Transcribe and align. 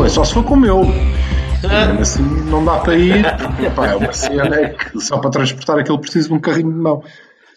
Foi, 0.00 0.08
só 0.08 0.24
se 0.24 0.32
for 0.32 0.44
com 0.44 0.54
o 0.54 0.56
meu. 0.56 0.82
Mesmo 0.82 2.00
assim 2.00 2.22
não 2.50 2.64
dá 2.64 2.78
para 2.78 2.96
ir, 2.96 3.22
porque 3.36 3.66
epá, 3.66 3.88
é 3.88 3.96
uma 3.96 4.12
cena 4.14 4.56
é 4.56 4.68
que 4.70 4.98
só 4.98 5.18
para 5.18 5.30
transportar 5.30 5.78
aquilo 5.78 5.98
preciso 5.98 6.28
de 6.28 6.34
um 6.34 6.40
carrinho 6.40 6.72
de 6.72 6.78
mão. 6.78 7.04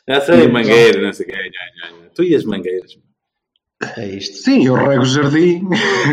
Já 0.09 0.19
sei, 0.19 0.49
mangueira, 0.49 1.01
não 1.01 1.13
sei 1.13 1.25
o 1.25 1.29
nha. 1.29 2.09
Tu 2.13 2.23
e 2.23 2.35
as 2.35 2.43
mangueiras. 2.43 2.97
É 3.95 4.07
isto. 4.07 4.35
Sim, 4.39 4.67
eu 4.67 4.75
rego 4.75 5.03
o 5.03 5.05
jardim. 5.05 5.69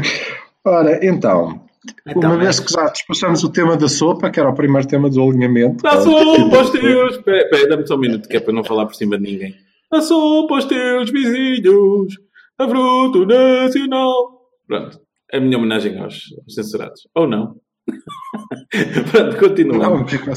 Ora, 0.64 1.04
então, 1.04 1.66
Então, 2.06 2.30
uma 2.30 2.38
vez 2.38 2.60
é. 2.60 2.64
que 2.64 2.72
já 2.72 2.84
despachamos 2.86 3.42
o 3.42 3.50
tema 3.50 3.76
da 3.76 3.88
sopa, 3.88 4.30
que 4.30 4.38
era 4.38 4.48
o 4.48 4.54
primeiro 4.54 4.86
tema 4.86 5.10
do 5.10 5.20
alinhamento, 5.20 5.82
Dá 5.82 6.00
sopa 6.00 6.58
aos 6.58 6.70
teus. 6.70 7.16
Espera, 7.16 7.42
espera, 7.42 7.68
dá-me 7.70 7.86
só 7.88 7.96
um 7.96 7.98
minuto, 7.98 8.28
que 8.28 8.36
é 8.36 8.40
para 8.40 8.54
não 8.54 8.62
falar 8.62 8.86
por 8.86 8.94
cima 8.94 9.18
de 9.18 9.24
ninguém. 9.24 9.56
Dá 9.90 10.00
sopa 10.00 10.54
aos 10.54 10.64
teus 10.66 11.10
vizinhos. 11.10 12.14
A 12.56 12.68
fruto 12.68 13.26
nacional. 13.26 14.42
Pronto. 14.68 15.09
É 15.32 15.38
a 15.38 15.40
minha 15.40 15.56
homenagem 15.58 15.98
aos, 15.98 16.24
aos 16.44 16.54
censurados. 16.54 17.08
Ou 17.14 17.26
não. 17.26 17.56
Pronto, 19.10 19.36
vai- 19.78 20.34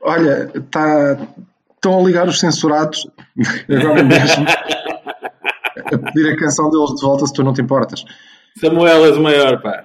Olha, 0.00 0.48
tá, 0.70 1.18
estão 1.74 1.98
a 1.98 2.02
ligar 2.02 2.28
os 2.28 2.38
censurados 2.38 3.06
agora 3.68 4.02
mesmo 4.04 4.46
a 5.92 5.98
pedir 6.12 6.32
a 6.32 6.36
canção 6.36 6.70
deles 6.70 6.94
de 6.94 7.02
volta 7.02 7.26
se 7.26 7.32
tu 7.32 7.42
não 7.42 7.52
te 7.52 7.60
importas. 7.62 8.04
Samuel 8.58 9.06
és 9.06 9.16
o 9.16 9.20
maior, 9.22 9.60
pá. 9.62 9.84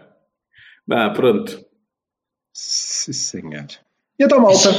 Vá, 0.88 1.09
pronto. 1.11 1.59
Sim, 2.53 3.14
senhor. 3.14 3.66
E 4.19 4.23
então, 4.23 4.39
malta? 4.39 4.69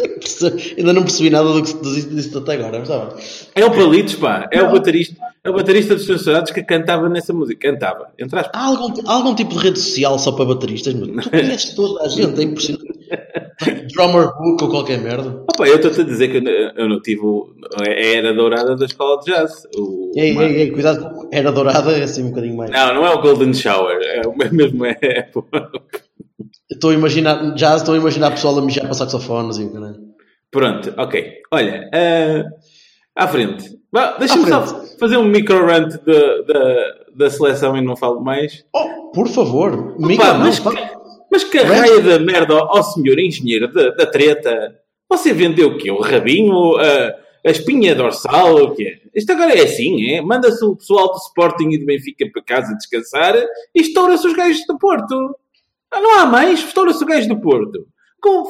Ainda 0.78 0.92
não 0.94 1.02
percebi 1.02 1.28
nada 1.28 1.52
do 1.52 1.62
que 1.62 1.68
se 1.68 2.08
disse 2.08 2.36
até 2.36 2.54
agora, 2.54 2.78
mas 2.78 2.88
está 2.88 3.04
bem. 3.04 3.16
É 3.54 3.64
o 3.66 3.70
Palitos, 3.70 4.14
pá. 4.14 4.48
É 4.50 4.62
o 4.62 4.70
baterista, 4.72 5.14
é 5.44 5.50
o 5.50 5.52
baterista 5.52 5.94
dos 5.94 6.06
censurados 6.06 6.50
que 6.52 6.62
cantava 6.62 7.06
nessa 7.08 7.32
música. 7.34 7.70
Cantava. 7.70 8.08
Entre 8.18 8.38
aspas. 8.38 8.52
Há 8.58 8.66
algum, 8.66 8.94
há 9.08 9.12
algum 9.12 9.34
tipo 9.34 9.50
de 9.54 9.58
rede 9.58 9.78
social 9.78 10.18
só 10.18 10.32
para 10.32 10.46
bateristas? 10.46 10.94
Mas 10.94 11.24
tu 11.26 11.30
conheces 11.30 11.74
toda 11.74 12.02
a 12.04 12.08
gente, 12.08 12.40
é 12.40 12.44
impressionante. 12.44 13.00
Drummer 13.94 14.28
Book 14.38 14.64
ou 14.64 14.70
qualquer 14.70 14.98
merda. 15.00 15.42
Opa, 15.52 15.66
eu 15.68 15.76
estou-te 15.76 16.00
a 16.00 16.04
dizer 16.04 16.28
que 16.28 16.38
eu, 16.38 16.42
não- 16.42 16.50
eu 16.50 16.88
não 16.88 17.00
tive 17.02 17.20
o- 17.20 17.52
a 17.78 17.84
era 17.90 18.32
dourada 18.32 18.74
da 18.76 18.86
escola 18.86 19.20
de 19.20 19.26
jazz. 19.30 19.66
O- 19.76 20.12
Ei, 20.16 20.32
uma- 20.32 20.44
ei, 20.44 20.56
ei, 20.62 20.70
cuidado, 20.70 21.28
era 21.30 21.52
dourada, 21.52 21.92
é 21.92 22.04
assim 22.04 22.22
um 22.24 22.28
bocadinho 22.30 22.56
mais. 22.56 22.70
Não, 22.70 22.94
não 22.94 23.06
é 23.06 23.10
o 23.12 23.20
Golden 23.20 23.52
Shower. 23.52 23.98
É 24.02 24.26
o 24.26 24.34
mesmo. 24.34 24.86
É, 24.86 25.28
Estou 26.70 26.90
a 26.90 26.94
imaginar, 26.94 27.56
já 27.56 27.76
estou 27.76 27.94
a 27.94 27.98
imaginar 27.98 28.28
a 28.28 28.30
pessoa 28.30 28.60
a 28.60 28.64
mijar 28.64 28.84
para 28.84 28.94
saxofones 28.94 29.58
e 29.58 29.64
o 29.64 29.72
caralho. 29.72 29.98
Pronto, 30.50 30.94
ok. 30.96 31.42
Olha, 31.52 31.88
eh, 31.92 32.44
à 33.16 33.26
frente. 33.26 33.78
Deixa-me 34.18 34.46
só 34.46 34.84
fazer 34.98 35.16
um 35.16 35.24
micro-rant 35.24 35.96
da, 36.04 36.94
da, 37.14 37.30
seleção 37.30 37.76
e 37.76 37.80
não 37.80 37.96
falo 37.96 38.20
mais. 38.20 38.64
Oh, 38.74 39.10
por 39.12 39.28
favor, 39.28 39.72
Opa, 39.74 40.06
Mica, 40.06 40.32
não, 40.32 40.40
mas, 40.40 40.60
pá. 40.60 40.70
que, 40.70 40.96
mas 41.30 41.44
que 41.44 41.58
raia 41.58 42.00
da 42.00 42.18
merda, 42.20 42.54
ó 42.54 42.78
ó 42.78 42.82
senhor 42.82 43.18
engenheiro 43.18 43.72
da, 43.72 43.90
da 43.90 44.06
treta. 44.06 44.76
Você 45.08 45.32
vendeu 45.32 45.70
o 45.70 45.78
quê? 45.78 45.90
O 45.90 46.00
rabinho? 46.00 46.76
A, 46.76 47.16
a 47.44 47.50
espinha 47.50 47.94
dorsal? 47.94 48.54
O 48.54 48.74
quê? 48.74 49.00
Isto 49.14 49.32
agora 49.32 49.58
é 49.58 49.62
assim, 49.64 50.12
é? 50.12 50.20
Manda-se 50.20 50.64
o 50.64 50.76
pessoal 50.76 51.08
do 51.08 51.16
Sporting 51.16 51.70
e 51.70 51.78
do 51.78 51.86
Benfica 51.86 52.28
para 52.32 52.42
casa 52.42 52.76
descansar 52.76 53.34
e 53.74 53.80
estoura-se 53.80 54.26
os 54.26 54.34
gajos 54.34 54.64
do 54.66 54.78
Porto. 54.78 55.34
Ah, 55.92 56.00
não 56.00 56.18
há 56.18 56.26
mais? 56.26 56.60
Estoura-se 56.60 57.02
o 57.02 57.06
gajo 57.06 57.28
do 57.28 57.40
Porto. 57.40 57.86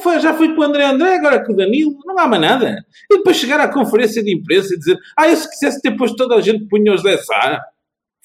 Foi- 0.02 0.18
já 0.18 0.34
foi 0.34 0.52
com 0.54 0.60
o 0.60 0.64
André 0.64 0.84
André, 0.84 1.14
agora 1.14 1.44
com 1.44 1.52
o 1.52 1.56
Danilo, 1.56 1.96
não 2.04 2.18
há 2.18 2.26
mais 2.26 2.42
nada. 2.42 2.84
E 3.10 3.18
depois 3.18 3.36
chegar 3.36 3.60
à 3.60 3.68
conferência 3.72 4.22
de 4.22 4.34
imprensa 4.34 4.74
e 4.74 4.78
dizer 4.78 4.98
ah, 5.16 5.28
eu 5.28 5.36
se 5.36 5.48
quisesse 5.48 5.80
ter 5.80 5.96
posto 5.96 6.16
toda 6.16 6.34
a 6.34 6.40
gente 6.40 6.66
punha 6.68 6.92
os 6.92 7.02
10 7.02 7.24
Sá. 7.24 7.60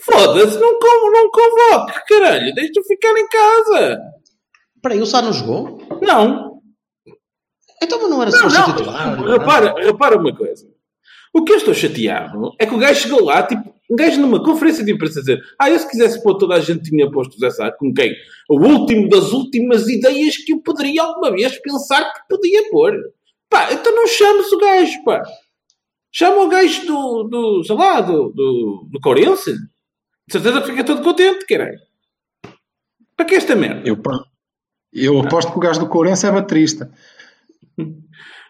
Foda-se, 0.02 0.60
não, 0.60 0.78
con- 0.80 1.12
não 1.12 1.30
convoque, 1.32 2.00
caralho, 2.10 2.54
deixa-o 2.54 2.84
ficar 2.84 3.18
em 3.18 3.28
casa. 3.30 4.00
Espera 4.76 4.96
aí, 4.96 5.02
o 5.02 5.06
Sá 5.06 5.22
não 5.22 5.32
jogou? 5.32 5.80
Não, 6.02 6.60
Então, 7.82 8.10
não 8.10 8.22
era 8.22 8.32
não, 8.32 8.50
só 8.50 8.60
não. 8.68 8.76
titular. 8.76 9.22
Repara, 9.24 9.74
repara 9.84 10.18
uma 10.18 10.36
coisa. 10.36 10.66
O 11.34 11.44
que 11.44 11.52
eu 11.54 11.58
estou 11.58 11.74
chateado 11.74 12.54
é 12.60 12.66
que 12.66 12.74
o 12.74 12.78
gajo 12.78 13.02
chegou 13.02 13.24
lá, 13.24 13.44
tipo, 13.44 13.75
um 13.90 13.96
gajo 13.96 14.20
numa 14.20 14.44
conferência 14.44 14.84
de 14.84 14.92
imprensa 14.92 15.20
dizer 15.20 15.42
ah, 15.60 15.70
eu 15.70 15.78
se 15.78 15.90
quisesse 15.90 16.22
pôr 16.24 16.36
toda 16.38 16.56
a 16.56 16.60
gente 16.60 16.90
tinha 16.90 17.10
posto 17.10 17.38
Zé 17.40 17.50
Sá, 17.50 17.72
com 17.72 17.94
quem? 17.94 18.14
O 18.50 18.60
último 18.60 19.08
das 19.10 19.32
últimas 19.32 19.88
ideias 19.88 20.38
que 20.38 20.54
eu 20.54 20.62
poderia 20.62 21.04
alguma 21.04 21.32
vez 21.32 21.58
pensar 21.60 22.14
que 22.14 22.20
podia 22.28 22.70
pôr. 22.70 22.94
Pá, 23.50 23.72
então 23.72 23.94
não 23.94 24.08
chames 24.08 24.52
o 24.52 24.58
gajo, 24.58 25.04
pá. 25.04 25.24
Chama 26.12 26.44
o 26.44 26.50
gajo 26.50 26.86
do, 26.88 27.24
do 27.24 27.64
sei 27.64 27.76
lá, 27.76 28.02
do, 28.02 28.30
do, 28.30 28.88
do 28.92 29.00
Corense. 29.00 29.54
De 29.54 30.32
certeza 30.32 30.62
fica 30.62 30.84
todo 30.84 31.04
contente, 31.04 31.46
caralho. 31.46 31.78
Para 33.16 33.26
que 33.26 33.36
esta 33.36 33.56
merda? 33.56 33.88
Eu, 33.88 34.02
eu 34.92 35.20
aposto 35.20 35.52
que 35.52 35.58
o 35.58 35.62
gajo 35.62 35.80
do 35.80 35.90
Courense 35.90 36.26
é 36.26 36.32
baterista. 36.32 36.92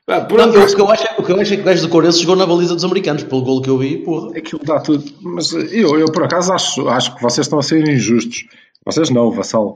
Pá, 0.08 0.20
Não, 0.20 0.26
pronto, 0.28 0.56
eu- 0.56 0.64
o, 0.64 0.76
que 0.76 0.82
eu 0.82 0.92
acho, 0.92 1.04
é- 1.08 1.16
o 1.18 1.24
que 1.24 1.32
eu 1.32 1.42
acho 1.42 1.54
é 1.54 1.56
que 1.56 1.62
o 1.64 1.66
gajo 1.66 1.82
do 1.82 1.90
Corinthians 1.90 2.20
jogou 2.20 2.36
na 2.36 2.46
baliza 2.46 2.76
dos 2.76 2.84
americanos, 2.86 3.24
pelo 3.24 3.42
golo 3.42 3.62
que 3.62 3.70
eu 3.70 3.78
vi, 3.78 3.98
porra. 3.98 4.38
Aquilo 4.38 4.62
dá 4.64 4.80
tudo. 4.80 5.04
Mas 5.22 5.52
eu, 5.52 5.98
eu 6.00 6.06
por 6.12 6.24
acaso, 6.24 6.54
acho, 6.54 6.88
acho 6.90 7.16
que 7.16 7.22
vocês 7.24 7.46
estão 7.48 7.58
a 7.60 7.64
ser 7.64 7.88
injustos. 7.88 8.46
Vocês 8.86 9.10
não, 9.10 9.32
Vassal. 9.32 9.76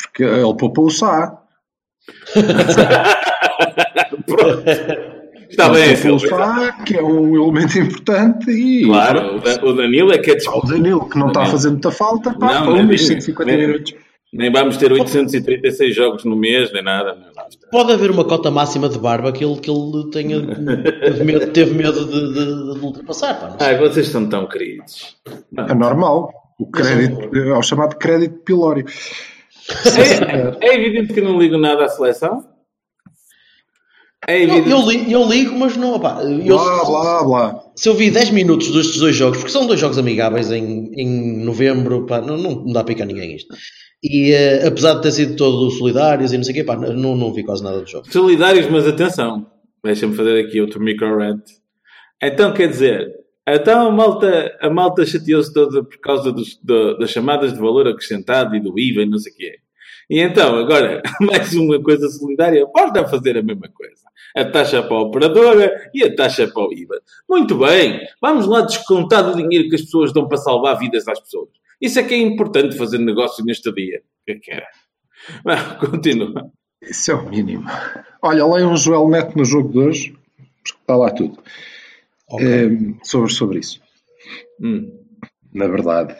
Porque 0.00 0.22
ele 0.24 0.54
poupou 0.56 0.86
o 0.86 0.90
Sá. 0.90 1.38
pronto. 4.26 4.62
Está 5.48 5.66
Ele 5.66 5.74
bem, 5.74 5.96
poupou 5.96 6.16
o. 6.16 6.18
Sá, 6.28 6.72
que 6.84 6.96
é 6.96 7.02
um 7.02 7.36
elemento 7.36 7.78
importante. 7.78 8.50
E 8.50 8.84
Claro, 8.84 9.36
o 9.36 9.40
Da- 9.40 9.62
o 9.64 9.72
Danilo 9.74 10.12
é 10.12 10.18
que 10.18 10.32
é 10.32 10.36
o. 10.50 10.60
Danilo, 10.66 11.08
que 11.08 11.16
não 11.16 11.28
está 11.28 11.42
a 11.42 11.46
fazer 11.46 11.70
muita 11.70 11.90
falta, 11.92 12.34
pá, 12.34 12.54
Não, 12.60 12.66
pá, 12.66 12.72
uns 12.82 13.06
150 13.06 13.44
nem- 13.56 13.66
minutos. 13.66 13.94
Nem 14.32 14.50
vamos 14.52 14.76
ter 14.76 14.92
836 14.92 15.94
jogos 15.94 16.24
no 16.24 16.36
mês, 16.36 16.72
nem 16.72 16.82
nada. 16.82 17.14
Não. 17.14 17.70
Pode 17.70 17.92
haver 17.92 18.10
uma 18.10 18.24
cota 18.24 18.50
máxima 18.50 18.88
de 18.88 18.98
barba 18.98 19.32
que 19.32 19.44
ele, 19.44 19.58
que 19.60 19.70
ele 19.70 20.10
tenha, 20.10 20.40
teve 21.00 21.24
medo, 21.24 21.46
teve 21.52 21.74
medo 21.74 22.04
de, 22.04 22.34
de- 22.34 22.78
de 22.80 22.84
ultrapassar, 22.84 23.34
pá. 23.40 23.48
não. 23.50 23.56
Ai, 23.60 23.78
vocês 23.78 24.08
são 24.08 24.28
tão 24.28 24.46
queridos. 24.48 25.16
É 25.56 25.74
normal. 25.74 26.32
O 26.58 26.70
crédito, 26.70 27.34
é 27.36 27.56
o 27.56 27.62
chamado 27.62 27.96
crédito 27.96 28.38
pilório. 28.44 28.84
É, 30.60 30.68
é 30.68 30.74
evidente 30.74 31.12
que 31.14 31.20
não 31.20 31.38
ligo 31.38 31.56
nada 31.58 31.84
à 31.84 31.88
seleção. 31.88 32.44
É 34.28 34.38
Eu, 34.38 34.42
evidente. 34.44 34.70
eu, 34.70 34.80
li- 34.88 35.12
eu 35.12 35.24
ligo, 35.28 35.56
mas 35.56 35.76
não, 35.76 36.00
pá. 36.00 36.20
Eu, 36.22 36.56
Blá, 36.56 36.84
blá, 36.84 37.24
blá. 37.24 37.60
Se 37.76 37.88
eu 37.88 37.94
vi 37.94 38.10
10 38.10 38.30
minutos 38.30 38.70
destes 38.72 38.98
dois 38.98 39.14
jogos, 39.14 39.38
porque 39.38 39.52
são 39.52 39.66
dois 39.66 39.78
jogos 39.78 39.98
amigáveis 39.98 40.50
em, 40.50 40.90
em 40.94 41.44
novembro, 41.44 42.06
pá, 42.06 42.20
não, 42.20 42.36
não, 42.36 42.64
dá 42.66 42.82
para 42.82 42.94
picar 42.94 43.06
ninguém 43.06 43.36
isto. 43.36 43.54
E 44.02 44.32
eh, 44.32 44.66
apesar 44.66 44.94
de 44.94 45.02
ter 45.02 45.12
sido 45.12 45.36
todos 45.36 45.78
solidários 45.78 46.32
e 46.32 46.36
não 46.36 46.44
sei 46.44 46.52
o 46.52 46.56
quê, 46.56 46.64
pá, 46.64 46.76
não, 46.76 47.14
não 47.16 47.32
vi 47.32 47.44
quase 47.44 47.62
nada 47.62 47.80
do 47.80 47.86
jogo. 47.88 48.10
Solidários, 48.12 48.68
mas 48.70 48.86
atenção. 48.86 49.46
Deixa-me 49.84 50.14
fazer 50.16 50.44
aqui 50.44 50.60
outro 50.60 50.80
micro-rant. 50.80 51.42
Então, 52.20 52.52
quer 52.52 52.68
dizer, 52.68 53.08
então 53.48 53.86
a 53.88 53.92
malta, 53.92 54.56
a 54.60 54.68
malta 54.68 55.06
chateou-se 55.06 55.52
toda 55.52 55.84
por 55.84 55.98
causa 56.00 56.32
dos- 56.32 56.58
do- 56.62 56.98
das 56.98 57.10
chamadas 57.10 57.52
de 57.52 57.60
valor 57.60 57.86
acrescentado 57.86 58.56
e 58.56 58.60
do 58.60 58.76
IVA 58.78 59.02
e 59.02 59.06
não 59.08 59.18
sei 59.18 59.32
o 59.32 59.36
quê. 59.36 59.52
E 60.10 60.20
então, 60.20 60.56
agora, 60.56 61.00
mais 61.20 61.52
uma 61.54 61.80
coisa 61.80 62.08
solidária, 62.08 62.66
basta 62.74 63.06
fazer 63.06 63.36
a 63.38 63.42
mesma 63.42 63.68
coisa. 63.72 64.05
A 64.36 64.44
taxa 64.44 64.82
para 64.82 64.96
a 64.96 65.00
operadora 65.00 65.90
e 65.94 66.04
a 66.04 66.14
taxa 66.14 66.46
para 66.46 66.68
o 66.68 66.72
IVA. 66.72 67.00
Muito 67.28 67.56
bem, 67.56 68.06
vamos 68.20 68.46
lá 68.46 68.60
descontar 68.60 69.24
do 69.24 69.36
dinheiro 69.36 69.68
que 69.68 69.76
as 69.76 69.82
pessoas 69.82 70.12
dão 70.12 70.28
para 70.28 70.36
salvar 70.36 70.78
vidas 70.78 71.08
às 71.08 71.18
pessoas. 71.18 71.48
Isso 71.80 71.98
é 71.98 72.02
que 72.02 72.14
é 72.14 72.18
importante 72.18 72.76
fazer 72.76 72.98
negócio 72.98 73.44
neste 73.44 73.72
dia. 73.72 74.00
O 74.00 74.24
que 74.26 74.32
é 74.32 74.38
que 74.38 74.50
era? 74.50 74.66
Vá, 75.44 75.74
Continua. 75.80 76.50
Isso 76.82 77.10
é 77.10 77.14
o 77.14 77.28
mínimo. 77.28 77.64
Olha, 78.22 78.46
leiam 78.46 78.72
o 78.72 78.76
Joel 78.76 79.08
Neto 79.08 79.36
no 79.36 79.44
jogo 79.44 79.70
de 79.70 79.78
hoje, 79.78 80.12
porque 80.62 80.80
está 80.80 80.96
lá 80.96 81.10
tudo. 81.10 81.38
Ok. 82.28 82.46
Eh, 82.46 82.68
sobre, 83.02 83.32
sobre 83.32 83.58
isso. 83.60 83.80
Hum. 84.60 84.92
Na 85.52 85.66
verdade. 85.66 86.16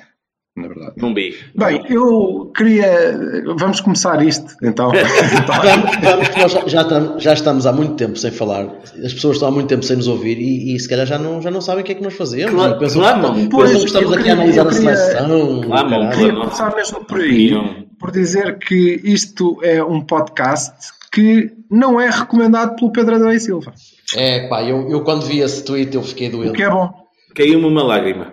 Na 0.56 0.69
verdade. 0.69 0.93
Não 0.97 1.12
vi. 1.14 1.35
Bem, 1.55 1.82
eu 1.91 2.50
queria. 2.56 3.44
Vamos 3.58 3.81
começar 3.81 4.25
isto, 4.25 4.55
então. 4.62 4.91
Nós 6.41 6.53
já, 6.53 6.67
já 6.67 6.82
estamos, 6.82 7.23
já 7.23 7.32
estamos 7.35 7.67
há 7.67 7.73
muito 7.73 7.94
tempo 7.97 8.17
sem 8.17 8.31
falar, 8.31 8.67
as 9.05 9.12
pessoas 9.12 9.37
estão 9.37 9.49
há 9.49 9.53
muito 9.53 9.69
tempo 9.69 9.82
sem 9.85 9.97
nos 9.97 10.08
ouvir 10.08 10.38
e, 10.38 10.75
e 10.75 10.81
se 10.81 10.88
calhar 10.88 11.06
já 11.06 11.19
não, 11.19 11.43
já 11.43 11.50
não 11.50 11.61
sabem 11.61 11.82
o 11.82 11.85
que 11.87 11.93
é 11.93 11.94
que 11.94 12.03
nós 12.03 12.14
fazemos. 12.14 12.55
Claro, 12.55 12.79
pensam, 12.79 13.03
claro, 13.03 13.23
não. 13.23 13.35
pensam 13.35 13.49
Pois, 13.50 13.70
que 13.79 13.85
estamos 13.85 14.12
aqui 14.12 14.19
a 14.19 14.23
queria- 14.23 14.32
analisar 14.32 14.62
eu 14.62 14.69
a 14.69 14.73
queria- 14.73 14.97
seleção. 14.97 15.61
Claro, 15.61 15.88
caralho. 15.91 16.11
Queria 16.19 16.35
começar 16.35 16.75
mesmo 16.75 17.05
por 17.05 17.20
aí, 17.20 17.87
por 17.99 18.11
dizer 18.11 18.58
que 18.58 19.00
isto 19.05 19.58
é 19.62 19.82
um 19.85 20.00
podcast 20.00 20.73
que 21.12 21.50
não 21.70 22.00
é 22.00 22.08
recomendado 22.11 22.76
pelo 22.76 22.93
Pedro 22.93 23.17
Adão 23.17 23.31
e 23.32 23.38
Silva. 23.41 23.75
É 24.14 24.49
pá, 24.49 24.62
eu, 24.62 24.88
eu 24.91 25.03
quando 25.03 25.23
vi 25.26 25.41
esse 25.41 25.64
tweet 25.64 25.94
eu 25.94 26.03
fiquei 26.03 26.29
O 26.29 26.32
doente. 26.32 26.53
que 26.53 26.62
é 26.62 26.70
bom. 26.70 26.91
Caiu-me 27.35 27.67
uma 27.67 27.82
lágrima. 27.82 28.32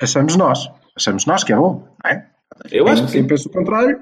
Achamos 0.00 0.36
nós. 0.36 0.68
Achamos 0.98 1.24
nós 1.26 1.44
que 1.44 1.52
é 1.52 1.56
bom, 1.56 1.86
não 2.04 2.10
é? 2.10 2.26
Eu 2.72 2.84
Quem- 2.84 2.92
acho 2.92 3.06
que 3.06 3.12
Quem 3.12 3.22
sim. 3.22 3.28
pensa 3.28 3.48
o 3.48 3.52
contrário. 3.52 4.00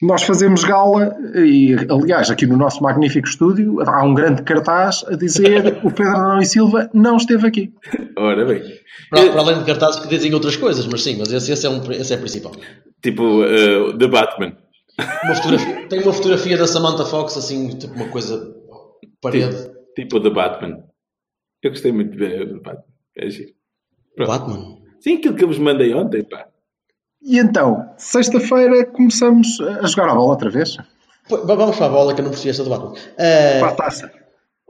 Nós 0.00 0.22
fazemos 0.22 0.62
gala 0.62 1.16
e, 1.34 1.74
aliás, 1.90 2.30
aqui 2.30 2.46
no 2.46 2.56
nosso 2.56 2.80
magnífico 2.82 3.26
estúdio 3.26 3.80
há 3.80 4.04
um 4.04 4.14
grande 4.14 4.42
cartaz 4.42 5.04
a 5.08 5.16
dizer 5.16 5.78
o 5.82 5.90
Pedro 5.90 6.12
Adão 6.16 6.38
e 6.38 6.46
Silva 6.46 6.88
não 6.94 7.16
esteve 7.16 7.48
aqui. 7.48 7.74
Ora 8.16 8.44
bem. 8.44 8.62
Para, 9.10 9.30
para 9.32 9.40
além 9.40 9.58
de 9.58 9.64
cartazes 9.64 9.98
que 10.00 10.06
dizem 10.08 10.32
outras 10.34 10.54
coisas, 10.54 10.86
mas 10.86 11.02
sim, 11.02 11.16
mas 11.18 11.32
esse, 11.32 11.50
esse, 11.50 11.66
é, 11.66 11.70
um, 11.70 11.82
esse 11.90 12.12
é 12.12 12.16
o 12.16 12.20
principal. 12.20 12.52
Tipo, 13.02 13.42
uh, 13.42 13.98
The 13.98 14.06
Batman. 14.06 14.56
Uma 15.24 15.34
fotografia, 15.34 15.86
tem 15.88 16.02
uma 16.02 16.12
fotografia 16.12 16.56
da 16.58 16.66
Samantha 16.68 17.04
Fox, 17.04 17.36
assim, 17.36 17.68
tipo 17.76 17.94
uma 17.94 18.08
coisa 18.08 18.54
parede. 19.20 19.68
Tipo 19.96 20.20
The 20.20 20.30
Batman. 20.30 20.84
Eu 21.62 21.70
gostei 21.70 21.90
muito 21.90 22.12
de 22.12 22.18
ver 22.18 22.46
The 22.46 22.54
Batman. 22.60 22.84
É 23.16 23.30
giro. 23.30 23.50
Pronto. 24.14 24.28
Batman. 24.28 24.77
Sim, 25.00 25.16
aquilo 25.16 25.34
que 25.34 25.44
eu 25.44 25.48
vos 25.48 25.58
mandei 25.58 25.94
ontem, 25.94 26.22
pá. 26.24 26.46
E 27.22 27.38
então, 27.38 27.90
sexta-feira 27.96 28.86
começamos 28.86 29.60
a 29.60 29.86
jogar 29.86 30.10
a 30.10 30.14
bola 30.14 30.30
outra 30.30 30.50
vez. 30.50 30.76
Pô, 31.28 31.38
Vamos 31.44 31.76
para 31.76 31.86
a 31.86 31.88
bola 31.90 32.14
que 32.14 32.20
eu 32.20 32.24
não 32.24 32.30
percebi 32.30 32.50
esta 32.50 32.64
do 32.64 32.70
Batman. 32.70 32.94
Ah, 33.18 33.58
Para 33.60 33.68
a 33.68 33.74
taça. 33.74 34.12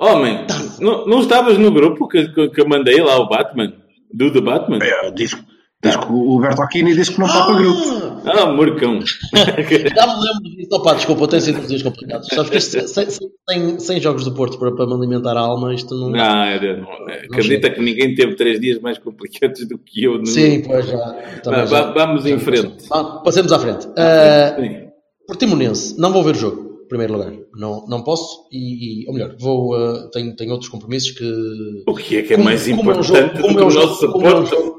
Homem, 0.01 0.47
não, 0.81 1.07
não 1.07 1.21
estavas 1.21 1.59
no 1.59 1.73
grupo 1.73 2.07
que, 2.09 2.29
que, 2.29 2.49
que 2.51 2.61
eu 2.61 2.69
mandei 2.69 3.01
lá 3.01 3.19
o 3.19 3.29
Batman? 3.29 3.73
Do 4.13 4.33
The 4.33 4.41
Batman? 4.41 4.79
É, 4.81 5.11
diz, 5.11 5.37
diz 5.83 5.97
que 5.97 6.07
o 6.13 6.39
Bertolini 6.41 6.95
disse 6.95 7.13
que 7.13 7.21
não 7.21 7.27
está 7.27 7.47
para 7.47 7.55
grupo. 7.55 8.19
Ah, 8.25 8.47
Murcão. 8.53 9.01
Já 9.35 10.07
me 10.07 10.13
lembro 10.25 10.57
disso. 10.57 10.69
Opa, 10.73 10.95
desculpa, 10.95 11.29
tem 11.29 11.41
sido 11.41 11.67
dias 11.67 11.83
complicados. 11.83 12.27
Sabes 12.29 12.51
que 12.51 12.57
isto, 12.59 12.89
sem, 12.89 13.09
sem, 13.11 13.31
sem, 13.49 13.79
sem 13.81 14.01
jogos 14.01 14.25
do 14.25 14.33
Porto 14.35 14.59
para, 14.59 14.73
para 14.75 14.87
me 14.87 14.95
alimentar 14.95 15.37
a 15.37 15.41
alma, 15.41 15.73
isto 15.73 15.95
não. 15.95 16.11
Não, 16.11 16.19
era- 16.45 16.77
não, 16.81 17.09
é, 17.09 17.25
acredita 17.25 17.71
que 17.71 17.81
ninguém 17.81 18.15
teve 18.15 18.35
três 18.35 18.61
dias 18.61 18.81
mais 18.81 18.99
complicados 18.99 19.67
do 19.67 19.79
que 19.79 20.03
eu. 20.05 20.19
no- 20.19 20.27
Sim, 20.27 20.63
pois 20.67 20.87
já. 20.87 20.97
Va- 20.99 21.17
já. 21.45 21.65
va- 21.65 21.93
vamos 21.93 22.27
em 22.27 22.39
frente. 22.39 22.85
Ah, 22.91 23.05
Passemos 23.25 23.53
à 23.53 23.59
frente. 23.59 23.87
Ah, 23.97 24.57
Sim. 24.61 24.89
Portimonense, 25.27 25.95
não 25.99 26.13
vou 26.13 26.23
ver 26.25 26.33
o 26.35 26.39
jogo, 26.39 26.81
em 26.85 26.89
primeiro 26.89 27.13
lugar. 27.13 27.33
Não, 27.55 27.87
não 27.87 28.03
posso, 28.03 28.47
e, 28.51 29.03
e- 29.05 29.07
ou 29.09 29.15
melhor, 29.15 29.37
vou, 29.39 29.75
ah, 29.75 30.09
tenho, 30.13 30.35
tenho 30.35 30.53
outros 30.53 30.71
compromissos 30.71 31.13
que. 31.13 31.83
O 31.87 31.95
que 31.95 32.17
é 32.17 32.23
que 32.23 32.33
é 32.33 32.37
Como- 32.37 32.45
mais 32.49 32.67
como 32.67 32.75
é 32.75 32.77
um 32.97 33.01
importante 33.01 33.07
jogo- 33.07 33.43
como 33.43 33.43
do 33.43 33.49
é 33.49 33.55
que 33.57 33.63
um 33.63 33.67
o 33.67 33.71
jogo- 33.71 33.87
nosso 33.87 34.05
é 34.05 34.09
suporte? 34.09 34.78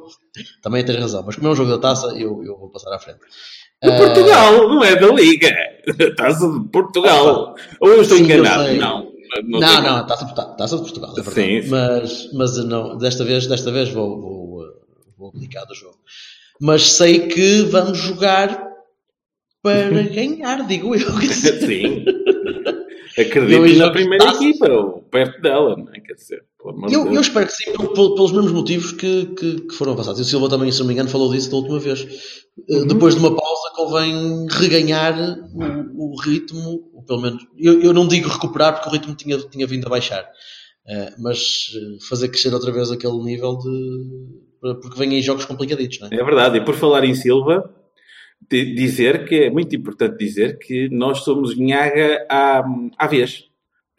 Também 0.62 0.84
tens 0.86 1.00
razão, 1.00 1.24
mas 1.26 1.36
como 1.36 1.48
é 1.48 1.52
um 1.52 1.56
jogo 1.56 1.72
da 1.72 1.78
taça, 1.80 2.08
eu, 2.18 2.44
eu 2.44 2.58
vou 2.58 2.70
passar 2.70 2.94
à 2.94 3.00
frente. 3.00 3.20
De 3.82 3.90
Ah, 3.90 3.98
Portugal, 3.98 4.68
não 4.70 4.84
é 4.84 4.96
da 4.96 5.08
Liga. 5.08 5.56
Taça 6.18 6.48
de 6.52 6.68
Portugal. 6.70 7.56
Ou 7.80 7.90
eu 7.90 8.02
estou 8.02 8.18
Sim, 8.18 8.30
eu 8.30 8.40
enganado? 8.40 8.64
sei. 8.66 8.78
Não. 8.78 9.10
Não, 9.44 9.60
tenho- 9.60 9.82
não, 9.84 10.08
taça, 10.08 10.26
de 10.26 10.34
Portugal- 10.34 10.56
taça 10.58 10.76
de 10.76 10.82
Portugal, 10.82 11.12
é 11.12 11.22
verdade. 11.22 11.62
Sim. 11.64 11.70
Mas, 11.70 12.34
mas 12.34 12.66
não, 12.66 12.98
desta 12.98 13.24
vez, 13.24 13.46
desta 13.48 13.72
vez 13.72 13.90
vou, 13.90 14.20
vou, 14.20 14.62
uh, 14.62 14.74
vou 15.18 15.30
abdicar 15.30 15.66
do 15.68 15.76
jogo. 15.76 15.98
Mas 16.60 16.82
sei 16.94 17.28
que 17.28 17.62
vamos 17.64 17.98
jogar 17.98 18.68
para 19.62 20.02
ganhar, 20.10 20.66
digo 20.68 20.96
eu. 20.96 21.12
Sim. 21.32 22.06
Eu 23.18 23.26
Acredito 23.26 23.78
na 23.78 23.92
primeira 23.92 24.26
Taça. 24.26 24.44
equipa, 24.44 24.68
ou 24.70 25.02
perto 25.04 25.42
dela, 25.42 25.76
não 25.76 25.94
é? 25.94 26.00
Quer 26.00 26.14
dizer, 26.14 26.44
Eu, 26.92 27.14
eu 27.14 27.22
espero 27.22 27.46
que 27.48 27.54
sim, 27.54 27.72
pel- 27.72 27.94
pel- 27.94 28.16
pelos 28.16 28.32
mesmos 28.34 28.52
motivos 28.52 28.92
que, 28.92 29.28
que, 29.28 29.62
que 29.62 29.74
foram 29.76 29.96
passados. 29.96 30.20
E 30.20 30.24
o 30.24 30.26
Silva 30.26 30.50
também, 30.50 30.72
se 30.72 30.80
não 30.80 30.88
me 30.88 30.94
engano, 30.94 31.10
falou 31.10 31.32
disso 31.32 31.50
da 31.50 31.56
última 31.58 31.80
vez. 31.80 32.02
Uh, 32.70 32.86
Depois 32.86 33.16
de 33.16 33.22
uma 33.22 33.34
pausa, 33.34 33.72
convém 33.76 34.46
reganhar 34.50 35.18
o, 35.54 36.14
o 36.14 36.22
ritmo, 36.22 36.90
ou 36.94 37.04
pelo 37.04 37.22
menos, 37.22 37.42
eu, 37.58 37.82
eu 37.82 37.94
não 37.94 38.08
digo 38.08 38.28
recuperar, 38.28 38.74
porque 38.74 38.90
o 38.90 38.92
ritmo 38.92 39.16
tinha, 39.16 39.38
tinha 39.38 39.66
vindo 39.68 39.86
a 39.88 39.90
baixar, 39.90 40.28
Uh, 40.88 41.22
mas 41.22 41.68
uh, 41.76 42.08
fazer 42.10 42.30
crescer 42.30 42.52
outra 42.52 42.72
vez 42.72 42.90
aquele 42.90 43.20
nível 43.20 43.58
de. 43.60 44.76
porque 44.82 44.98
vêm 44.98 45.12
aí 45.12 45.22
jogos 45.22 45.46
complicaditos, 45.46 46.00
não 46.00 46.08
é? 46.08 46.16
É 46.16 46.24
verdade. 46.24 46.58
E 46.58 46.66
por 46.66 46.74
falar 46.74 47.04
em 47.04 47.14
Silva, 47.14 47.70
di- 48.50 48.74
dizer 48.74 49.28
que 49.28 49.36
é 49.36 49.50
muito 49.52 49.76
importante 49.76 50.18
dizer 50.18 50.58
que 50.58 50.90
nós 50.90 51.20
somos 51.20 51.56
Nhaga 51.56 52.26
à, 52.28 52.64
à 52.98 53.06
vez. 53.06 53.44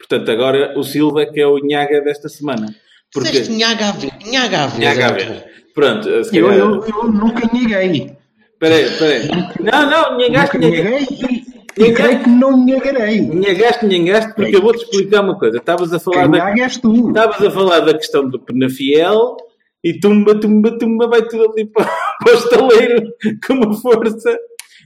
Portanto, 0.07 0.29
agora 0.31 0.73
o 0.77 0.83
Silva 0.83 1.25
que 1.25 1.39
é 1.39 1.47
o 1.47 1.57
Nhaga 1.59 2.01
desta 2.01 2.27
semana. 2.29 2.67
Porque... 3.13 3.29
Disseste 3.31 3.53
Nhaga 3.53 3.89
à 3.89 3.91
vez. 3.91 4.13
Nhaga 4.31 4.63
à 4.63 4.67
vez. 4.67 4.79
Nhaga 4.79 5.05
à 5.05 5.11
muito 5.11 5.25
vez. 5.25 5.39
bom. 5.39 5.45
Pronto, 5.73 6.23
se 6.25 6.37
Eu, 6.37 6.47
calhar... 6.47 6.59
eu, 6.59 6.85
eu 6.85 7.11
nunca 7.11 7.49
neguei. 7.53 8.15
Espera 8.53 8.75
aí, 8.75 8.83
espera 8.83 9.13
aí. 9.13 9.27
Não, 9.59 9.89
não, 9.89 10.17
Nhangaste, 10.17 10.57
Nunca 10.57 10.69
Nhangaste. 10.69 11.13
neguei 11.23 11.45
e, 11.77 11.83
e 11.89 11.93
creio 11.93 12.23
que 12.23 12.29
não 12.29 12.65
negarei. 12.65 13.21
Nhangaste, 13.21 13.85
Nhangaste, 13.85 14.33
porque 14.35 14.55
eu 14.55 14.61
vou-te 14.61 14.83
explicar 14.83 15.21
uma 15.21 15.37
coisa. 15.37 15.57
Estavas 15.57 15.93
a 15.93 15.99
falar 15.99 16.29
Quem 16.29 16.31
da... 16.65 16.69
tu. 16.69 17.07
Estavas 17.09 17.41
a 17.41 17.51
falar 17.51 17.79
da 17.81 17.93
questão 17.93 18.29
do 18.29 18.39
Penafiel 18.39 19.37
e 19.83 19.99
tumba, 19.99 20.39
tumba, 20.39 20.77
tumba, 20.77 21.07
vai 21.07 21.23
tudo 21.23 21.51
ali 21.51 21.65
para, 21.65 21.85
para 22.23 22.33
o 22.33 22.37
estaleiro 22.37 23.03
com 23.47 23.53
uma 23.53 23.73
força, 23.73 24.37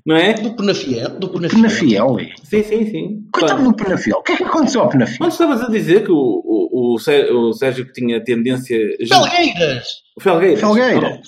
não 0.06 0.16
é? 0.16 0.34
Do 0.34 0.56
Penafiel. 0.56 1.10
Do 1.20 1.30
Penafiel. 1.30 1.62
Penafiel. 1.62 2.18
Sim, 2.44 2.64
sim, 2.64 2.86
sim. 2.92 3.24
Coitado 3.34 3.64
do 3.64 3.76
Penafiel. 3.76 4.18
O 4.20 4.24
que 4.24 4.34
é 4.34 4.38
que 4.38 4.44
aconteceu 4.44 4.82
ao 4.82 4.90
Penafiel? 4.90 5.18
Quando 5.18 5.32
estavas 5.32 5.62
a 5.64 5.70
dizer 5.70 6.04
que 6.04 6.12
o, 6.12 6.16
o, 6.16 6.94
o, 6.96 7.00
Sé- 7.00 7.32
o 7.32 7.54
Sérgio 7.54 7.86
que 7.86 7.94
tinha 7.94 8.24
tendência. 8.24 8.78
Felgueiras! 9.08 9.88
O 10.18 10.22
Felgueiras. 10.22 10.60
Felgueiras. 10.60 11.20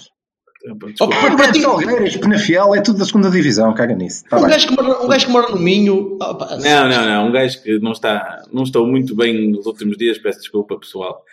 Oh, 0.69 0.74
desculpa. 0.88 1.15
Oh, 1.31 1.35
para 1.38 1.51
ti- 1.51 1.62
Felgueiras, 1.62 2.18
Penafiel 2.18 2.75
é 2.75 2.81
tudo 2.81 3.00
da 3.00 3.06
segunda 3.06 3.29
divisão, 3.31 3.74
caga 3.74 3.95
nisso. 3.95 4.24
Tá 4.29 4.38
Um 4.38 4.41
bem. 4.41 4.50
gajo, 4.50 4.68
que 4.68 4.74
mora, 4.75 5.01
um 5.03 5.07
gajo 5.07 5.25
que 5.25 5.31
mora 5.31 5.50
no 5.51 5.59
Minho. 5.59 6.18
ah, 6.21 6.33
pá, 6.35 6.57
Não, 6.57 6.89
não, 6.89 7.06
não. 7.06 7.27
Um 7.30 7.31
gajo 7.31 7.63
que 7.63 7.80
não 7.80 7.94
está, 7.94 8.41
não 8.51 8.63
estou 8.63 8.85
muito 8.85 9.15
bem 9.15 9.50
nos 9.50 9.65
últimos 9.65 9.95
dias, 9.97 10.18
peço 10.18 10.39
desculpa, 10.39 10.77
pessoal. 10.77 11.23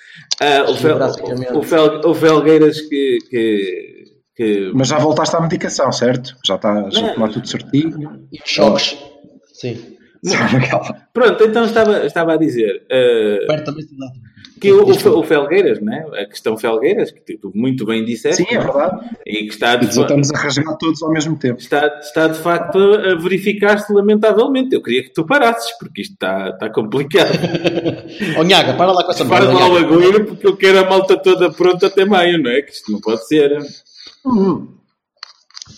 Ah, 0.41 0.63
o, 0.71 0.75
Fel, 0.77 0.91
Geograficamente. 0.99 1.53
o, 1.53 1.63
Fel, 1.63 2.01
o 2.05 2.15
Felgueiras 2.15 2.81
que, 2.83 3.19
que, 3.29 4.04
que 4.37 4.71
Mas 4.75 4.89
já 4.89 4.99
voltaste 4.99 5.37
à 5.37 5.41
medicação, 5.41 5.91
certo? 5.93 6.37
Já 6.45 6.57
está 6.57 6.91
já 6.91 7.07
a 7.07 7.15
tomar 7.15 7.29
tudo 7.31 7.49
certinho. 7.49 8.27
E 8.33 8.39
choques. 8.45 8.97
Sim. 9.53 9.95
Pronto, 11.13 11.45
então 11.45 11.65
estava, 11.65 12.07
estava 12.07 12.33
a 12.33 12.37
dizer 12.37 12.83
dá. 13.99 14.07
que 14.59 14.73
o, 14.73 14.83
o, 14.87 15.19
o 15.19 15.23
Felgueiras, 15.23 15.81
né? 15.83 16.03
a 16.15 16.25
questão 16.25 16.57
Felgueiras, 16.57 17.11
que 17.11 17.37
tu 17.37 17.53
muito 17.55 17.85
bem 17.85 18.05
disseste, 18.05 18.43
Sim, 18.43 18.55
é 18.55 18.59
verdade. 18.59 19.05
e 19.27 19.45
que 19.45 19.53
está 19.53 19.75
E 19.75 19.81
de, 19.81 19.95
voltamos 19.95 20.33
a 20.33 20.39
rasgar 20.39 20.79
todos 20.79 21.03
ao 21.03 21.11
mesmo 21.11 21.39
tempo. 21.39 21.61
está, 21.61 21.99
está 22.01 22.27
de 22.29 22.39
facto 22.39 22.79
a 22.79 23.15
verificar-se 23.17 23.93
lamentavelmente. 23.93 24.75
Eu 24.75 24.83
queria 24.83 25.03
que 25.03 25.13
tu 25.13 25.27
parasses, 25.27 25.77
porque 25.79 26.01
isto 26.01 26.13
está, 26.15 26.51
está 26.51 26.71
complicado. 26.71 27.35
Oh, 28.39 28.43
Nhaga, 28.43 28.75
para 28.75 28.93
lá 28.93 29.05
com 29.05 29.11
essa 29.11 29.25
merda, 29.25 29.53
lá 29.53 29.69
o 29.69 29.77
agulho, 29.77 30.25
porque 30.25 30.47
eu 30.47 30.57
quero 30.57 30.79
a 30.81 30.85
malta 30.89 31.17
toda 31.17 31.53
pronta 31.53 31.87
até 31.87 32.05
maio, 32.05 32.43
não 32.43 32.51
é? 32.51 32.63
Que 32.63 32.73
isto 32.73 32.91
não 32.91 33.01
pode 33.01 33.27
ser. 33.27 33.59
Hum. 34.27 34.69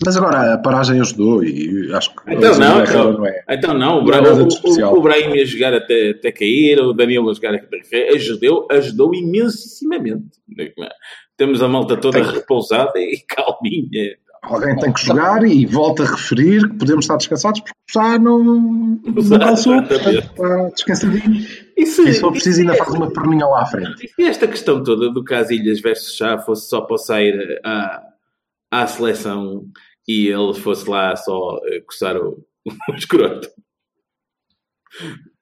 Mas 0.05 0.17
agora 0.17 0.55
a 0.55 0.59
paragem 0.59 1.01
ajudou 1.01 1.43
e 1.45 1.91
acho 1.95 2.15
que 2.15 2.35
Então 2.35 2.55
a 2.55 2.59
não, 2.59 2.83
então, 2.83 3.13
não 3.13 3.27
é. 3.27 3.45
então 3.49 3.73
não, 3.75 3.99
o, 4.01 4.05
Não 4.05 4.15
é 4.15 4.21
Bra 4.21 4.35
o, 4.35 4.95
o, 4.95 4.99
o 4.99 5.03
Brahim 5.03 5.37
ia 5.37 5.47
jogar 5.47 5.73
até, 5.73 6.11
até 6.11 6.33
cair, 6.33 6.79
o 6.81 6.93
Danilo 6.93 7.31
a 7.31 7.35
jogar 7.35 7.55
até 7.55 7.79
cair, 7.81 8.09
ajudou, 8.15 8.67
ajudou 8.71 9.15
imensissimamente. 9.15 10.27
Temos 11.37 11.63
a 11.63 11.69
malta 11.69 11.97
toda 11.97 12.21
Tem. 12.23 12.31
repousada 12.33 12.99
e 12.99 13.19
calminha. 13.29 14.17
Alguém 14.43 14.77
tem 14.77 14.93
que 14.93 15.05
jogar 15.05 15.45
e 15.45 15.67
volta 15.67 16.05
a 16.05 16.07
referir 16.07 16.69
que 16.69 16.77
podemos 16.79 17.05
estar 17.05 17.17
descansados 17.17 17.61
porque 17.61 17.75
já 17.93 18.17
não, 18.19 19.01
calçou, 19.41 19.83
portanto 19.83 20.09
está 20.19 20.69
descansadinho. 20.69 21.45
E 21.77 21.85
se, 21.87 22.03
E 22.03 22.15
se 22.15 22.21
for 22.21 22.31
preciso 22.31 22.61
e 22.61 22.63
ainda 22.63 22.75
faz 22.77 22.91
uma 22.93 23.11
perninha 23.11 23.45
lá 23.47 23.63
à 23.63 23.67
frente. 23.67 24.09
e 24.17 24.23
esta 24.25 24.47
questão 24.47 24.83
toda 24.85 25.11
do 25.11 25.25
Casilhas 25.25 25.81
versus 25.81 26.15
Chá 26.17 26.39
fosse 26.39 26.69
só 26.69 26.81
para 26.81 26.97
sair 26.97 27.61
à, 27.65 28.03
à 28.71 28.87
seleção 28.87 29.67
e 30.09 30.29
ele 30.29 30.55
fosse 30.55 30.89
lá 30.89 31.15
só 31.17 31.59
eh, 31.67 31.81
coçar 31.81 32.17
o, 32.17 32.45
o 32.91 32.95
escroto? 32.95 33.49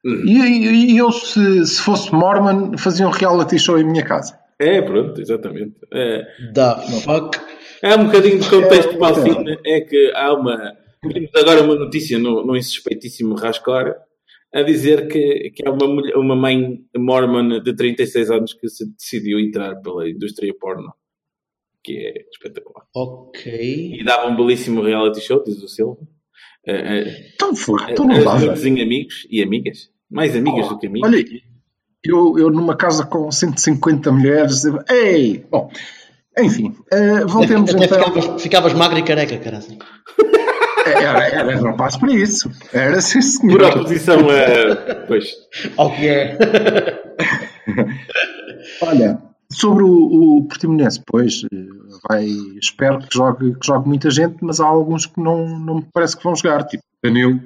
E, 0.05 0.39
e- 0.39 0.93
e 0.93 0.99
eu, 0.99 1.11
se, 1.13 1.65
se 1.67 1.81
fosse 1.81 2.13
Mormon, 2.13 2.77
fazia 2.77 3.07
um 3.07 3.11
reality 3.11 3.59
show 3.59 3.79
em 3.79 3.85
minha 3.85 4.05
casa. 4.05 4.39
É, 4.59 4.81
pronto, 4.83 5.21
exatamente. 5.21 5.75
É, 5.93 6.23
The 6.53 7.01
fuck? 7.03 7.39
Há 7.83 7.97
um 7.97 8.07
bocadinho 8.07 8.39
de 8.41 8.49
contexto 8.49 8.93
É, 8.93 8.97
para 8.99 9.17
o 9.17 9.27
então. 9.29 9.45
fim, 9.45 9.57
é 9.67 9.81
que 9.81 10.13
há 10.15 10.33
uma. 10.35 10.77
Vimos 11.05 11.31
agora 11.35 11.63
uma 11.63 11.75
notícia 11.75 12.19
no, 12.19 12.45
no 12.47 12.57
insuspeitíssimo 12.57 13.35
Rascor 13.35 13.95
a 14.55 14.63
dizer 14.63 15.09
que, 15.09 15.51
que 15.51 15.67
há 15.67 15.71
uma, 15.73 15.87
mulher- 15.87 16.17
uma 16.17 16.37
mãe 16.37 16.79
mormon 16.97 17.61
de 17.61 17.75
36 17.75 18.31
anos 18.31 18.55
que 18.55 18.69
se 18.69 18.87
decidiu 18.95 19.39
entrar 19.39 19.75
pela 19.83 20.09
indústria 20.09 20.55
porno. 20.59 20.93
Que 21.85 21.93
é 21.99 22.25
espetacular. 22.33 22.87
Ok. 22.95 23.97
E 24.01 24.05
dava 24.05 24.27
um 24.29 24.35
belíssimo 24.37 24.83
reality 24.83 25.21
show, 25.21 25.43
diz 25.45 25.63
o 25.63 25.69
Silva. 25.69 26.01
Uh, 26.67 27.11
Então 27.35 27.55
foi, 27.55 27.81
uh, 27.83 27.91
então 27.91 28.07
não 28.07 28.25
dava. 28.25 28.53
Amigos 28.53 29.27
e 29.31 29.43
amigas. 29.43 29.91
Mais 30.11 30.35
amigas 30.35 30.69
do 30.69 30.79
que 30.79 30.87
amigos. 30.87 31.09
Olha, 31.09 31.25
eu, 32.05 32.39
eu 32.39 32.51
numa 32.51 32.77
casa 32.77 33.05
com 33.05 33.31
150 33.31 34.11
mulheres, 34.13 34.65
eu- 34.65 34.79
ei! 34.89 35.45
Bom, 35.51 35.71
enfim, 36.39 36.75
eh, 36.93 37.25
voltemos 37.27 37.75
Até 37.75 37.85
então. 37.85 37.99
ficavas, 38.13 38.43
ficavas 38.43 38.73
magro 38.73 38.99
e 38.99 39.03
careca, 39.03 39.39
caralho. 39.39 39.65
Era, 40.87 41.27
era 41.29 41.57
rapaz 41.61 41.97
para 41.97 42.13
isso. 42.13 42.51
Era 42.73 43.01
sim, 43.01 43.23
senhor. 43.23 43.59
Por 43.59 43.81
oposição 43.81 44.19
a. 44.29 44.95
Pois. 45.07 45.33
Ao 45.77 45.91
que 45.95 46.09
é. 46.09 46.37
Olha, 48.83 49.19
sobre 49.55 49.83
o, 49.85 49.89
o 50.39 50.45
Portimonense, 50.49 51.01
pois, 51.07 51.43
eh, 51.53 51.57
vai, 52.09 52.27
espero 52.61 52.99
que 53.01 53.09
jogue, 53.15 53.55
que 53.59 53.67
jogue 53.67 53.89
muita 53.89 54.11
gente, 54.11 54.37
mas 54.43 54.61
há 54.61 54.67
alguns 54.67 55.07
que 55.07 55.21
não, 55.21 55.59
não 55.59 55.77
me 55.77 55.87
parece 55.93 56.17
que 56.17 56.25
vão 56.25 56.35
jogar, 56.37 56.65
tipo 56.65 56.83
Danilo. 57.03 57.41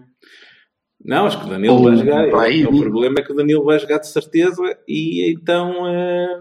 Não, 1.04 1.26
acho 1.26 1.38
que 1.40 1.46
o 1.46 1.50
Danilo 1.50 1.74
Ou 1.74 1.84
vai 1.84 1.96
jogar. 1.96 2.30
vai, 2.30 2.64
o 2.64 2.74
e- 2.74 2.80
problema 2.80 3.16
é 3.18 3.22
que 3.22 3.32
o 3.32 3.36
Danilo 3.36 3.64
vai 3.64 3.78
jogar 3.78 3.98
de 3.98 4.08
certeza 4.08 4.62
e 4.86 5.32
então 5.32 5.86
eh, 5.86 6.40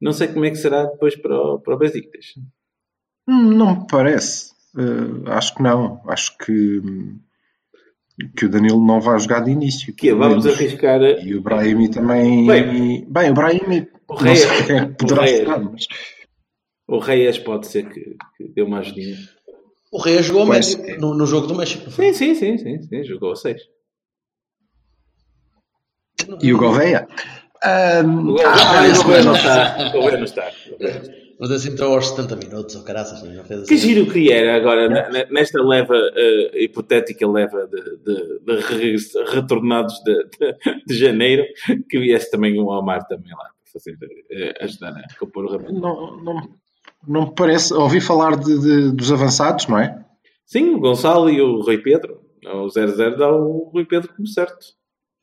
não 0.00 0.12
sei 0.12 0.28
como 0.28 0.44
é 0.44 0.50
que 0.50 0.56
será 0.56 0.84
depois 0.84 1.16
para 1.16 1.34
o, 1.36 1.58
para 1.58 1.74
o 1.74 1.78
Besiktas. 1.78 2.26
Hum, 3.28 3.52
Não 3.54 3.80
me 3.80 3.86
parece. 3.90 4.52
Eh, 4.78 5.30
acho 5.30 5.54
que 5.56 5.62
não. 5.62 6.00
Acho 6.06 6.38
que, 6.38 6.80
que 8.36 8.46
o 8.46 8.48
Danilo 8.48 8.84
não 8.84 9.00
vai 9.00 9.18
jogar 9.18 9.40
de 9.40 9.50
início. 9.50 9.92
Que 9.94 10.10
é, 10.10 10.14
vamos 10.14 10.44
menos. 10.44 10.58
arriscar. 10.58 11.00
E 11.02 11.34
o 11.34 11.42
Brahimi 11.42 11.90
também. 11.90 12.46
Bem, 12.46 13.06
Bem, 13.08 13.30
o 13.30 13.34
Brahimi 13.34 13.88
o 14.10 14.14
Reyes- 14.16 14.44
quem 14.66 14.76
é 14.78 14.84
poderá 14.98 15.20
o 15.22 15.24
Reyes- 15.24 15.38
jogar, 15.40 15.58
mas 15.60 15.86
O 16.88 16.98
Reyes 16.98 17.38
pode 17.38 17.66
ser 17.68 17.88
que, 17.88 18.16
que 18.36 18.48
dê 18.54 18.62
uma 18.62 18.78
ajudinha. 18.80 19.16
O 19.92 19.98
Rei 19.98 20.22
jogou 20.22 20.42
ao 20.42 20.46
Pois. 20.48 20.74
México, 20.76 21.00
no, 21.00 21.14
no 21.14 21.26
jogo 21.26 21.46
do 21.46 21.54
México. 21.54 21.90
Sim, 21.90 22.12
sim, 22.12 22.34
sim, 22.34 22.58
sim, 22.58 22.82
sim, 22.82 23.04
jogou 23.04 23.32
a 23.32 23.36
6. 23.36 23.60
E 26.42 26.52
o 26.52 26.58
Gouveia? 26.58 27.08
Ahm, 27.64 28.30
O 28.30 28.40
ah, 28.40 28.80
Reyes 28.80 28.98
esse 28.98 29.24
não 29.24 29.34
está. 29.34 29.92
O 29.96 30.00
Reyes 30.00 30.14
não 30.18 30.24
está. 30.24 30.50
Mas 31.38 31.50
assim 31.50 31.70
entrou 31.72 31.94
aos 31.94 32.08
70 32.08 32.36
minutos, 32.36 32.76
ou 32.76 32.82
caraças, 32.84 33.22
não 33.22 33.44
fez 33.44 33.66
Que 33.66 33.74
assim. 33.74 33.88
giro 33.88 34.10
que 34.12 34.30
era 34.30 34.56
agora, 34.56 34.88
na- 34.90 35.08
na- 35.08 35.24
nesta 35.30 35.62
leva 35.62 35.94
eh, 36.14 36.64
hipotética 36.64 37.26
leva 37.26 37.66
de, 37.66 37.80
de- 37.80 38.40
de 38.44 39.24
retornados 39.32 39.94
de, 40.04 40.14
de- 40.24 40.84
de 40.86 40.94
janeiro, 40.98 41.44
que 41.88 41.98
viesse 41.98 42.30
também 42.30 42.58
o 42.60 42.66
Omar 42.66 43.06
também 43.08 43.32
lá 43.32 43.50
fazer, 43.72 43.96
eh, 44.30 44.64
ajudar 44.64 44.92
a 44.92 45.18
compor 45.18 45.44
o 45.44 45.52
rabelo. 45.52 45.80
Não, 45.80 46.16
não, 46.22 46.48
não 47.06 47.20
me 47.26 47.34
parece. 47.34 47.72
Ouvi 47.74 48.00
falar 48.00 48.36
de, 48.36 48.58
de- 48.58 48.92
dos 48.92 49.10
avançados, 49.12 49.66
não 49.66 49.78
é? 49.78 50.04
Sim, 50.46 50.74
o 50.74 50.80
Gonçalo 50.80 51.30
e 51.30 51.40
o 51.40 51.60
Rui 51.62 51.78
Pedro. 51.78 52.20
O 52.44 52.66
0-0 52.68 53.16
dá 53.16 53.30
o 53.30 53.70
Rui 53.72 53.84
Pedro 53.84 54.12
como 54.14 54.26
certo. 54.26 54.58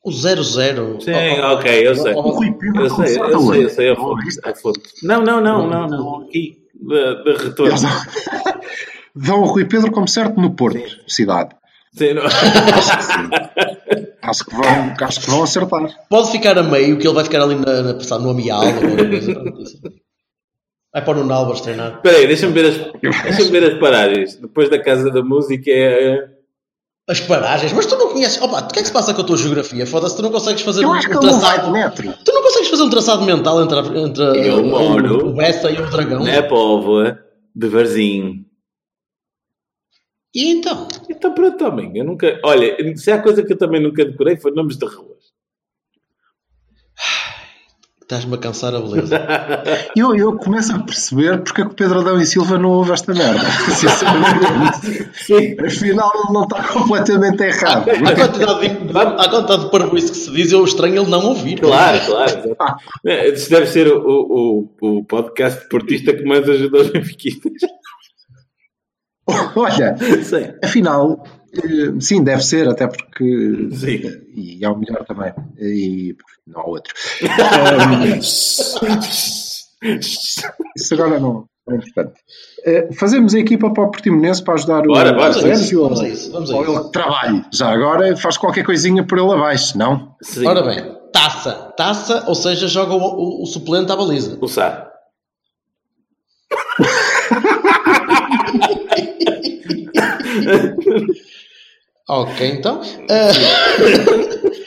O 0.04 0.10
0-0. 0.10 1.00
Sim, 1.00 1.10
Oh, 1.12 1.42
oh, 1.42 1.54
ok, 1.54 1.86
eu 1.88 1.94
sei. 1.96 2.14
O 2.14 2.20
Rui 2.20 2.52
Pedro 2.52 2.82
Eu 2.84 2.90
sei, 2.90 3.18
eu 3.18 3.40
sei, 3.40 3.64
eu 3.64 3.70
sei 3.70 3.90
a 4.44 4.54
fonte. 4.54 4.80
Não, 5.02 5.22
não, 5.22 5.40
não, 5.40 5.66
não, 5.68 5.86
não. 5.88 6.20
Aqui, 6.22 6.56
de, 6.74 7.24
de 7.24 7.44
retorno. 7.44 7.76
Dão 9.14 9.40
o 9.42 9.46
Rui 9.46 9.64
Pedro 9.64 9.90
como 9.90 10.06
certo 10.06 10.40
no 10.40 10.54
Porto, 10.54 10.80
cidade. 11.08 11.54
Sim, 11.92 12.14
não. 12.14 12.22
Acho 14.28 14.44
que 14.44 14.54
vão, 14.54 14.94
acho 15.00 15.20
que 15.20 15.30
vão 15.30 15.42
acertar. 15.42 15.88
Pode 16.08 16.30
ficar 16.30 16.58
a 16.58 16.62
meio, 16.62 16.98
que 16.98 17.06
ele 17.06 17.14
vai 17.14 17.24
ficar 17.24 17.42
ali 17.42 17.54
na, 17.56 17.82
na, 17.82 17.94
passar 17.94 18.18
no 18.18 18.30
Amial. 18.30 18.60
coisa. 18.62 19.80
Vai 20.92 21.04
para 21.04 21.18
o 21.18 21.20
Nuno 21.20 21.34
Álvares 21.34 21.60
treinar. 21.60 21.96
Espera 21.96 22.16
aí, 22.16 22.26
deixa-me 22.26 22.52
ver, 22.52 22.64
as, 22.66 22.76
deixa 23.36 23.50
ver 23.50 23.72
as 23.72 23.78
paragens. 23.78 24.36
Depois 24.36 24.70
da 24.70 24.82
Casa 24.82 25.10
da 25.10 25.22
Música 25.22 25.70
é... 25.70 26.28
As 27.08 27.20
paragens, 27.20 27.72
mas 27.72 27.86
tu 27.86 27.96
não 27.96 28.10
conheces. 28.12 28.40
Opa, 28.42 28.60
o 28.60 28.68
que 28.68 28.78
é 28.78 28.82
que 28.82 28.88
se 28.88 28.92
passa 28.92 29.14
com 29.14 29.22
a 29.22 29.24
tua 29.24 29.36
geografia? 29.36 29.86
Foda-se, 29.86 30.14
tu 30.16 30.22
não 30.22 30.30
consegues 30.30 30.60
fazer 30.62 30.84
Eu 30.84 30.90
um, 30.90 30.98
que 30.98 31.16
um 31.16 31.20
traçado. 31.20 31.70
metro. 31.70 32.12
Tu 32.24 32.32
não 32.32 32.42
consegues 32.42 32.68
fazer 32.68 32.82
um 32.82 32.90
traçado 32.90 33.22
mental 33.22 33.62
entre, 33.62 33.78
a- 33.78 33.98
entre 33.98 34.22
a- 34.22 34.34
Eu 34.34 34.62
moro 34.64 35.26
o, 35.26 35.28
o 35.30 35.32
Bessa 35.34 35.70
e 35.70 35.80
o 35.80 35.88
Dragão? 35.90 36.22
na 36.22 36.42
Póvoa 36.42 37.18
de 37.54 37.66
Varzim. 37.68 38.44
E 40.34 40.50
então? 40.50 40.86
Então 41.08 41.34
pronto, 41.34 41.56
também. 41.56 41.96
Eu 41.96 42.04
nunca... 42.04 42.38
Olha, 42.44 42.76
se 42.96 43.10
há 43.10 43.22
coisa 43.22 43.42
que 43.42 43.52
eu 43.52 43.58
também 43.58 43.82
nunca 43.82 44.04
decorei 44.04 44.36
foi 44.36 44.52
nomes 44.52 44.76
de 44.76 44.86
ruas. 44.86 45.18
Estás-me 48.08 48.36
a 48.36 48.38
cansar 48.38 48.74
a 48.74 48.80
beleza. 48.80 49.20
Eu, 49.94 50.14
eu 50.14 50.34
começo 50.38 50.74
a 50.74 50.78
perceber 50.78 51.42
porque 51.42 51.60
é 51.60 51.64
que 51.64 51.72
o 51.72 51.74
Pedro 51.74 52.00
Adão 52.00 52.18
e 52.18 52.24
Silva 52.24 52.56
não 52.56 52.70
ouve 52.70 52.92
esta 52.92 53.12
merda. 53.12 53.44
Sim. 55.12 55.56
Afinal, 55.60 56.10
ele 56.14 56.32
não 56.32 56.44
está 56.44 56.62
completamente 56.68 57.42
errado. 57.42 57.90
À 57.90 58.14
quantidade 58.14 58.68
de, 58.68 58.98
à 58.98 59.28
quantidade 59.28 59.64
de 59.64 59.70
parvoíce 59.70 60.12
que 60.12 60.16
se 60.16 60.30
diz, 60.32 60.52
eu 60.52 60.64
estranho 60.64 61.02
ele 61.02 61.10
não 61.10 61.26
ouvir. 61.26 61.60
Claro, 61.60 61.98
claro. 62.06 62.76
Isso 63.34 63.50
deve 63.50 63.66
ser 63.66 63.88
o, 63.88 64.00
o, 64.00 64.68
o, 64.80 65.04
podcast 65.04 65.60
deportista 65.64 66.14
que 66.14 66.24
mais 66.24 66.48
ajuda 66.48 66.78
os 66.78 66.90
benfiquistas. 66.90 67.52
Olha, 69.56 69.96
Sim. 70.22 70.52
afinal, 70.64 71.22
eh, 71.54 71.92
sim, 72.00 72.22
deve 72.24 72.42
ser, 72.44 72.68
até 72.68 72.86
porque. 72.86 73.68
Sim. 73.72 74.00
E 74.34 74.64
é 74.64 74.68
o 74.68 74.76
melhor 74.78 75.04
também. 75.06 75.32
E 75.58 76.14
não 76.46 76.60
há 76.60 76.66
outro. 76.66 76.92
Isso 80.76 80.94
agora 80.94 81.20
não 81.20 81.44
é 81.70 81.74
importante. 81.74 82.14
Eh, 82.64 82.88
fazemos 82.98 83.34
a 83.34 83.38
equipa 83.38 83.70
para 83.72 83.84
o 83.84 83.90
Portimonense 83.90 84.42
para 84.42 84.54
ajudar 84.54 84.82
Bora, 84.82 85.12
o 85.12 85.16
bora. 85.16 85.32
Sérgio. 85.34 85.82
Vamos 85.82 86.00
a 86.00 86.08
isso, 86.08 86.32
vamos 86.32 86.50
a 86.50 86.56
ou 86.56 86.62
isso. 86.62 86.72
ele 86.80 86.88
trabalhe. 86.90 87.44
Já 87.52 87.68
agora 87.70 88.16
faz 88.16 88.36
qualquer 88.36 88.64
coisinha 88.64 89.04
por 89.04 89.18
ele 89.18 89.32
abaixo, 89.32 89.76
não? 89.78 90.14
Sim. 90.22 90.46
Ora 90.46 90.62
bem, 90.62 90.82
taça. 91.12 91.52
Taça, 91.76 92.24
ou 92.26 92.34
seja, 92.34 92.66
joga 92.66 92.94
o, 92.94 92.98
o- 92.98 93.42
o 93.42 93.46
suplente 93.46 93.92
à 93.92 93.96
baliza. 93.96 94.38
O 94.40 94.48
Sá. 94.48 94.87
Ok, 102.10 102.46
então. 102.48 102.80
Ah, 103.10 103.30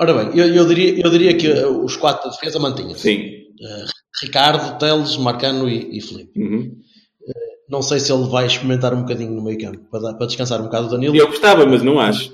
Ora 0.00 0.14
bem, 0.14 0.38
eu, 0.38 0.54
eu 0.54 0.66
diria, 0.66 1.00
eu 1.04 1.10
diria 1.10 1.36
que 1.36 1.48
uh, 1.48 1.84
os 1.84 1.96
quatro 1.96 2.28
da 2.30 2.36
defesa 2.36 2.58
mantinham-se. 2.58 3.00
Sim. 3.00 3.30
Ricardo, 4.22 4.78
Teles, 4.78 5.16
Marcano 5.16 5.68
e, 5.68 5.98
e 5.98 6.00
Felipe. 6.00 6.40
Uhum. 6.40 6.76
Não 7.68 7.82
sei 7.82 7.98
se 7.98 8.12
ele 8.12 8.28
vai 8.28 8.46
experimentar 8.46 8.94
um 8.94 9.00
bocadinho 9.02 9.32
no 9.32 9.42
meio 9.42 9.58
campo 9.58 9.78
para, 9.90 10.00
dar- 10.00 10.14
para 10.14 10.26
descansar 10.26 10.60
um 10.60 10.64
bocado 10.64 10.86
o 10.86 10.90
Danilo. 10.90 11.16
Eu 11.16 11.26
gostava, 11.28 11.66
mas 11.66 11.82
não 11.82 11.98
acho. 11.98 12.32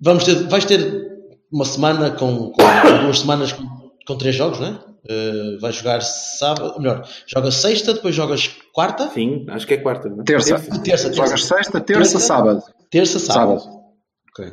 Vamos 0.00 0.24
ter, 0.24 0.34
vais 0.48 0.64
ter 0.64 1.08
uma 1.52 1.64
semana 1.64 2.10
com, 2.10 2.50
com- 2.50 2.52
com 2.52 3.04
duas 3.04 3.20
semanas 3.20 3.52
com, 3.52 3.64
com 4.06 4.18
três 4.18 4.34
jogos, 4.34 4.58
não 4.60 4.66
é? 4.66 4.80
Uh, 5.04 5.60
vais 5.60 5.74
jogar 5.76 6.00
sábado, 6.00 6.78
melhor, 6.80 7.06
jogas 7.26 7.56
sexta, 7.56 7.92
depois 7.92 8.14
jogas 8.14 8.48
quarta, 8.72 9.08
Sim, 9.10 9.44
acho 9.50 9.66
que 9.66 9.74
é 9.74 9.76
quarta. 9.76 10.08
Não 10.08 10.22
é? 10.22 10.24
Terça. 10.24 10.58
terça, 10.58 10.80
terça, 10.80 11.12
Jogas 11.12 11.44
sexta, 11.44 11.80
terça, 11.80 12.18
sábado. 12.18 12.62
terça, 12.90 13.18
sábado. 13.18 13.60
Sábado. 13.60 13.80
Ok. 14.30 14.46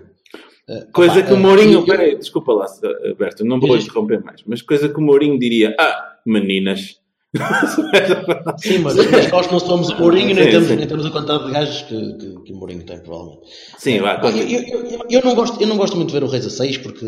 Uh, 0.70 0.92
Coisa 0.92 1.20
opa, 1.20 1.24
que 1.28 1.34
o 1.34 1.36
uh, 1.36 1.40
Mourinho. 1.40 1.80
eu- 1.80 1.86
Peraí, 1.86 2.18
desculpa 2.18 2.52
lá, 2.54 2.66
Alberto, 3.06 3.46
não 3.46 3.60
vou 3.60 3.78
interromper 3.78 4.22
mais. 4.24 4.42
Mas 4.46 4.62
coisa 4.62 4.90
que 4.90 4.98
o 4.98 5.02
Mourinho 5.02 5.40
diria: 5.40 5.74
Ah, 5.80 6.18
meninas. 6.26 7.01
Sim, 8.58 8.80
mas, 8.80 8.96
mas 9.10 9.32
nós 9.32 9.50
não 9.52 9.60
somos 9.60 9.90
o 9.90 9.98
Mourinho 9.98 10.36
nem 10.36 10.44
Sim, 10.46 10.52
temos, 10.52 10.68
sim. 10.68 10.76
nem 10.76 10.88
temos 10.88 11.06
a 11.06 11.12
quantidade 11.12 11.46
de 11.46 11.52
gajos 11.52 11.82
que, 11.84 12.14
que, 12.18 12.44
que 12.44 12.54
o 12.54 12.58
Mourinho 12.58 12.84
tem, 12.84 13.00
provavelmente. 13.00 13.42
Sim, 13.78 14.00
vá, 14.02 14.16
Eu, 14.16 14.20
conta. 14.22 14.38
eu, 14.38 14.60
eu, 14.84 15.06
eu 15.10 15.22
não 15.24 15.34
gosto, 15.36 15.62
eu 15.62 15.68
não 15.68 15.78
gosto 15.78 15.96
muito 15.96 16.10
de 16.10 16.14
ver 16.14 16.24
o 16.26 16.28
Reis 16.28 16.46
a 16.46 16.50
6 16.50 16.78
porque 16.80 17.06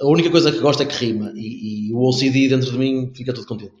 a 0.00 0.06
única 0.06 0.30
coisa 0.30 0.50
que 0.50 0.58
gosto 0.60 0.82
é 0.82 0.86
que 0.86 0.94
rima 1.04 1.30
e, 1.34 1.88
e 1.90 1.92
o 1.92 2.08
OCD 2.08 2.48
dentro 2.48 2.70
de 2.72 2.78
mim 2.78 3.12
fica 3.14 3.32
tudo 3.34 3.46
contente. 3.46 3.72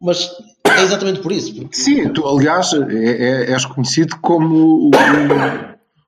Mas 0.00 0.28
é 0.66 0.82
exatamente 0.82 1.20
por 1.20 1.30
isso. 1.32 1.54
Porque, 1.54 1.76
Sim, 1.76 2.08
tu, 2.12 2.26
aliás, 2.26 2.72
é, 2.74 3.46
é- 3.48 3.52
és 3.52 3.64
conhecido 3.64 4.16
como 4.20 4.88
o, 4.88 4.90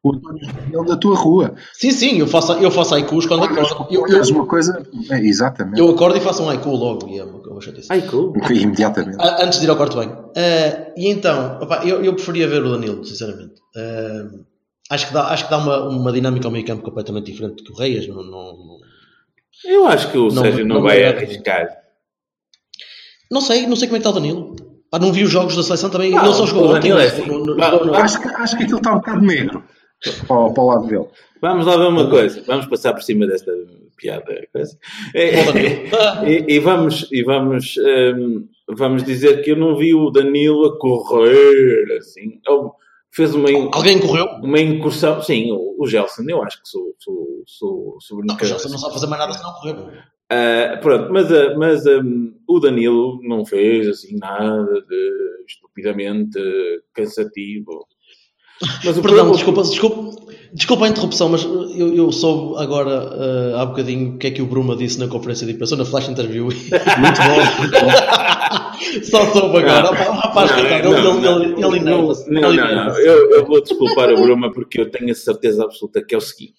o 0.03 0.15
António 0.15 0.85
da 0.85 0.97
tua 0.97 1.17
rua. 1.17 1.55
sim, 1.73 1.91
sim, 1.91 2.19
eu 2.19 2.27
faço, 2.27 2.53
eu 2.53 2.71
faço 2.71 2.95
haikus 2.95 3.27
quando 3.27 3.45
acordo. 3.45 3.87
Eu, 3.91 4.07
eu, 4.07 4.23
uma 4.35 4.47
coisa. 4.47 4.87
É, 5.11 5.19
exatamente. 5.19 5.79
eu 5.81 5.89
acordo 5.89 6.17
e 6.17 6.21
faço 6.21 6.43
um 6.43 6.49
haiku 6.49 6.71
logo 6.71 7.09
e 7.09 7.19
é 7.19 7.25
uma, 7.25 7.39
uma 7.41 7.61
chatice. 7.61 7.89
Cool. 8.03 8.33
Imediatamente. 8.51 9.17
Ah, 9.21 9.45
Antes 9.45 9.59
de 9.59 9.67
ir 9.67 9.71
ao 9.71 9.77
quarto 9.77 9.97
banho. 9.97 10.31
Ah, 10.37 10.93
e 10.97 11.09
então, 11.09 11.59
opá, 11.61 11.85
eu, 11.85 12.05
eu 12.05 12.15
preferia 12.15 12.47
ver 12.47 12.63
o 12.63 12.71
Danilo, 12.71 13.05
sinceramente. 13.05 13.55
Ah, 13.77 14.31
acho 14.91 15.09
que 15.09 15.13
dá, 15.15 15.29
acho 15.33 15.45
que 15.45 15.51
dá 15.51 15.59
uma, 15.59 15.89
uma 15.89 16.13
dinâmica 16.13 16.47
ao 16.47 16.53
meio 16.53 16.65
campo 16.65 16.83
completamente 16.83 17.33
diferente 17.33 17.57
do 17.57 17.65
que 17.65 17.73
o 17.73 17.77
Reis. 17.77 18.07
Não, 18.07 18.23
não, 18.23 18.31
não, 18.57 18.79
Eu 19.65 19.87
acho 19.89 20.13
que 20.13 20.19
o 20.19 20.29
Não, 20.29 20.43
Sérgio 20.43 20.65
não, 20.65 20.77
não 20.77 20.83
vai 20.83 21.05
arriscar. 21.05 21.69
não 23.31 23.41
sei, 23.41 23.67
não 23.67 23.75
sei 23.75 23.89
como 23.89 23.97
é 23.97 24.01
que 24.01 24.07
está 24.09 24.11
o 24.11 24.21
Danilo. 24.21 24.55
Pá, 24.91 24.99
não 24.99 25.13
vi 25.13 25.25
os 25.25 25.31
jogos 25.31 25.55
da 25.57 25.63
seleção 25.63 25.91
também. 25.91 26.13
Não, 26.13 26.25
ele 26.25 26.35
só 26.35 26.47
jogou 26.47 26.71
o. 26.71 26.73
Danilo 26.73 26.99
é 26.99 27.07
assim. 27.07 27.23
Acho 27.95 28.21
que, 28.23 28.29
acho 28.29 28.57
que 28.57 28.63
aquilo 28.63 28.79
está 28.79 28.93
um 28.93 28.99
bocado 28.99 29.21
negro. 29.21 29.65
Para, 30.27 30.51
para 30.53 30.63
o 30.63 30.67
lado 30.67 30.87
dele. 30.87 31.07
Vamos 31.41 31.67
lá 31.67 31.77
ver 31.77 31.87
uma 31.87 32.09
coisa. 32.11 32.43
Vamos 32.47 32.67
passar 32.67 32.93
por 32.95 33.03
cima 33.03 33.27
desta 33.27 33.53
piada. 33.97 34.47
Coisa. 34.53 34.79
E, 35.15 36.31
e- 36.31 36.55
e 36.57 36.59
vamos, 36.59 37.09
e 37.13 37.23
vamos, 37.23 37.75
hum, 37.79 38.49
vamos 38.69 39.03
dizer 39.05 39.43
que 39.43 39.53
eu 39.53 39.57
não 39.57 39.77
vi 39.77 39.95
o 39.95 40.11
Danilo 40.11 40.67
a 40.67 40.79
correr 40.79 41.97
assim. 41.99 42.41
Ele 42.47 42.71
fez 43.13 43.35
uma, 43.35 43.49
Alguém 43.73 43.99
correu? 44.01 44.27
uma 44.43 44.61
incursão. 44.61 45.23
Sim, 45.23 45.53
o, 45.53 45.77
o 45.79 45.87
Gelson, 45.87 46.25
eu 46.29 46.43
acho 46.43 46.61
que 46.63 46.69
sou, 46.69 46.95
sou, 46.99 47.43
sou, 47.47 47.97
sou 48.01 48.25
Não, 48.25 48.35
o. 48.37 48.45
Gelson 48.45 48.69
não 48.69 48.79
sabe 48.79 48.95
fazer 48.95 49.07
mais 49.07 49.21
nada 49.21 49.33
se 49.33 49.43
não 49.43 49.53
correr. 49.55 50.05
Ah, 50.31 50.77
pronto, 50.83 51.11
mas, 51.13 51.33
ah, 51.33 51.55
mas 51.57 51.87
hum, 51.87 52.35
o 52.47 52.61
Danilo 52.61 53.19
não 53.23 53.47
fez 53.47 53.89
assim 53.89 54.17
nada 54.19 54.83
de 54.83 55.11
estupidamente 55.49 56.39
cansativo. 56.93 57.87
Mas 58.61 58.97
o 58.97 59.03
Perdão, 59.03 59.03
problema- 59.03 59.33
desculpa, 59.33 59.63
desculpa, 59.63 60.11
desculpa 60.53 60.85
a 60.87 60.89
interrupção, 60.89 61.29
mas 61.29 61.45
eu, 61.45 61.95
eu 61.95 62.11
soube 62.11 62.61
agora 62.63 63.11
eh, 63.15 63.53
há 63.61 63.65
bocadinho 63.67 64.15
o 64.15 64.19
que 64.19 64.27
é 64.27 64.31
que 64.31 64.43
o 64.43 64.47
Bruma 64.47 64.75
disse 64.77 64.99
na 64.99 65.07
conferência 65.07 65.47
de 65.47 65.53
imprensa, 65.53 65.77
na 65.77 65.85
flash 65.85 66.09
interview. 66.09 66.47
Muito 66.99 67.21
bom, 67.23 67.61
muito 67.61 67.81
bom. 67.81 69.03
Só 69.05 69.27
soube 69.33 69.59
agora. 69.59 69.91
O 69.91 70.15
rapaz, 70.15 70.51
não, 70.51 70.59
ele, 70.59 71.81
não, 71.81 72.01
não, 72.41 72.53
não. 72.87 72.99
Eu, 72.99 73.31
eu 73.33 73.47
vou 73.47 73.61
desculpar 73.63 74.11
o 74.13 74.21
Bruma 74.21 74.51
porque 74.53 74.81
eu 74.81 74.91
tenho 74.91 75.11
a 75.13 75.15
certeza 75.15 75.65
absoluta 75.65 76.03
que 76.05 76.15
é 76.15 76.19
o 76.19 76.21
seguinte. 76.21 76.55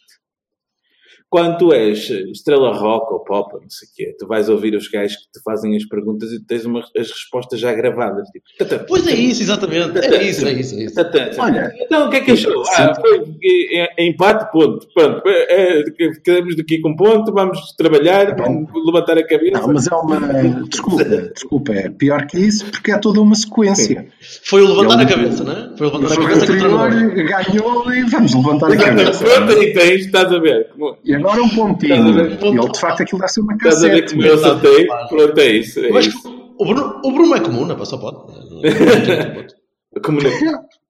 Quando 1.30 1.58
tu 1.60 1.72
és 1.74 2.10
estrela 2.10 2.74
rock 2.74 3.14
ou 3.14 3.20
pop, 3.20 3.54
não 3.54 3.70
sei 3.70 3.88
o 3.88 3.92
quê, 3.96 4.16
tu 4.18 4.26
vais 4.26 4.50
ouvir 4.50 4.74
os 4.76 4.88
gajos 4.88 5.16
que 5.18 5.32
te 5.32 5.44
fazem 5.44 5.76
as 5.78 5.86
perguntas 5.86 6.32
e 6.32 6.44
tens 6.44 6.66
uma- 6.66 6.80
as 6.98 7.12
respostas 7.12 7.60
já 7.60 7.72
gravadas. 7.72 8.28
Tipo, 8.30 8.46
tata, 8.58 8.84
Pois 8.88 9.06
é 9.08 9.14
isso, 9.14 9.44
exatamente. 9.44 10.00
É 10.00 10.24
isso, 10.24 10.48
é 10.48 10.54
isso, 10.54 10.76
é 10.76 10.84
isso. 10.86 10.96
tata, 10.96 11.28
tata. 11.28 11.42
Olha, 11.42 11.72
então 11.80 12.08
o 12.08 12.10
que 12.10 12.18
é 12.18 12.22
que 12.22 12.32
achou? 12.32 12.64
Ah, 12.76 12.96
foi 13.00 13.20
é, 13.44 14.04
é 14.04 14.08
empate, 14.08 14.52
ponto. 14.52 14.88
Pronto, 14.92 15.22
é, 15.28 15.82
é, 15.82 15.84
quedamos 16.24 16.56
daqui 16.56 16.80
com 16.82 16.96
ponto, 16.96 17.32
vamos 17.32 17.60
trabalhar, 17.78 18.36
vamos 18.36 18.68
levantar 18.86 19.18
a 19.20 19.28
cabeça. 19.28 19.60
Não, 19.60 19.68
mas 19.74 19.86
é 19.88 19.94
uma. 19.96 20.20
Desculpa, 20.68 21.04
desculpa, 21.06 21.74
é 21.74 21.90
pior 21.90 22.26
que 22.26 22.40
isso 22.40 22.66
porque 22.72 22.92
é 22.92 22.98
toda 22.98 23.22
uma 23.22 23.36
sequência. 23.36 24.08
Foi 24.46 24.64
o 24.64 24.68
levantar 24.68 24.98
a 24.98 25.02
Ele- 25.04 25.12
cabeça, 25.14 25.44
não 25.44 25.52
é? 25.54 25.78
Foi 25.78 25.88
o 25.88 25.92
levantar 25.96 26.14
a 26.14 26.18
cabeça 26.28 26.52
anterior 26.54 26.90
ganhou 27.28 27.94
e 27.94 28.02
vamos 28.10 28.34
levantar 28.34 28.72
a 28.72 28.78
cabeça. 28.78 29.24
Pronto, 29.24 29.52
aí 29.54 29.74
tens, 29.74 30.06
estás 30.06 30.32
a 30.34 30.40
ver. 30.40 30.70
Como- 30.76 30.98
E 31.06 31.19
agora 31.20 31.42
um 31.44 31.50
pontinho. 31.50 32.20
E 32.20 32.48
ele 32.48 32.70
de 32.72 32.80
facto 32.80 33.02
aquilo 33.02 33.28
ser 33.28 33.42
uma 33.42 33.54
Estás 33.56 33.84
a 33.84 33.88
ver 33.88 34.02
cassete. 34.04 34.14
como 34.16 34.26
eu 34.28 34.34
acertei? 34.36 34.88
Pronto, 35.10 35.40
é 35.40 35.48
isso. 35.52 35.80
É 35.80 35.90
Mas 35.92 36.06
isso. 36.08 36.54
o 36.60 36.66
Bruno, 36.66 37.02
o 37.04 37.12
Bruno 37.12 37.36
é 37.36 37.40
comum, 37.40 37.66
não 37.66 37.76
é? 37.82 37.86
Só 37.86 37.98
pode. 37.98 38.18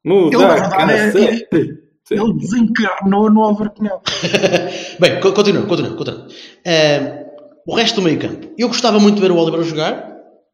Não- 0.05 0.27
Ele, 0.27 0.37
Muda 0.37 0.37
na 0.37 0.53
a 0.53 0.91
é- 0.91 1.11
cassete. 1.11 1.49
Ele 2.11 2.33
desencarnou 2.33 3.29
no 3.29 3.41
Overknell. 3.41 4.01
Bem, 4.99 5.19
co- 5.19 5.31
continuando, 5.31 5.67
continuando, 5.67 5.97
continuando. 5.97 6.27
Eh, 6.65 7.25
o 7.67 7.75
resto 7.75 7.97
do 7.97 8.01
meio 8.01 8.17
campo. 8.19 8.47
Eu 8.57 8.67
gostava 8.67 8.99
muito 8.99 9.15
de 9.15 9.21
ver 9.21 9.31
o 9.31 9.37
Oliver 9.37 9.59
a 9.59 9.63
jogar. 9.63 10.09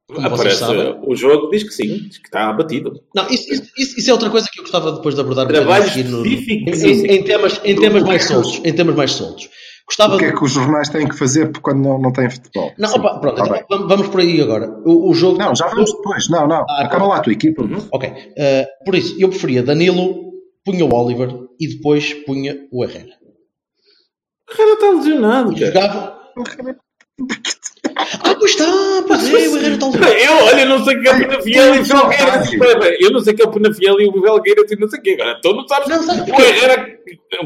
Como 0.07 0.19
vocês 0.29 0.61
Aparece, 0.61 0.83
sabem. 0.83 0.99
o 1.07 1.15
jogo 1.15 1.49
diz 1.49 1.63
que 1.63 1.71
sim, 1.73 1.87
diz 2.07 2.17
que 2.19 2.27
está 2.27 2.49
abatido. 2.49 2.91
Não, 3.15 3.27
isso, 3.29 3.51
isso- 3.77 3.93
isso- 3.97 4.09
é 4.09 4.13
outra 4.13 4.29
coisa 4.29 4.47
que 4.51 4.59
eu 4.59 4.63
gostava 4.63 4.91
depois 4.91 5.15
de 5.15 5.21
abordar 5.21 5.45
um 5.45 5.47
bocadinho 5.47 5.67
Trabalho 5.71 5.89
a 5.89 5.93
seguir 5.93 6.09
no- 6.09 6.25
específico, 6.25 6.69
em, 6.69 6.73
sim. 6.75 7.07
em 7.07 7.23
temas, 7.23 7.61
em 7.63 7.75
temas 7.75 8.03
mais 8.03 8.25
soltos. 8.25 8.61
Em 8.63 8.73
temas 8.73 8.95
mais 8.95 9.11
soltos. 9.13 9.49
Gostava 9.87 10.15
O 10.15 10.17
que 10.17 10.25
é 10.25 10.31
que 10.35 10.43
os 10.43 10.51
jornais 10.51 10.89
têm 10.89 11.07
que 11.07 11.15
fazer 11.15 11.51
quando 11.61 11.81
não, 11.83 11.99
não 11.99 12.11
têm 12.11 12.27
futebol? 12.29 12.71
Não, 12.77 12.91
opa, 12.91 13.19
pronto, 13.19 13.35
tá 13.35 13.57
então 13.63 13.87
vamos- 13.87 14.07
por 14.07 14.19
aí 14.19 14.41
agora. 14.41 14.67
O, 14.83 15.09
o 15.11 15.13
jogo. 15.13 15.37
Não, 15.37 15.55
já 15.55 15.67
vamos 15.67 15.91
depois. 15.93 16.27
Não, 16.29 16.47
não. 16.47 16.65
Ah, 16.67 16.85
Acaba 16.85 17.05
lá 17.07 17.17
a 17.17 17.19
tua 17.19 17.33
equipa. 17.33 17.63
Ok. 17.91 18.11
Eh, 18.35 18.67
por 18.83 18.95
isso, 18.95 19.15
eu 19.19 19.29
preferia 19.29 19.61
Danilo, 19.61 20.31
punha 20.65 20.83
o 20.85 20.93
Oliver 20.93 21.29
e 21.59 21.67
depois 21.67 22.13
punha 22.25 22.57
o 22.71 22.83
Herrera. 22.83 23.13
O 24.51 24.57
cara 24.57 24.73
está 24.73 24.89
lesionado, 24.89 25.53
E 25.53 25.57
jogava. 25.59 26.19
Ah, 28.23 28.35
pois 28.39 28.51
está, 28.51 28.65
pois 29.07 29.27
é, 29.29 29.31
o 29.33 29.57
Herrera 29.57 29.73
está 29.75 29.85
lesionado. 29.85 30.13
Eu, 30.13 30.45
olha, 30.47 30.65
não 30.65 30.83
sei 30.83 30.99
que 30.99 31.07
é 31.07 31.11
o 31.13 31.17
Penafiel 31.19 31.75
e 31.75 31.79
o 31.79 31.81
espera, 31.81 32.97
Eu 32.99 33.11
não 33.11 33.19
sei 33.19 33.33
que 33.35 33.41
é 33.41 33.45
o 33.45 33.51
Penafiel 33.51 33.99
e 34.01 34.07
o 34.07 34.13
Felgueiras 34.21 34.71
e 34.71 34.75
não 34.79 34.89
sei 34.89 34.99
o 34.99 35.03
quê. 35.03 35.17
Agora, 35.19 35.39
tu 35.41 35.53
não 35.53 35.67
sabes. 35.67 35.87
Não, 35.89 36.01
sabe 36.03 36.31
o 36.31 36.41
Herrera. 36.41 36.87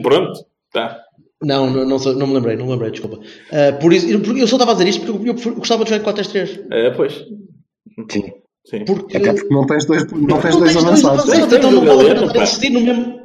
Pronto, 0.01 0.45
tá. 0.71 1.01
Não, 1.41 1.69
não, 1.69 1.85
não, 1.85 1.99
sei- 1.99 2.15
não 2.15 2.27
me 2.27 2.33
lembrei, 2.33 2.57
não 2.57 2.65
me 2.65 2.71
lembrei, 2.71 2.91
desculpa. 2.91 3.19
Eh, 3.51 3.71
por 3.73 3.93
isso, 3.93 4.07
eu, 4.09 4.21
eu 4.37 4.47
só 4.47 4.57
estava 4.57 4.71
a 4.71 4.73
dizer 4.75 4.89
isto 4.89 5.05
porque 5.05 5.29
eu, 5.29 5.35
eu 5.51 5.55
gostava 5.55 5.83
de 5.85 5.89
jogar 5.91 6.01
em 6.11 6.13
4-3-3. 6.13 6.67
É, 6.71 6.91
pois. 6.91 7.13
Sim. 8.11 8.31
Sim. 8.65 8.85
Porque. 8.85 9.17
Até 9.17 9.33
porque 9.33 9.53
não 9.53 9.65
tens 9.65 9.85
dois, 9.85 10.03
não 10.11 10.39
tens 10.41 10.53
Não 10.55 10.59
dois 10.59 10.73
tens 10.73 10.85
avançados. 10.85 11.23
Tens- 11.25 11.37
então 11.45 11.59
tens 11.59 11.73
não 11.73 11.85
vale 11.85 12.11
a 12.11 12.13
pena 12.15 12.27
pá. 12.33 12.39
decidir 12.39 12.69
no 12.71 12.81
mesmo. 12.81 13.19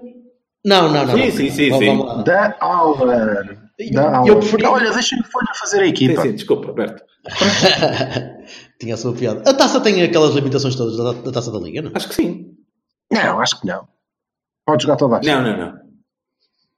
Não, 0.65 0.91
não, 0.93 1.07
não. 1.07 1.15
Sim, 1.17 1.25
não. 1.25 1.31
sim, 1.33 1.51
sim, 1.51 1.71
Vamos- 1.71 1.85
sim. 1.85 1.97
vamos. 1.99 2.25
Da 2.25 2.57
Aula. 2.61 3.07
Da 3.93 4.03
Eu 4.03 4.09
Aula. 4.15 4.37
preferia- 4.37 4.71
Olha, 4.71 4.91
deixa-me 4.93 5.23
folha 5.25 5.49
fazer 5.59 5.81
a 5.81 5.85
Sim, 5.85 5.91
equipa. 5.91 6.23
sim, 6.23 6.33
desculpa, 6.33 6.73
Berto. 6.73 7.03
Tinha 8.81 8.95
a 8.95 8.97
sua 8.97 9.13
piada. 9.13 9.43
A 9.49 9.55
taça 9.55 9.81
tem 9.81 10.03
aquelas 10.03 10.35
limitações 10.35 10.75
todas 10.77 10.97
da, 10.97 11.13
da 11.13 11.33
taça 11.33 11.51
da 11.51 11.59
liga, 11.59 11.83
não? 11.83 11.91
Acho 11.95 12.09
que 12.09 12.15
sim. 12.15 12.53
Não, 13.13 13.41
acho 13.41 13.61
que 13.61 13.67
não. 13.67 13.87
Pode 14.67 14.83
jogar 14.85 14.97
toda 14.97 15.17
a 15.17 15.21
Não, 15.21 15.43
não, 15.43 15.57
não. 15.59 15.84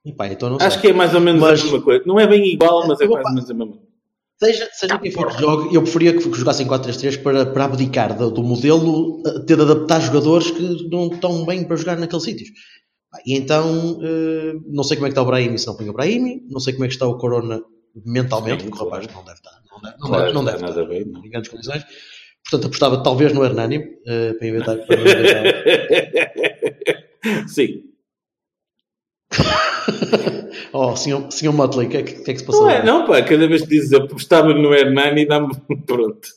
E 0.07 0.13
pá, 0.13 0.29
então 0.29 0.49
não 0.49 0.59
sei. 0.59 0.69
Acho 0.69 0.81
que 0.81 0.87
é 0.87 0.93
mais 0.93 1.13
ou 1.15 1.21
menos 1.21 1.41
Mas- 1.41 1.61
a 1.61 1.65
mesma 1.65 1.83
coisa. 1.83 2.05
Não 2.07 2.19
é 2.21 2.27
bem 2.29 2.47
igual, 2.47 2.87
mas 2.87 3.01
é 3.01 3.07
vou 3.07 3.17
mais 3.17 3.27
ou 3.27 3.35
menos 3.35 3.51
a 3.51 3.55
mesma 3.55 3.87
Seja, 4.39 4.69
seja 4.73 4.99
quem 4.99 5.11
for 5.11 5.35
que 5.35 5.41
jogue, 5.41 5.75
eu 5.75 5.81
preferia 5.83 6.13
que, 6.13 6.21
jogassem 6.33 6.67
4-3-3 6.67 7.23
para, 7.23 7.47
para 7.47 7.65
abdicar 7.65 8.17
do, 8.17 8.31
do 8.31 8.43
modelo, 8.43 9.23
ter 9.47 9.57
de 9.57 9.63
adaptar 9.63 9.99
jogadores 10.01 10.51
que 10.51 10.89
não 10.91 11.07
estão 11.09 11.45
bem 11.47 11.65
para 11.65 11.75
jogar 11.77 11.97
naqueles 11.97 12.23
sítios. 12.23 12.51
E 13.25 13.35
então, 13.35 13.99
eh, 14.03 14.53
não 14.67 14.85
sei 14.85 14.99
como 14.99 15.07
é 15.07 15.09
que 15.09 15.13
está 15.13 15.23
o 15.23 15.25
Brahimi 15.25 15.59
se 15.59 15.67
não 15.67 15.75
põe 15.75 15.89
o 15.89 15.93
Brahimi, 15.95 16.43
não 16.51 16.61
sei 16.61 16.75
como 16.75 16.85
é 16.85 16.89
que 16.89 16.93
está 16.93 17.07
o 17.07 17.17
Corona 17.17 17.63
mentalmente, 18.05 18.63
Sim, 18.63 18.69
porque 18.69 18.83
o 18.83 18.85
rapaz 18.85 19.07
não 19.07 19.25
deve 19.25 19.39
estar, 19.39 19.59
não 19.73 19.81
deve, 19.81 19.97
não 19.99 20.07
Claro, 20.09 20.23
deve, 20.25 20.35
não 20.35 20.45
deve 20.45 20.57
estar 20.59 20.69
nada 20.69 20.83
a 20.83 20.85
ver, 20.85 21.07
não. 21.07 21.25
em 21.25 21.31
grandes 21.31 21.51
condições. 21.51 21.83
Portanto, 22.45 22.67
apostava 22.67 23.03
talvez 23.03 23.33
no 23.33 23.43
Hernani, 23.43 23.83
eh, 24.07 24.35
para 24.35 24.47
inventar. 24.49 24.77
Para 24.87 25.01
inventar. 25.01 25.45
Sim. 27.49 27.96
oh, 30.73 30.97
senhor, 30.97 31.31
senhor 31.31 31.53
Motley, 31.53 31.87
o 31.87 31.91
que, 31.91 31.97
é 31.97 32.03
que, 32.03 32.13
que 32.23 32.31
é 32.31 32.35
que 32.35 32.41
se 32.41 32.45
passou? 32.47 32.63
Não 32.65 32.71
é, 32.71 32.85
não, 32.85 33.07
pá. 33.07 33.23
Cada 33.23 33.47
vez 33.47 33.63
que 33.63 33.69
dizes 33.69 33.93
apostava 33.93 34.53
no 34.55 34.75
Hernani, 34.75 35.27
dá-me. 35.27 35.55
Pronto. 35.87 36.29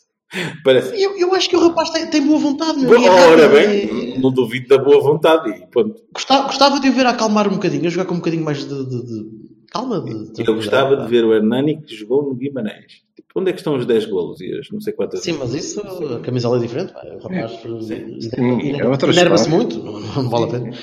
Parece. 0.63 1.01
Eu, 1.01 1.17
eu 1.17 1.33
acho 1.33 1.49
que 1.49 1.55
o 1.55 1.59
rapaz 1.59 1.89
tem, 1.89 2.05
tem 2.07 2.21
boa 2.25 2.37
vontade, 2.39 2.77
meu. 2.79 2.87
Boa, 2.89 3.03
é 3.03 3.09
ora 3.09 3.47
bem, 3.49 4.13
é- 4.15 4.19
não 4.19 4.31
duvido 4.31 4.67
da 4.67 4.77
boa 4.77 5.01
vontade. 5.01 5.49
E, 5.49 5.65
ponto. 5.67 5.95
Gostava, 6.13 6.43
gostava 6.45 6.79
de 6.79 6.87
o 6.89 6.93
ver 6.93 7.05
acalmar 7.07 7.47
um 7.47 7.55
bocadinho, 7.55 7.87
a 7.87 7.89
jogar 7.89 8.05
com 8.05 8.13
um 8.13 8.17
bocadinho 8.17 8.43
mais 8.45 8.59
de, 8.59 8.67
de- 8.85 9.05
de 9.05 9.25
calma. 9.71 9.99
De, 10.01 10.43
Eu 10.47 10.53
gostava 10.55 10.97
de 10.97 11.07
ver 11.07 11.25
o 11.25 11.33
Hernani 11.33 11.81
que 11.81 11.95
jogou 11.95 12.23
no 12.23 12.35
Guimarães. 12.35 13.01
Tipo, 13.15 13.39
onde 13.39 13.49
é 13.49 13.53
que 13.53 13.59
estão 13.59 13.75
os 13.75 13.87
10 13.87 14.05
golos 14.05 14.39
e 14.39 14.53
as 14.59 14.69
não 14.71 14.79
sei 14.79 14.93
quantas. 14.93 15.21
Sim, 15.21 15.33
mas 15.39 15.53
isso, 15.55 15.81
a 16.15 16.19
camisola 16.19 16.57
é 16.57 16.61
diferente. 16.61 16.93
pá, 16.93 17.01
O 17.05 17.23
rapaz 17.23 17.51
Sim, 17.87 18.19
é 18.37 19.09
enerva-se 19.09 19.49
muito, 19.49 19.79
não, 19.83 19.99
não 19.99 20.29
vale 20.29 20.43
a 20.45 20.47
pena. 20.47 20.77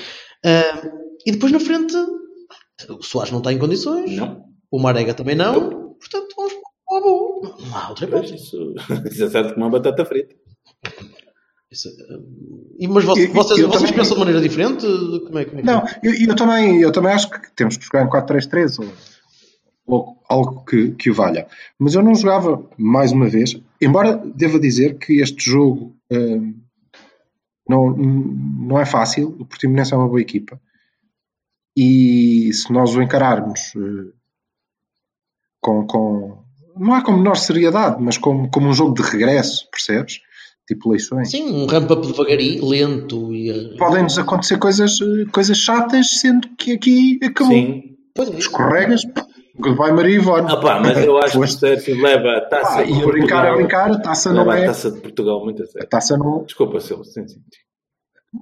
Ah, 0.45 0.91
e 1.27 1.31
depois 1.31 1.51
na 1.51 1.59
frente, 1.59 1.93
o 2.89 3.03
Soares 3.03 3.31
não 3.31 3.39
está 3.39 3.51
em 3.53 3.57
condições, 3.59 4.15
Não. 4.15 4.43
o 4.71 4.79
Marega 4.79 5.13
também 5.13 5.35
não, 5.35 5.93
portanto 5.99 6.27
vamos 6.35 6.53
para 6.53 6.61
o 6.93 6.97
Abu. 6.97 7.55
Não 7.67 7.77
há 7.77 7.89
outra 7.89 8.05
hipótese. 8.05 8.35
isso, 8.35 8.73
isso 9.11 9.23
é 9.25 9.29
certo 9.29 9.53
como 9.53 9.65
uma 9.65 9.71
batata 9.71 10.05
frita. 10.05 10.33
Isso, 11.69 11.89
ah, 11.89 12.17
e, 12.79 12.87
mas 12.87 13.03
vocês, 13.03 13.27
Eu- 13.29 13.33
vocês, 13.33 13.59
eu 13.59 13.67
vocês 13.67 13.81
também- 13.89 13.95
pensam 13.97 14.13
de 14.13 14.19
maneira 14.19 14.41
diferente? 14.41 14.85
Como 14.85 15.37
é, 15.37 15.45
como 15.45 15.59
é 15.59 15.61
que- 15.61 15.67
Não, 15.67 15.83
eu, 16.01 16.13
eu 16.29 16.35
também, 16.35 16.81
eu 16.81 16.91
também 16.91 17.11
acho 17.11 17.29
que 17.29 17.51
temos 17.55 17.75
que 17.77 17.85
jogar 17.85 18.03
em 18.05 18.09
4-3-3 18.09 18.79
ou, 18.79 18.87
ou 19.85 20.17
algo 20.29 20.63
que, 20.63 20.91
que 20.91 21.09
o 21.11 21.13
valha. 21.13 21.45
Mas 21.77 21.93
eu 21.93 22.01
não 22.03 22.15
jogava 22.15 22.65
mais 22.77 23.11
uma 23.11 23.27
vez, 23.27 23.59
embora 23.81 24.15
deva 24.33 24.57
dizer 24.59 24.97
que 24.97 25.19
este 25.21 25.49
jogo 25.49 25.93
hum, 26.09 26.55
não, 27.67 27.89
não 27.97 28.79
é 28.79 28.85
fácil. 28.85 29.35
O 29.39 29.45
Portimonense 29.45 29.93
é 29.93 29.97
uma 29.97 30.07
boa 30.07 30.21
equipa 30.21 30.59
e 31.77 32.51
se 32.53 32.73
nós 32.73 32.95
o 32.95 33.01
encararmos 33.01 33.59
eh, 33.75 34.11
com, 35.61 35.85
com 35.85 36.37
não 36.75 36.95
é 36.95 37.03
com 37.03 37.11
menor 37.13 37.35
seriedade, 37.37 38.01
mas 38.01 38.17
como, 38.17 38.49
como 38.49 38.67
um 38.69 38.73
jogo 38.73 38.93
de 38.93 39.01
regresso, 39.07 39.67
percebes? 39.71 40.19
Tipo 40.67 40.89
eleições. 40.89 41.31
Sim, 41.31 41.49
um 41.49 41.65
ramp-up 41.65 42.05
devagarinho, 42.05 42.65
lento 42.67 43.33
e. 43.33 43.49
ah, 43.51 43.77
Podem-nos 43.77 44.17
acontecer 44.17 44.57
coisas, 44.57 44.99
eh, 45.01 45.25
coisas 45.31 45.57
chatas, 45.57 46.19
sendo 46.19 46.47
que 46.57 46.73
aqui 46.73 47.19
acabou. 47.23 47.53
Sim. 47.53 47.95
Pois 48.13 48.29
é, 48.29 48.37
Escorregas, 48.37 49.01
goodbye 49.57 49.91
Maria 49.93 50.15
Ivone. 50.17 50.47
Ah, 50.51 50.57
pá, 50.57 50.79
mas 50.81 50.97
eu 51.05 51.17
acho 51.19 51.31
que 51.33 51.37
o 51.37 51.41
Foste. 51.41 51.59
Sérgio 51.59 52.01
leva 52.01 52.37
a 52.37 52.41
taça 52.41 52.79
Ah, 52.79 52.83
de 52.83 52.91
e 52.91 53.01
a 53.01 53.05
brincar, 53.05 53.47
a 53.47 53.55
brincar, 53.55 53.91
a 53.91 53.99
taça 53.99 54.29
Leva 54.33 54.43
não 54.45 54.51
a 54.51 54.59
é. 54.59 54.65
taça 54.65 54.91
de 54.91 54.99
Portugal 54.99 55.41
muito 55.43 55.61
a 55.61 55.65
A 55.65 55.67
sério. 55.69 55.87
taça 55.89 56.17
não. 56.17 56.43
Desculpa, 56.43 56.79
Silvio. 56.81 57.05
Sim, 57.05 57.27
sim. 57.27 57.39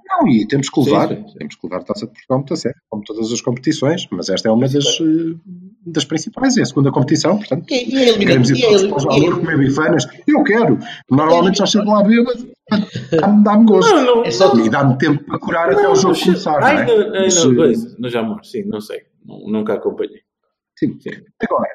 Não, 0.08 0.28
e 0.28 0.48
temos 0.48 0.70
que 0.70 0.80
levar. 0.82 1.08
Sim, 1.10 1.16
sim, 1.16 1.28
sim. 1.30 1.38
Temos 1.40 1.56
que 1.56 1.66
levar 1.68 1.78
a 1.82 1.84
taça 1.84 2.06
de 2.06 2.12
Portugal 2.14 2.38
muito 2.40 2.54
a 2.54 2.58
sério, 2.58 2.78
como 2.90 3.04
todas 3.04 3.32
as 3.32 3.42
competições, 3.42 4.08
mas 4.12 4.30
esta 4.30 4.50
é 4.50 4.52
uma 4.52 4.68
das, 4.68 4.86
eh, 4.86 5.36
das 5.88 6.06
principais, 6.06 6.58
é 6.58 6.62
a 6.62 6.66
segunda 6.66 6.92
competição, 6.92 7.38
portanto. 7.38 7.66
E, 7.72 7.94
e 7.96 8.10
a 8.10 8.18
Queremos 8.18 8.50
ir 8.50 8.58
E 8.58 8.62
todos 8.62 8.84
para 8.84 8.98
os 8.98 9.04
e 9.04 9.08
a- 9.08 9.10
valores 9.12 9.38
comer 9.40 9.58
bifanas? 9.58 10.08
Eu 10.28 10.44
quero. 10.44 10.80
Normalmente 11.10 11.58
já 11.60 11.66
chego 11.66 11.92
lá 11.92 12.04
bêbado. 12.04 12.48
dá-me 13.12 13.44
dá 13.44 13.56
gosto. 13.58 13.92
Não, 13.96 14.06
não, 14.18 14.24
É 14.26 14.32
só- 14.32 14.56
E 14.58 14.70
dá-me 14.70 14.98
tempo 14.98 15.24
para 15.24 15.40
curar 15.40 15.70
até 15.72 15.88
o 15.88 15.96
jogo 15.96 16.20
começar. 16.20 16.60
não 16.62 16.68
é? 16.68 16.86
não, 16.86 17.16
ai, 17.16 17.22
Mas, 17.26 17.44
não, 17.46 17.52
eh, 17.52 17.56
coisa, 17.56 17.96
no 18.00 18.10
Jamor, 18.10 18.44
sim, 18.46 18.64
não 18.64 18.82
sei. 18.82 19.02
Nu- 19.26 19.50
Nunca 19.52 19.74
acompanhei. 19.74 20.22
Sim. 20.78 20.98
Sim. 21.00 21.12
Agora, 21.42 21.68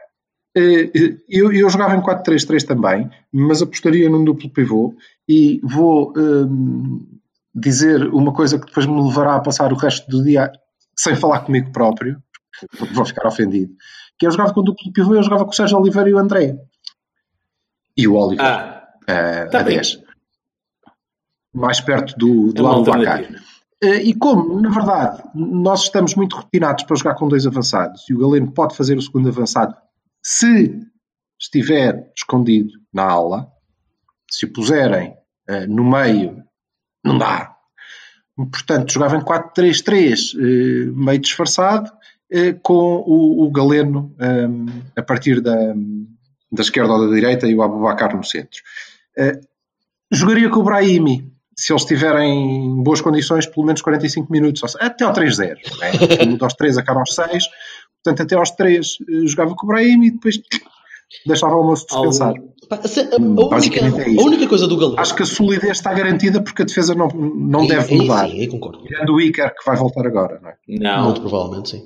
eh, 0.57 0.91
eu, 1.29 1.53
eu 1.53 1.71
jogava 1.71 1.95
em 1.97 2.01
4-3-3 2.03 2.65
também, 2.65 3.09
mas 3.33 3.63
apostaria 3.63 4.11
num 4.11 4.25
duplo 4.25 4.51
pivô 4.51 4.95
e 5.29 5.61
vou 5.63 6.13
hum, 6.17 7.07
dizer 7.55 8.07
uma 8.13 8.33
coisa 8.33 8.59
que 8.59 8.67
depois 8.67 8.87
me 8.87 9.01
levará 9.03 9.37
a 9.37 9.41
passar 9.41 9.73
o 9.73 9.77
resto 9.77 10.09
do 10.11 10.23
dia 10.23 10.51
sem 10.97 11.17
falar 11.17 11.41
comigo 11.41 11.73
próprio, 11.73 12.23
porque 12.79 12.95
vou 12.95 13.05
ficar 13.05 13.27
ofendido. 13.27 13.73
Que 14.19 14.27
eu 14.27 14.31
jogava 14.31 14.53
com 14.53 14.61
o 14.61 14.63
duplo 14.65 14.93
pivô 14.93 15.15
eu 15.15 15.23
jogava 15.23 15.45
com 15.45 15.51
o 15.51 15.55
Sérgio 15.55 15.79
Oliveira 15.79 16.09
e 16.11 16.15
o 16.15 16.19
André. 16.19 16.57
E 17.97 18.07
o 18.07 18.15
Oliver, 18.15 18.45
Ah, 18.45 18.89
eh, 19.07 19.47
tá 19.47 19.61
a 19.61 19.63
bem. 19.63 19.77
10. 19.77 20.03
Mais 21.53 21.81
perto 21.81 22.17
do, 22.17 22.51
é 22.51 22.53
do 22.53 22.67
Abubacar. 22.67 23.01
alternativa. 23.01 23.41
Eh, 23.83 24.03
E 24.05 24.15
como, 24.15 24.61
na 24.61 24.69
verdade, 24.71 25.23
nós 25.35 25.83
estamos 25.85 26.15
muito 26.15 26.37
rotinados 26.37 26.85
para 26.85 26.97
jogar 26.97 27.15
com 27.15 27.29
dois 27.29 27.47
avançados 27.47 28.05
e 28.09 28.15
o 28.15 28.19
Galeno 28.19 28.53
pode 28.53 28.77
fazer 28.77 28.97
o 28.97 29.03
segundo 29.03 29.29
avançado 29.29 29.75
se 30.23 30.79
estiver 31.41 32.13
escondido 32.15 32.71
na 32.93 33.05
ala, 33.11 33.51
se 34.31 34.45
o 34.45 34.53
puserem 34.53 35.17
eh, 35.49 35.67
no 35.67 35.83
meio, 35.83 36.45
não 37.05 37.19
dá. 37.19 37.55
Portanto, 38.37 38.93
jogava 38.93 39.17
em 39.17 39.21
4-3-3, 39.21 40.35
eh, 40.39 40.91
meio 40.95 41.19
disfarçado, 41.19 41.91
eh, 42.31 42.55
com 42.63 43.03
o, 43.07 43.45
o 43.47 43.51
Galeno 43.51 44.15
eh, 44.19 44.49
a 44.97 45.03
partir 45.03 45.41
da, 45.41 45.55
da 46.51 46.63
esquerda 46.63 46.93
ou 46.95 47.07
da 47.09 47.15
direita 47.15 47.47
e 47.47 47.55
o 47.55 47.63
Abubacar 47.63 48.17
no 48.17 48.25
centro. 48.25 48.61
Eh, 49.19 49.41
jogaria 50.11 50.49
com 50.49 50.61
o 50.61 50.65
Brahimi, 50.65 51.31
se 51.57 51.73
eles 51.73 51.83
estiverem 51.83 52.65
em 52.67 52.83
boas 52.83 53.03
condições, 53.03 53.45
pelo 53.47 53.67
menos 53.67 53.83
45 53.83 54.33
minutos, 54.33 54.75
até 54.77 55.05
ao 55.05 55.13
3-0. 55.13 55.57
não 55.79 55.83
é? 56.23 56.25
Muda 56.27 56.47
aos 56.47 56.55
3, 56.55 56.79
acaba 56.79 57.01
aos 57.01 57.15
6. 57.15 57.45
Portanto, 58.03 58.23
até 58.23 58.35
aos 58.37 58.51
3 58.53 58.87
eh, 59.03 59.27
jogava 59.27 59.55
com 59.55 59.67
o 59.67 59.69
Brahim 59.69 60.05
e 60.05 60.11
depois 60.13 60.41
deixava 61.27 61.57
o 61.57 61.65
moço 61.65 61.85
descansar. 61.87 62.33
Se- 62.33 62.50
a, 62.77 63.21
Hum, 63.21 63.37
única, 63.39 63.81
é 63.81 64.19
a 64.19 64.23
única 64.23 64.47
coisa 64.49 64.67
do 64.69 64.77
Galeno. 64.77 65.01
Acho 65.01 65.15
que 65.15 65.23
a 65.23 65.27
solidez 65.27 65.73
está 65.79 65.93
garantida 65.93 66.41
porque 66.43 66.63
a 66.63 66.65
defesa 66.65 66.95
não, 66.95 67.09
não 67.09 67.61
Aí- 67.61 67.69
deve 67.69 67.93
aí 67.95 67.99
mudar. 68.01 68.29
Sim, 68.29 68.41
aí 68.41 68.47
concordo. 68.49 68.83
Tirando 68.85 69.11
o 69.15 69.21
Iker 69.21 69.55
que 69.55 69.65
vai 69.67 69.77
voltar 69.77 70.07
agora, 70.07 70.39
não 70.41 70.51
é? 70.51 70.55
Não. 70.69 71.05
Muito 71.07 71.21
provavelmente, 71.21 71.71
sim. 71.71 71.83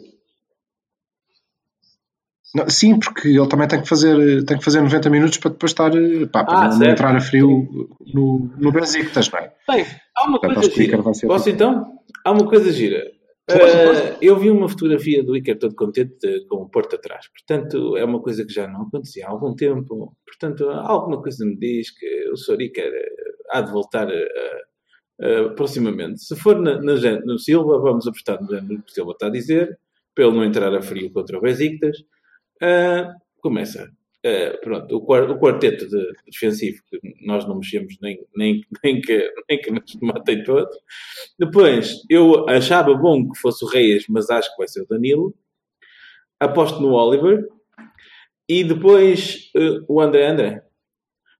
Não, 2.55 2.68
sim, 2.70 2.99
porque 3.01 3.27
ele 3.29 3.49
também 3.49 3.66
tem 3.66 3.81
que 3.83 3.88
fazer, 3.88 4.44
tem 4.44 4.57
que 4.57 4.64
fazer 4.64 4.81
90 4.81 5.11
minutos 5.11 5.38
para 5.38 5.51
depois 5.51 5.73
estar 5.73 5.90
pá, 6.31 6.44
para 6.44 6.59
Ah, 6.66 6.77
não, 6.79 6.87
entrar 6.87 7.16
a 7.16 7.20
frio 7.20 7.88
no, 8.14 8.49
no 8.57 8.70
Besiktas, 8.70 9.29
não 9.31 9.40
é? 9.40 9.53
Bem, 9.68 9.85
há 10.16 10.29
uma 10.29 10.38
Portanto, 10.38 10.61
coisa 10.61 10.70
gira. 10.70 11.03
Posso 11.27 11.51
então? 11.51 11.99
Há 12.25 12.31
uma 12.31 12.47
coisa 12.47 12.70
gira. 12.73 13.03
Força. 13.50 14.18
eu 14.22 14.38
vi 14.38 14.50
uma 14.50 14.68
fotografia 14.68 15.22
do 15.22 15.37
Iker 15.37 15.59
todo 15.59 15.74
contente 15.74 16.46
com 16.48 16.57
o 16.62 16.68
Porto 16.68 16.96
atrás. 16.96 17.28
Portanto, 17.28 17.96
é 17.96 18.04
uma 18.04 18.20
coisa 18.22 18.44
que 18.44 18.52
já 18.52 18.66
não 18.66 18.83
acontecia 18.83 19.26
há 19.26 19.30
algum 19.30 19.54
tempo. 19.54 20.16
Portanto, 20.26 20.70
alguma 20.70 21.20
coisa 21.20 21.44
me 21.44 21.57
diz 21.57 21.90
que 21.90 22.30
o 22.30 22.37
Sr. 22.37 22.62
Iker 22.62 22.92
eh, 22.92 23.12
há 23.50 23.61
de 23.61 23.70
voltar 23.70 24.11
eh, 24.11 24.28
eh, 25.20 25.48
proximamente. 25.50 26.22
Se 26.24 26.35
for 26.37 26.59
na, 26.59 26.80
na 26.80 26.94
no 27.24 27.38
Silva, 27.38 27.78
vamos 27.78 28.07
apostar 28.07 28.40
no 28.42 28.48
que 28.83 28.90
o 28.90 28.94
Silva 28.94 29.12
está 29.12 29.26
a 29.26 29.30
dizer, 29.30 29.78
para 30.14 30.24
ele 30.24 30.37
não 30.37 30.44
entrar 30.44 30.74
a 30.74 30.80
frio 30.83 31.12
contra 31.12 31.37
o 31.37 31.42
Besiktas. 31.42 31.98
Ah, 32.62 33.12
começa. 33.42 33.90
Ah, 34.24 34.58
pronto, 34.62 34.96
o, 34.96 35.00
quar- 35.00 35.30
o 35.30 35.38
quarteto 35.38 35.88
de, 35.88 36.12
defensivo, 36.30 36.82
que 36.88 36.98
nós 37.26 37.46
não 37.46 37.56
mexemos 37.56 37.96
nem, 38.00 38.18
nem, 38.37 38.62
nem, 38.82 39.00
que, 39.00 39.32
nem 39.48 39.60
que 39.60 39.70
nos 39.70 39.94
matem 40.00 40.42
todos. 40.42 40.74
Depois, 41.38 41.96
eu 42.08 42.48
achava 42.48 42.94
bom 42.94 43.28
que 43.28 43.38
fosse 43.38 43.64
o 43.64 43.68
Reis, 43.68 44.06
mas 44.08 44.30
acho 44.30 44.50
que 44.50 44.58
vai 44.58 44.68
ser 44.68 44.82
o 44.82 44.87
Danilo. 44.87 45.34
Aposto 46.40 46.80
no 46.80 46.92
Oliver. 46.92 47.46
E 48.48 48.62
depois 48.64 49.50
ah, 49.56 49.84
o 49.88 50.00
André 50.00 50.26
André. 50.26 50.62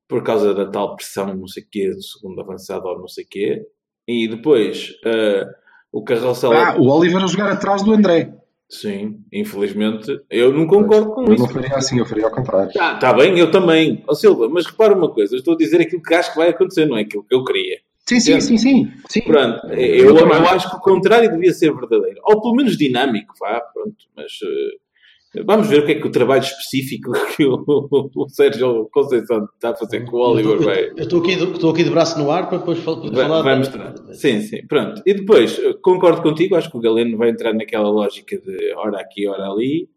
Por 0.07 0.23
causa 0.23 0.53
da 0.55 0.71
tal 0.71 0.97
pressão, 0.97 1.35
não 1.35 1.49
sei 1.49 1.63
o 1.63 1.67
quê, 1.71 1.91
do 1.91 2.03
segundo 2.03 2.41
avançado 2.41 2.87
ou 2.87 2.99
não 2.99 3.09
sei 3.09 3.25
o 3.25 3.29
quê. 3.29 3.67
E 4.07 4.29
depois 4.29 4.93
ah, 5.05 5.51
o 5.91 6.05
Carrossel. 6.05 6.53
Ah, 6.53 6.77
o 6.79 6.89
Oliver 6.89 7.23
a 7.23 7.27
jogar 7.27 7.51
atrás 7.51 7.83
do 7.83 7.93
André. 7.93 8.35
Sim, 8.81 9.21
infelizmente. 9.33 10.21
Eu 10.29 10.53
não 10.53 10.67
concordo 10.67 11.13
com 11.13 11.25
Eu 11.25 11.35
isso. 11.35 11.43
não 11.45 11.49
faria 11.49 11.77
assim, 11.77 11.99
eu 11.99 12.07
faria 12.07 12.25
ao 12.25 12.31
contrário. 12.31 12.69
Está 12.69 12.97
tá 12.97 13.13
bem, 13.13 13.39
eu 13.39 13.51
também. 13.51 14.03
Ó 14.09 14.15
Silva, 14.15 14.49
mas 14.49 14.67
repara 14.67 14.95
uma 14.95 15.09
coisa, 15.11 15.35
eu 15.35 15.39
estou 15.39 15.55
a 15.55 15.57
dizer 15.57 15.81
aquilo 15.81 16.03
que 16.03 16.15
acho 16.15 16.33
que 16.33 16.39
vai 16.39 16.49
acontecer, 16.49 16.85
não 16.87 16.97
é 16.97 17.03
aquilo 17.03 17.25
que 17.25 17.35
eu 17.35 17.45
queria. 17.45 17.79
Sim, 18.07 18.21
sim, 18.21 18.41
sim, 18.41 18.59
sim. 18.59 18.93
sim. 19.09 19.21
Pronto, 19.23 19.67
eu, 19.69 20.17
Eu 20.17 20.19
eu, 20.19 20.33
acho 20.49 20.71
que 20.71 20.77
o 20.77 20.81
contrário 20.81 21.31
devia 21.31 21.53
ser 21.55 21.73
verdadeiro. 21.73 22.21
Ou 22.25 22.41
pelo 22.43 22.55
menos 22.55 22.77
dinâmico, 22.77 23.35
vá, 23.41 23.61
pronto. 23.61 23.97
Mas 24.15 24.33
eh, 24.43 24.77
vamos 25.45 25.69
ver 25.69 25.81
o 25.81 25.87
que 25.87 25.93
é 25.93 25.95
que 26.01 26.07
o 26.07 26.11
trabalho 26.11 26.43
específico 26.43 27.13
que 27.37 27.45
o, 27.45 27.65
o 28.15 28.29
Sérgio 28.29 28.89
Conceição 28.93 29.49
está 29.55 29.71
a 29.71 29.77
fazer 29.77 30.05
com 30.05 30.17
o 30.17 30.31
Oliver 30.31 30.63
vai, 30.63 30.91
Eu 30.91 30.99
estou 30.99 31.21
aqui, 31.21 31.33
estou 31.33 31.71
aqui 31.71 31.85
de 31.85 31.91
braço 31.91 32.19
no 32.19 32.31
ar 32.31 32.49
para 32.49 32.59
depois 32.59 32.79
falar. 32.79 33.43
vai 33.43 33.59
mostrar. 33.59 33.95
Sim, 34.13 34.41
sim, 34.41 34.67
pronto. 34.67 35.03
E 35.05 35.15
depois, 35.15 35.59
eh, 35.59 35.75
concordo 35.83 36.23
contigo, 36.23 36.57
acho 36.57 36.71
que 36.71 36.77
o 36.77 36.81
Galeno 36.81 37.17
vai 37.17 37.31
entrar 37.31 37.53
naquela 37.53 37.89
lógica 37.89 38.39
de 38.39 38.73
hora 38.75 39.01
aqui, 39.01 39.27
hora 39.27 39.51
ali, 39.51 39.89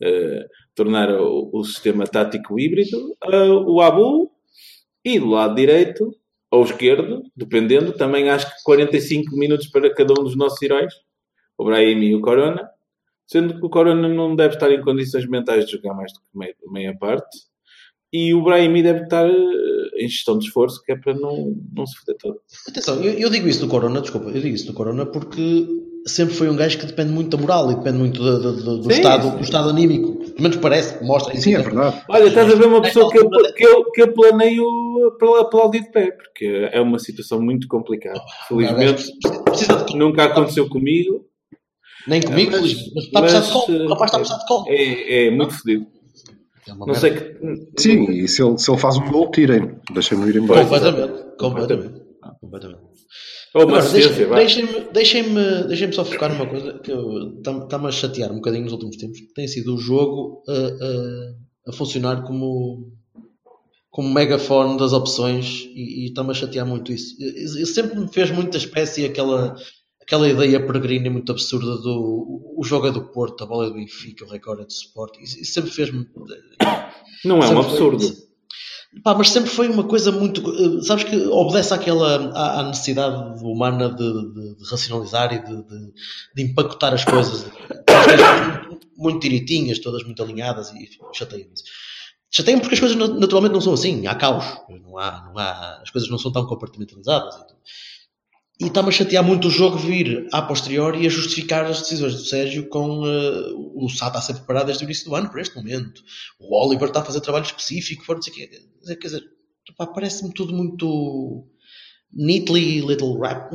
eh, 0.00 0.46
tornar 0.74 1.10
o, 1.10 1.50
o 1.52 1.64
sistema 1.64 2.04
tático 2.04 2.58
híbrido. 2.58 3.16
Eh, 3.24 3.50
o 3.50 3.80
Abu, 3.80 4.30
e 5.04 5.18
do 5.18 5.28
lado 5.28 5.54
direito, 5.54 6.14
ou 6.50 6.62
esquerdo, 6.62 7.22
dependendo, 7.36 7.92
também 7.92 8.30
acho 8.30 8.46
que 8.46 8.62
45 8.62 9.36
minutos 9.36 9.66
para 9.66 9.92
cada 9.92 10.12
um 10.12 10.22
dos 10.22 10.36
nossos 10.36 10.60
heróis, 10.62 10.94
o 11.58 11.64
Brahim 11.64 12.00
e 12.00 12.14
o 12.14 12.20
Corona, 12.20 12.68
sendo 13.26 13.58
que 13.58 13.64
o 13.66 13.70
Corona 13.70 14.08
não 14.08 14.34
deve 14.36 14.54
estar 14.54 14.70
em 14.70 14.80
condições 14.82 15.26
mentais 15.28 15.66
de 15.66 15.72
jogar 15.72 15.94
mais 15.94 16.12
do 16.12 16.18
que 16.20 16.26
meia, 16.38 16.54
meia 16.70 16.96
parte. 16.98 17.38
E 18.12 18.32
o 18.32 18.42
Brahimi 18.44 18.82
deve 18.82 19.02
estar 19.04 19.28
eh, 19.28 19.34
em 19.98 20.08
gestão 20.08 20.38
de 20.38 20.46
esforço, 20.46 20.80
que 20.84 20.92
é 20.92 20.96
para 20.96 21.14
não, 21.14 21.56
não 21.74 21.84
se 21.84 21.96
foder 21.98 22.16
todo. 22.16 22.36
Atenção, 22.68 23.02
eu, 23.02 23.12
eu 23.14 23.28
digo 23.30 23.48
isso 23.48 23.60
do 23.60 23.68
Corona, 23.68 24.00
desculpa, 24.00 24.28
eu 24.28 24.40
digo 24.40 24.54
isso 24.54 24.66
do 24.66 24.72
Corona 24.72 25.04
porque 25.04 25.66
sempre 26.06 26.34
foi 26.34 26.48
um 26.48 26.54
gajo 26.54 26.78
que 26.78 26.86
depende 26.86 27.10
muito 27.10 27.34
da 27.36 27.40
moral 27.42 27.72
e 27.72 27.76
depende 27.76 27.98
muito 27.98 28.22
do, 28.22 28.38
do- 28.40 28.78
do- 28.82 28.84
Sim, 28.84 28.98
estado, 29.00 29.30
sim. 29.30 29.36
do 29.36 29.42
estado 29.42 29.70
anímico. 29.70 30.14
Pelo 30.14 30.42
menos 30.42 30.56
parece, 30.58 31.02
mostra 31.02 31.32
isso. 31.34 31.42
Sim, 31.44 31.54
é 31.54 31.62
verdade. 31.62 32.02
Olha, 32.08 32.24
estás 32.28 32.52
a 32.52 32.54
ver 32.54 32.66
uma 32.66 32.82
pessoa 32.82 33.10
que 33.10 33.18
eu, 33.18 33.28
que 33.30 33.64
eu, 33.66 33.90
que 33.90 34.02
eu 34.02 34.12
planeio 34.12 34.64
para 35.18 35.40
aplaudir 35.40 35.82
de 35.82 35.90
pé, 35.90 36.10
porque 36.12 36.68
é 36.72 36.80
uma 36.80 36.98
situação 37.00 37.40
muito 37.42 37.66
complicada. 37.66 38.20
Felizmente, 38.46 39.10
nunca 39.96 40.24
aconteceu 40.24 40.68
comigo. 40.68 41.26
Nem 42.06 42.20
comigo, 42.22 42.52
Mas-. 42.52 42.92
Mas 42.94 43.04
está 43.04 43.18
a 43.18 43.22
precisar 43.22 43.40
de 43.46 43.52
colo. 43.52 43.84
O 43.84 43.88
rapaz 43.88 44.08
está 44.10 44.16
a 44.16 44.20
precisar 44.20 44.38
de 44.40 44.46
colo. 44.46 44.64
É, 44.68 45.26
é 45.26 45.30
muito 45.30 45.54
fodido. 45.54 45.86
É 46.66 46.70
Não 46.70 46.86
merda. 46.86 47.00
sei 47.00 47.10
que. 47.12 47.36
Sim, 47.82 48.10
e 48.10 48.26
se 48.28 48.42
ele, 48.42 48.58
se 48.58 48.70
ele 48.70 48.78
faz 48.80 48.96
um 48.96 49.10
gol, 49.10 49.30
tirem. 49.30 49.78
Deixem-no 49.92 50.28
ir 50.28 50.36
embora. 50.36 50.62
Completamente. 50.62 51.36
Completamente. 51.38 52.02
Completamente. 52.40 52.82
Agora, 53.54 53.78
assistência, 53.78 54.26
vá. 54.26 54.36
deixem- 54.36 54.66
deixem-me 54.66 54.90
deixem-me 54.92 55.68
deixem 55.68 55.92
só 55.92 56.04
focar 56.04 56.32
numa 56.32 56.46
coisa 56.46 56.72
que 56.80 56.90
está-me 56.90 57.86
a 57.86 57.90
chatear 57.92 58.32
um 58.32 58.36
bocadinho 58.36 58.64
nos 58.64 58.72
últimos 58.72 58.96
tempos, 58.96 59.20
que 59.20 59.32
tem 59.32 59.46
sido 59.46 59.74
o 59.76 59.78
jogo 59.78 60.42
a, 60.48 60.52
a, 60.52 61.70
a 61.70 61.72
funcionar 61.72 62.24
como, 62.24 62.90
como 63.90 64.12
megafone 64.12 64.76
das 64.76 64.92
opções 64.92 65.66
e 65.72 66.04
e 66.04 66.08
está-me 66.08 66.30
a 66.32 66.34
chatear 66.34 66.66
muito 66.66 66.90
isso. 66.92 67.14
Eu, 67.20 67.60
eu 67.60 67.66
sempre 67.66 67.96
me 68.00 68.08
fez 68.12 68.30
muita 68.32 68.56
espécie 68.56 69.04
aquela, 69.04 69.54
aquela 70.04 70.28
ideia 70.28 70.64
peregrina 70.64 71.06
e 71.06 71.10
muito 71.10 71.32
absurda 71.32 71.76
do 71.78 72.54
o 72.56 72.62
jogo 72.62 72.86
é 72.86 72.90
do 72.92 73.04
Porto, 73.08 73.42
a 73.42 73.46
bola 73.46 73.66
é 73.66 73.68
do 73.68 73.74
Benfica, 73.74 74.24
o 74.24 74.28
recorde 74.28 74.62
é 74.62 74.64
do 74.66 74.70
Sport. 74.70 75.16
Isso, 75.20 75.40
isso 75.40 75.52
sempre 75.54 75.70
fez-me. 75.72 76.06
Não 77.24 77.42
é 77.42 77.48
um 77.48 77.62
foi- 77.62 77.72
absurdo. 77.72 78.24
Pá, 79.02 79.12
mas 79.12 79.30
sempre 79.30 79.50
foi 79.50 79.68
uma 79.68 79.82
coisa 79.82 80.12
muito. 80.12 80.40
eh, 80.54 80.82
Sabes 80.84 81.02
que 81.02 81.16
obedece 81.16 81.74
àquela 81.74 82.30
à, 82.32 82.60
à 82.60 82.62
necessidade 82.62 83.42
humana 83.44 83.88
de, 83.90 83.96
de- 84.32 84.54
de 84.56 84.70
racionalizar 84.70 85.32
e 85.34 85.40
de, 85.44 85.62
de- 85.64 85.92
de 86.36 86.42
empacotar 86.44 86.94
as 86.94 87.04
coisas. 87.04 87.44
As 87.88 88.04
coisas 88.06 88.66
muito, 88.68 88.86
muito 88.96 89.20
direitinhas, 89.20 89.80
todas 89.80 90.04
muito 90.04 90.22
alinhadas 90.22 90.70
e 90.70 90.88
chateia-me 91.12 91.52
isso. 91.54 91.64
Chateia-me 92.30 92.60
porque 92.62 92.74
as 92.74 92.80
coisas 92.80 92.96
na- 92.96 93.08
naturalmente 93.08 93.52
não 93.52 93.60
são 93.60 93.72
assim, 93.74 94.06
há 94.06 94.14
caos, 94.14 94.44
não 94.68 94.96
há, 94.96 95.24
não 95.28 95.36
há, 95.38 95.80
as 95.82 95.90
coisas 95.90 96.08
não 96.08 96.18
são 96.18 96.30
tão 96.30 96.46
compartimentalizadas. 96.46 97.34
E 97.34 97.46
tudo. 97.48 97.58
E 98.60 98.66
está-me 98.66 98.88
a 98.88 98.92
chatear 98.92 99.24
muito 99.24 99.48
o 99.48 99.50
jogo 99.50 99.76
vir 99.76 100.28
a 100.32 100.40
posteriori 100.40 101.02
e 101.02 101.06
a 101.06 101.10
justificar 101.10 101.64
as 101.64 101.80
decisões 101.80 102.14
do 102.14 102.24
Sérgio 102.24 102.68
com 102.68 103.04
eh, 103.04 103.52
o 103.74 103.88
Sá 103.88 104.06
está 104.06 104.20
a 104.20 104.22
ser 104.22 104.34
preparado 104.34 104.66
desde 104.66 104.84
o 104.84 104.86
início 104.86 105.06
do 105.06 105.16
ano 105.16 105.28
para 105.28 105.42
este 105.42 105.56
momento. 105.56 106.02
O 106.38 106.56
Oliver 106.56 106.88
está 106.88 107.00
a 107.00 107.04
fazer 107.04 107.20
trabalho 107.20 107.44
específico, 107.44 108.06
para 108.06 108.14
não 108.14 108.22
sei 108.22 108.32
o. 108.32 108.96
Quer 108.96 109.06
dizer, 109.08 109.24
parece-me 109.76 110.32
tudo 110.32 110.54
muito 110.54 111.44
neatly 112.16 112.80
little 112.80 113.18
rap. 113.18 113.50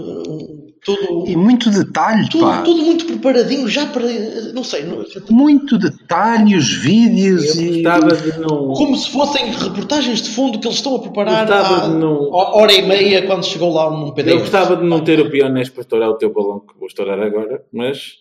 Tudo, 0.81 1.25
E 1.27 1.35
muito 1.35 1.69
detalhe, 1.69 2.23
pá. 2.39 2.61
tudo, 2.61 2.63
tudo 2.63 2.83
muito 2.85 3.05
preparadinho 3.05 3.67
já 3.67 3.85
para. 3.87 4.05
Não 4.53 4.63
sei. 4.63 4.83
não- 4.85 5.03
Muito 5.29 5.77
detalhe, 5.77 6.55
os 6.55 6.71
vídeos 6.71 7.57
Eu 7.57 7.61
e. 7.63 7.69
gostava 7.83 8.15
de 8.15 8.39
não. 8.39 8.71
como 8.73 8.95
se 8.95 9.09
fossem 9.11 9.51
reportagens 9.51 10.21
de 10.21 10.29
fundo 10.29 10.57
que 10.57 10.65
eles 10.65 10.77
estão 10.77 10.95
a 10.95 10.99
preparar 10.99 11.51
há 11.51 11.79
de 11.87 11.95
não- 11.95 12.31
hora 12.31 12.71
e 12.73 12.81
meia 12.81 13.25
quando 13.27 13.45
chegou 13.45 13.73
lá 13.73 13.89
um 13.89 14.11
PDF. 14.13 14.31
Eu 14.35 14.39
gostava 14.39 14.77
de 14.77 14.85
não 14.85 15.01
ter 15.03 15.19
o 15.19 15.29
pionês 15.29 15.67
para 15.67 15.81
estourar 15.81 16.09
o 16.11 16.17
teu 16.17 16.31
balão 16.31 16.61
que 16.61 16.77
vou 16.79 16.87
estourar 16.87 17.19
agora, 17.19 17.61
mas 17.73 18.13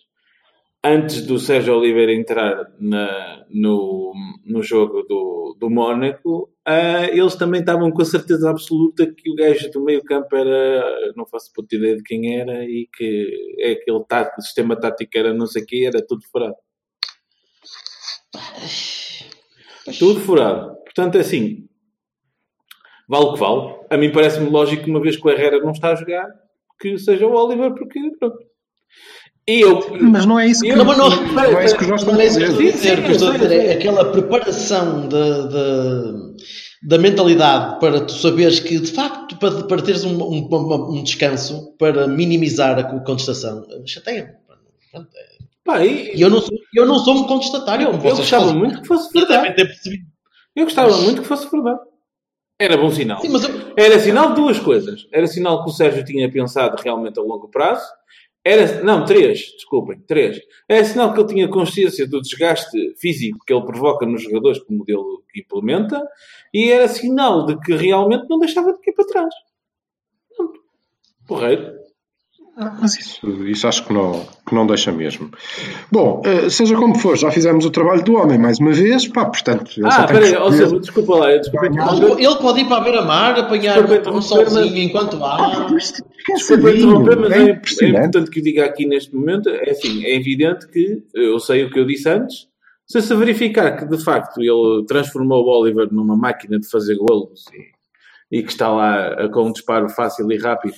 antes 0.83 1.25
do 1.25 1.37
Sérgio 1.39 1.75
Oliveira 1.77 2.13
entrar 2.13 2.71
na- 2.79 3.45
no, 3.49 4.13
no 4.45 4.63
jogo 4.63 5.03
do, 5.03 5.55
do 5.59 5.69
Mónaco, 5.69 6.49
ah, 6.65 7.05
eles 7.11 7.35
também 7.35 7.59
estavam 7.61 7.91
com 7.91 8.01
a 8.01 8.05
certeza 8.05 8.49
absoluta 8.49 9.05
que 9.13 9.29
o 9.29 9.35
gajo 9.35 9.69
do 9.71 9.83
meio 9.83 10.03
campo 10.03 10.35
era, 10.35 11.13
não 11.15 11.25
faço 11.25 11.51
puta 11.53 11.75
ideia 11.75 11.97
de 11.97 12.03
quem 12.03 12.39
era, 12.39 12.63
e 12.63 12.87
que 12.95 13.55
é 13.59 13.71
aquele 13.73 14.03
tático, 14.05 14.41
sistema 14.41 14.79
tático 14.79 15.11
era 15.17 15.33
não 15.33 15.47
sei 15.47 15.63
o 15.63 15.65
que, 15.65 15.85
era 15.85 16.05
tudo 16.05 16.21
furado. 16.31 16.55
Tudo 19.97 20.19
furado. 20.19 20.75
Portanto, 20.83 21.15
é 21.17 21.21
assim, 21.21 21.67
vale 23.07 23.25
o 23.25 23.33
que 23.33 23.39
vale. 23.39 23.79
A 23.89 23.97
mim 23.97 24.11
parece-me 24.11 24.49
lógico 24.49 24.83
que 24.83 24.89
uma 24.89 25.01
vez 25.01 25.17
que 25.17 25.27
o 25.27 25.31
Herrera 25.31 25.59
não 25.59 25.71
está 25.71 25.91
a 25.91 25.95
jogar, 25.95 26.27
que 26.79 26.97
seja 26.97 27.25
o 27.27 27.33
Oliver, 27.33 27.73
porque 27.73 27.99
pronto. 28.19 28.37
E 29.51 29.61
eu, 29.61 29.97
Mas 30.01 30.25
não 30.25 30.39
é 30.39 30.45
isso 30.47 30.61
que, 30.61 30.69
Eu- 30.69 30.77
Não, 30.77 30.85
mas 30.85 30.97
não, 30.97 31.09
não 31.09 31.43
é 31.59 31.65
isso 31.65 31.75
que 31.75 31.83
os 31.85 31.89
é 31.89 31.91
eu 31.91 31.95
estou 31.95 32.13
a 32.13 32.17
Sim, 32.17 32.23
dizer. 32.23 32.73
sim, 32.77 32.93
O 32.93 33.03
que 33.03 33.07
eu 33.07 33.11
estou 33.11 33.29
a 33.29 33.33
eu 33.35 33.39
dizer 33.39 33.55
eu 33.65 33.69
é 33.69 33.73
aquela 33.73 34.11
preparação 34.11 35.07
da, 35.09 35.41
da, 35.47 36.11
da 36.83 36.97
mentalidade 36.99 37.79
para 37.79 38.01
tu 38.01 38.13
saberes 38.13 38.59
que, 38.59 38.79
de 38.79 38.91
facto, 38.91 39.37
para, 39.37 39.63
para 39.63 39.81
teres 39.81 40.03
um, 40.03 40.21
um, 40.21 40.47
um 40.99 41.03
descanso, 41.03 41.75
para 41.79 42.07
minimizar 42.07 42.77
a 42.77 42.83
contestação, 43.03 43.65
chateia-me. 43.85 44.29
É- 45.67 45.85
e- 45.85 46.15
E 46.17 46.21
eu 46.21 46.29
não 46.29 46.41
sou, 46.41 46.57
eu 46.75 46.85
não 46.85 46.99
sou 46.99 47.15
um 47.15 47.23
contestatário. 47.27 47.87
eu 47.87 47.93
vocês 47.97 48.17
gostava 48.19 48.53
muito 48.53 48.81
que 48.81 48.87
fosse 48.87 49.11
verdade. 49.13 49.55
percebido. 49.55 50.03
Eu 50.55 50.63
gostava 50.65 50.97
muito 50.97 51.21
que 51.21 51.27
fosse 51.27 51.49
verdade. 51.49 51.79
Era 52.59 52.75
bom 52.77 52.91
sinal. 52.91 53.21
Sim, 53.21 53.29
mas 53.29 53.43
eu, 53.43 53.49
Era 53.77 53.99
sinal 53.99 54.29
de 54.29 54.35
duas 54.35 54.59
coisas. 54.59 55.07
Era 55.13 55.27
sinal 55.27 55.63
que 55.63 55.69
o 55.69 55.73
Sérgio 55.73 56.03
tinha 56.03 56.29
pensado 56.29 56.75
realmente 56.83 57.17
a 57.19 57.21
longo 57.23 57.47
prazo. 57.49 57.85
Era, 58.43 58.83
não, 58.83 59.05
três, 59.05 59.51
desculpem, 59.53 59.99
três. 60.07 60.39
Era 60.67 60.85
sinal 60.85 61.13
que 61.13 61.19
ele 61.19 61.27
tinha 61.27 61.47
consciência 61.49 62.07
do 62.07 62.21
desgaste 62.21 62.95
físico 62.97 63.43
que 63.45 63.53
ele 63.53 63.65
provoca 63.65 64.05
nos 64.05 64.23
jogadores 64.23 64.59
que 64.63 64.73
o 64.73 64.77
modelo 64.77 65.23
que 65.31 65.41
implementa. 65.41 66.01
E 66.53 66.71
era 66.71 66.87
sinal 66.87 67.45
de 67.45 67.59
que 67.59 67.75
realmente 67.75 68.27
não 68.29 68.39
deixava 68.39 68.73
de 68.73 68.89
ir 68.89 68.93
para 68.93 69.05
trás. 69.05 69.33
Porreiro. 71.27 71.88
Mas 72.81 72.99
isso, 72.99 73.25
isso 73.47 73.67
acho 73.67 73.85
que 73.85 73.93
não, 73.93 74.27
que 74.45 74.53
não 74.53 74.67
deixa 74.67 74.91
mesmo. 74.91 75.31
Bom, 75.89 76.21
eh, 76.25 76.49
seja 76.49 76.75
como 76.75 76.93
for, 76.95 77.17
já 77.17 77.31
fizemos 77.31 77.65
o 77.65 77.71
trabalho 77.71 78.03
do 78.03 78.15
homem 78.15 78.37
mais 78.37 78.59
uma 78.59 78.73
vez, 78.73 79.07
pá, 79.07 79.25
portanto, 79.25 79.71
Ah, 79.85 80.05
peraí, 80.05 80.35
ou 80.35 80.51
seja, 80.51 80.77
desculpa 80.77 81.15
lá, 81.15 81.31
eu 81.31 81.39
desculpa 81.39 81.67
ele 82.19 82.35
pode 82.35 82.59
ir 82.59 82.65
para 82.65 82.77
a 82.77 82.81
beira-mar, 82.81 83.39
apanhar 83.39 83.79
um 84.11 84.21
solzinho 84.21 84.77
enquanto 84.77 85.23
Ah, 85.23 85.67
há. 85.67 85.71
é 85.71 86.33
Desculpa 86.33 86.71
interromper, 86.71 87.17
mas 87.17 87.31
é 87.31 87.37
é, 87.37 87.49
é 87.49 87.51
importante 87.51 88.29
que 88.29 88.39
eu 88.39 88.43
diga 88.43 88.65
aqui 88.65 88.85
neste 88.85 89.15
momento, 89.15 89.47
é 89.47 89.69
assim, 89.69 90.03
é 90.03 90.13
evidente 90.15 90.67
que 90.67 91.01
eu 91.13 91.39
sei 91.39 91.63
o 91.63 91.71
que 91.71 91.79
eu 91.79 91.85
disse 91.85 92.09
antes, 92.09 92.47
se 92.85 93.01
se 93.01 93.15
verificar 93.15 93.77
que 93.77 93.85
de 93.85 94.03
facto 94.03 94.41
ele 94.41 94.83
transformou 94.85 95.45
o 95.45 95.61
Oliver 95.61 95.87
numa 95.93 96.17
máquina 96.17 96.59
de 96.59 96.67
fazer 96.69 96.97
golos 96.97 97.45
e, 98.31 98.37
e 98.39 98.43
que 98.43 98.51
está 98.51 98.67
lá 98.67 99.29
com 99.29 99.47
um 99.47 99.51
disparo 99.53 99.87
fácil 99.87 100.29
e 100.29 100.37
rápido 100.37 100.75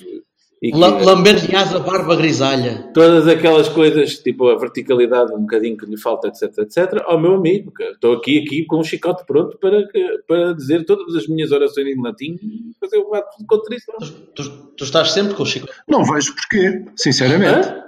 que 0.70 0.78
La- 0.78 0.88
Lamber-lhe 1.02 1.56
asa 1.56 1.80
barba 1.80 2.14
grisalha. 2.14 2.88
todas 2.94 3.26
aquelas 3.26 3.68
coisas, 3.68 4.18
tipo 4.18 4.48
a 4.48 4.56
verticalidade 4.56 5.32
um 5.32 5.40
bocadinho 5.40 5.76
que 5.76 5.86
lhe 5.86 5.96
falta, 5.98 6.28
etc, 6.28 6.56
etc, 6.58 7.02
ao 7.04 7.18
meu 7.20 7.34
amigo, 7.34 7.72
estou 7.80 8.12
aqui, 8.14 8.38
aqui 8.38 8.64
com 8.66 8.78
um 8.78 8.84
chicote 8.84 9.24
pronto 9.26 9.58
para, 9.58 9.82
para 10.28 10.52
dizer 10.54 10.84
todas 10.84 11.16
as 11.16 11.26
minhas 11.26 11.50
orações 11.50 11.88
em 11.88 12.00
latim 12.00 12.38
e 12.40 12.72
fazer 12.78 12.98
o 12.98 13.12
ato 13.14 13.36
de 13.38 13.46
contrição. 13.46 13.94
Tu, 14.36 14.42
tu 14.76 14.84
estás 14.84 15.10
sempre 15.10 15.34
com 15.34 15.42
o 15.42 15.46
Chico. 15.46 15.66
Não 15.88 16.04
vejo 16.04 16.32
porquê, 16.34 16.84
sinceramente. 16.96 17.68
Hã? 17.68 17.82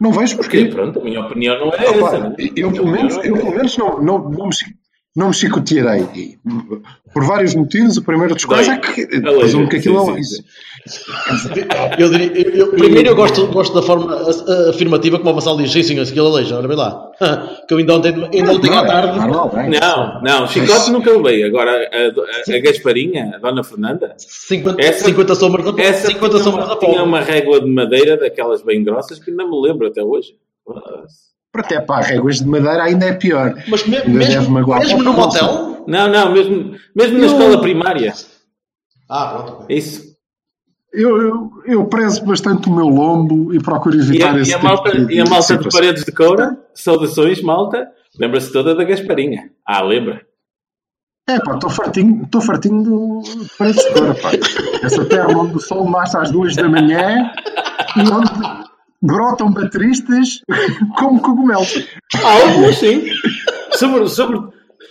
Não 0.00 0.12
vejo 0.12 0.36
Porque, 0.36 0.58
porquê. 0.58 0.74
pronto, 0.74 1.00
a 1.00 1.04
minha 1.04 1.20
opinião 1.20 1.58
não 1.58 1.72
é 1.72 1.88
Opa, 1.88 2.06
essa. 2.08 2.18
né? 2.28 2.36
eu, 2.56 2.70
pelo 2.72 2.88
menos, 2.90 3.14
eu, 3.16 3.34
pelo 3.36 3.50
menos 3.52 3.76
não, 3.78 4.02
não, 4.02 4.18
não, 4.30 4.46
me, 4.46 4.54
chi- 4.54 4.74
não 5.16 5.28
me 5.28 5.34
chicotearei. 5.34 6.06
E, 6.14 6.38
Por 7.12 7.24
vários 7.24 7.54
motivos. 7.54 7.96
O 7.96 8.02
primeiro 8.02 8.34
dos 8.34 8.44
quais 8.44 8.66
é 8.68 8.76
que 8.78 9.06
presumo 9.06 9.68
que 9.68 9.76
aquilo 9.76 9.98
é 9.98 10.04
Sim, 10.04 10.14
sim, 10.14 10.20
isso. 10.20 10.44
Eu 11.98 12.10
diria, 12.10 12.30
eu- 12.36 12.54
eu- 12.56 12.70
primeiro 12.72 13.08
eu 13.08 13.16
gosto, 13.16 13.46
gosto 13.46 13.72
da 13.74 13.80
forma 13.80 14.14
afirmativa 14.68 15.18
como 15.18 15.30
o 15.30 15.34
Vassal 15.34 15.56
diz, 15.56 15.72
sim 15.72 15.82
senhor, 15.82 16.02
aquilo 16.06 16.26
aleija, 16.26 16.58
ora 16.58 16.68
bem 16.68 16.76
lá. 16.76 17.10
Que 17.66 17.72
eu 17.72 17.78
ainda 17.78 17.94
ontem, 17.94 18.08
ainda 18.12 18.52
ontem 18.52 18.70
Não, 18.70 18.78
à 18.78 18.82
é 18.82 18.86
tarde, 18.86 19.18
normal, 19.18 19.50
é. 19.56 19.68
Não, 19.70 20.22
não, 20.22 20.46
chicote 20.48 20.90
nunca 20.90 21.10
levei. 21.16 21.42
Agora, 21.44 21.70
a, 21.70 22.52
a, 22.52 22.56
a 22.56 22.60
Gasparinha, 22.60 23.32
a 23.36 23.38
Dona 23.38 23.64
Fernanda, 23.64 24.14
50, 24.18 24.82
Essa- 24.82 25.04
50 25.06 25.34
sombras 25.36 25.64
da 25.74 25.82
essa 25.82 26.08
50 26.08 26.28
tinha, 26.28 26.42
sombras 26.44 26.66
da 26.68 26.74
uma, 26.74 26.80
tinha 26.80 27.02
uma 27.02 27.20
régua 27.20 27.60
de 27.62 27.70
madeira 27.70 28.18
daquelas 28.18 28.62
bem 28.62 28.82
grossas 28.84 29.18
que 29.18 29.30
ainda 29.30 29.46
me 29.46 29.58
lembro 29.62 29.86
até 29.86 30.02
hoje. 30.02 30.34
Até 31.54 31.80
pá, 31.80 32.00
réguas 32.00 32.36
de 32.40 32.46
madeira 32.46 32.82
ainda 32.82 33.06
é 33.06 33.12
pior. 33.12 33.54
Mas 33.68 33.86
me- 33.86 34.02
mesmo, 34.04 34.52
mesmo 34.78 35.02
num 35.02 35.12
motel? 35.12 35.84
Não, 35.86 36.08
não, 36.08 36.32
mesmo, 36.32 36.74
mesmo 36.96 37.18
na 37.18 37.24
Eu- 37.24 37.26
escola 37.26 37.60
primária. 37.60 38.12
Ah, 39.08 39.26
pronto. 39.26 39.66
Isso. 39.68 40.14
Eu, 40.92 41.20
eu, 41.20 41.50
eu 41.66 41.84
prezo 41.86 42.24
bastante 42.24 42.68
o 42.68 42.72
meu 42.74 42.86
lombo 42.86 43.52
e 43.52 43.60
procuro 43.60 43.96
E 43.96 44.00
evitar 44.00 44.34
a, 44.34 44.40
esse 44.40 44.50
e 44.52 44.54
a 44.54 44.58
tipo 44.58 44.68
malta, 44.68 44.90
de, 45.06 45.14
e 45.14 45.20
a 45.20 45.24
malta 45.24 45.38
de 45.40 45.46
situação. 45.58 45.80
paredes 45.80 46.04
de 46.04 46.12
coura, 46.12 46.56
saudações, 46.74 47.42
malta, 47.42 47.88
lembra-se 48.18 48.52
toda 48.52 48.74
da 48.76 48.84
Gasparinha. 48.84 49.50
Ah, 49.66 49.82
lembra? 49.82 50.22
É 51.28 51.38
pá, 51.40 51.54
estou 51.54 51.70
fartinho, 51.70 52.22
estou 52.24 52.40
fartinho 52.40 52.82
do 52.82 53.22
de 53.22 53.48
paredes 53.58 53.82
de 53.84 53.92
cor, 53.92 54.14
pá. 54.20 54.30
Essa 54.84 55.04
terra 55.04 55.28
onde 55.36 55.56
o 55.56 55.60
sol 55.60 55.88
nasce 55.90 56.16
às 56.16 56.30
duas 56.30 56.54
da 56.54 56.68
manhã 56.68 57.32
e 57.96 58.00
onde 58.00 58.30
brotam 59.04 59.52
bateristas 59.52 60.40
como 60.98 61.20
cogumelos. 61.20 61.86
Ah, 62.24 62.42
alguns 62.42 62.76
sim. 62.78 63.04
Sobre, 63.72 64.08
sobre, 64.08 64.38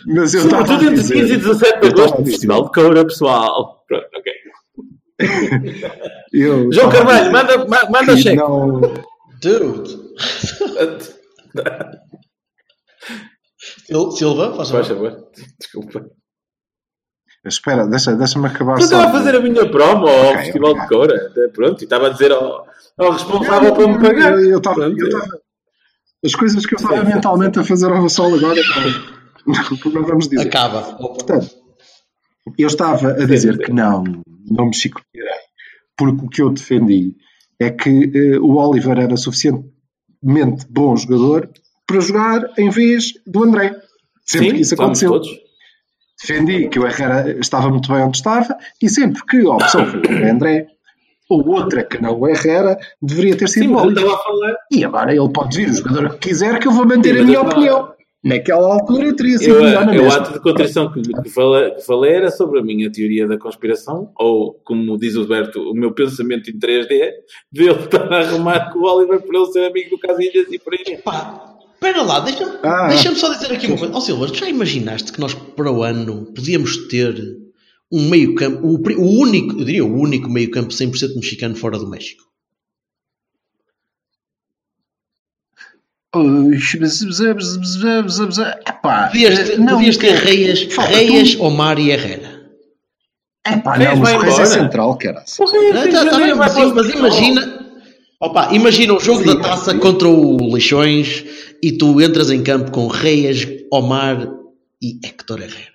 Mas 0.08 0.34
eu 0.34 0.42
sobretudo 0.42 0.84
entre 0.84 0.96
dizer- 0.96 1.14
15 1.16 1.34
e 1.34 1.38
17 1.38 1.80
de 1.82 1.88
agosto, 1.88 2.26
Festival 2.26 2.64
de 2.66 2.72
Coura, 2.72 3.06
pessoal. 3.06 3.84
Pronto, 3.88 4.08
ok. 4.18 4.34
eu 6.34 6.72
João 6.72 6.90
Carvalho, 6.90 7.32
manda, 7.32 7.66
ma- 7.68 7.90
manda 7.90 8.18
cheque. 8.18 8.36
Não, 8.36 8.82
Dude. 9.42 10.04
Sil- 13.88 14.12
Silva, 14.12 14.54
faz 14.56 14.70
favor. 14.88 15.30
Desculpa. 15.60 16.06
Espera, 17.50 17.86
deixa- 17.88 18.16
deixa-me 18.16 18.48
acabar 18.48 18.74
Eu 18.74 18.82
só. 18.82 18.84
estava 18.86 19.08
a 19.08 19.12
fazer 19.12 19.36
a 19.36 19.40
minha 19.42 19.70
promo 19.70 20.08
ao 20.08 20.26
Ok, 20.32 20.38
Festival 20.46 20.72
ok. 20.72 20.82
de 20.82 20.88
Coura. 20.90 21.28
até 21.28 21.48
Pronto, 21.50 21.82
e 21.82 21.84
estava 21.84 22.08
a 22.08 22.10
dizer 22.10 22.32
ao, 22.32 22.66
ao 22.98 23.12
responsável 23.12 23.74
para 23.74 23.88
me 23.88 24.00
pagar. 24.00 24.32
Eu- 24.40 24.58
estava- 24.58 24.88
estava- 24.90 25.40
As 26.26 26.36
coisas 26.36 26.66
que 26.66 26.74
eu 26.74 26.78
estava 26.78 27.04
mentalmente 27.04 27.60
a 27.60 27.64
fazer 27.66 27.92
ao 27.92 28.08
sol 28.08 28.34
agora, 28.36 28.62
não 29.94 30.04
vamos 30.06 30.28
dizer. 30.30 30.48
Acaba. 30.48 30.82
Portanto, 30.96 31.50
eu 32.58 32.68
estava 32.68 33.10
a 33.12 33.26
dizer 33.26 33.58
que 33.58 33.72
não, 33.74 34.04
não 34.50 34.68
me 34.68 34.74
chicotearei, 34.74 35.32
porque 35.98 36.26
o 36.26 36.30
que 36.30 36.42
eu 36.42 36.50
defendi 36.50 37.16
é 37.60 37.70
que 37.70 38.12
eh, 38.16 38.40
o 38.40 38.56
Oliver 38.56 38.98
era 39.00 39.18
suficientemente 39.18 40.66
bom 40.70 40.96
jogador 40.96 41.50
para 41.86 42.00
jogar 42.00 42.50
em 42.58 42.70
vez 42.70 43.14
do 43.28 43.44
André. 43.44 43.76
Sempre 44.26 44.48
Sim, 44.50 44.56
que 44.56 44.62
isso 44.62 44.74
aconteceu. 44.76 45.12
todos. 45.12 45.30
Defendi 46.26 46.70
que 46.70 46.80
o 46.80 46.88
Herrera 46.88 47.38
estava 47.40 47.70
muito 47.70 47.92
bem 47.92 48.02
onde 48.02 48.18
estava 48.18 48.58
e 48.82 48.90
sempre 48.90 49.22
que 49.26 49.46
a 49.46 49.52
opção 49.52 49.86
foi 49.86 50.00
o 50.00 50.32
André 50.32 50.68
ou 51.30 51.46
outra 51.50 51.84
que 51.84 52.02
não 52.02 52.20
o 52.20 52.28
Herrera, 52.28 52.78
deveria 53.02 53.36
ter 53.36 53.50
sido 53.50 53.68
Sim, 53.68 53.76
o. 53.76 54.76
E 54.78 54.86
agora 54.86 55.14
ele 55.14 55.30
pode 55.34 55.58
vir 55.58 55.70
o 55.70 55.74
jogador 55.76 56.10
que 56.12 56.30
quiser, 56.30 56.60
que 56.60 56.68
eu 56.68 56.72
vou 56.72 56.86
manter 56.86 57.16
Sim, 57.16 57.22
a 57.22 57.24
minha 57.24 57.42
opinião. 57.42 57.94
Naquela 58.24 58.76
altura 58.76 59.14
teria 59.14 59.38
sido 59.38 59.56
Eu, 59.56 59.64
melhor 59.64 59.86
na 59.86 59.96
eu 59.96 60.04
mesma. 60.04 60.20
ato 60.22 60.34
de 60.34 60.40
contrição 60.40 60.90
que, 60.90 61.02
que, 61.02 61.30
falei, 61.30 61.72
que 61.72 61.82
falei 61.86 62.14
era 62.14 62.32
sobre 62.32 62.62
a 62.62 62.64
minha 62.64 62.90
teoria 62.90 63.28
da 63.28 63.38
conspiração, 63.38 64.14
ou, 64.18 64.54
como 64.64 64.98
diz 64.98 65.16
o 65.18 65.22
Alberto, 65.22 65.60
o 65.60 65.74
meu 65.74 65.94
pensamento 65.94 66.50
em 66.50 66.58
3D, 66.58 67.12
de 67.52 67.64
ele 67.64 67.72
estar 67.84 68.14
a 68.14 68.20
arrumar 68.22 68.72
com 68.72 68.80
o 68.80 68.84
Oliver 68.84 69.22
para 69.22 69.38
ele 69.38 69.48
ser 69.48 69.66
amigo 69.66 69.90
do 69.90 70.00
Casilhas 70.00 70.48
e 70.50 70.58
por 70.58 70.74
aí. 70.74 70.98
Pá, 71.00 71.53
espera 71.84 72.02
lá, 72.02 72.20
deixa-me 72.22 72.58
Ah. 72.64 72.88
deixa 72.88 73.14
só 73.16 73.34
dizer 73.34 73.52
aqui 73.52 73.68
uma 73.68 73.78
coisa. 73.78 73.94
Ó 73.94 74.00
Silva, 74.00 74.28
tu 74.28 74.36
já 74.38 74.48
imaginaste 74.50 75.12
que 75.12 75.20
nós 75.20 75.34
para 75.34 75.72
o 75.72 75.84
ano 75.84 76.32
podíamos 76.34 76.88
ter 76.88 77.14
um 77.92 78.10
meio 78.10 78.34
campo, 78.36 78.66
o, 78.66 78.76
o 78.78 79.20
único, 79.20 79.60
eu 79.60 79.66
diria 79.66 79.86
o 79.86 79.94
único 80.00 80.30
meio 80.30 80.50
campo 80.50 80.70
100% 80.74 81.16
mexicano 81.16 81.56
fora 81.56 81.78
do 81.78 81.90
México? 81.90 82.24
Epá, 88.68 89.08
Podias 89.08 89.58
não, 89.58 89.76
podias 89.78 89.98
ter 89.98 90.14
Reias, 90.14 90.68
Reias 90.76 91.36
Omar 91.40 91.80
e 91.80 91.90
Herrera. 91.90 92.44
É 93.46 93.58
pá, 93.58 93.78
não, 93.78 93.98
mas 93.98 94.22
Reis 94.22 94.40
é 94.40 94.46
central, 94.46 94.96
cara. 94.98 95.24
Em 95.24 95.92
tá- 95.92 96.06
tá 96.06 96.36
mas, 96.76 96.90
imagina. 96.90 97.53
Opa, 98.24 98.54
imagina 98.54 98.94
um 98.94 99.00
jogo 99.00 99.20
Sim, 99.20 99.36
da 99.36 99.42
taça 99.42 99.72
sim. 99.72 99.80
contra 99.80 100.08
o 100.08 100.54
Leixões 100.54 101.26
e 101.62 101.74
tu 101.74 102.02
entras 102.02 102.32
em 102.32 102.42
campo 102.42 102.72
com 102.72 102.88
Reis, 102.88 103.46
Omar 103.72 104.30
e 104.82 104.98
Héctor 105.06 105.40
Herrera. 105.42 105.74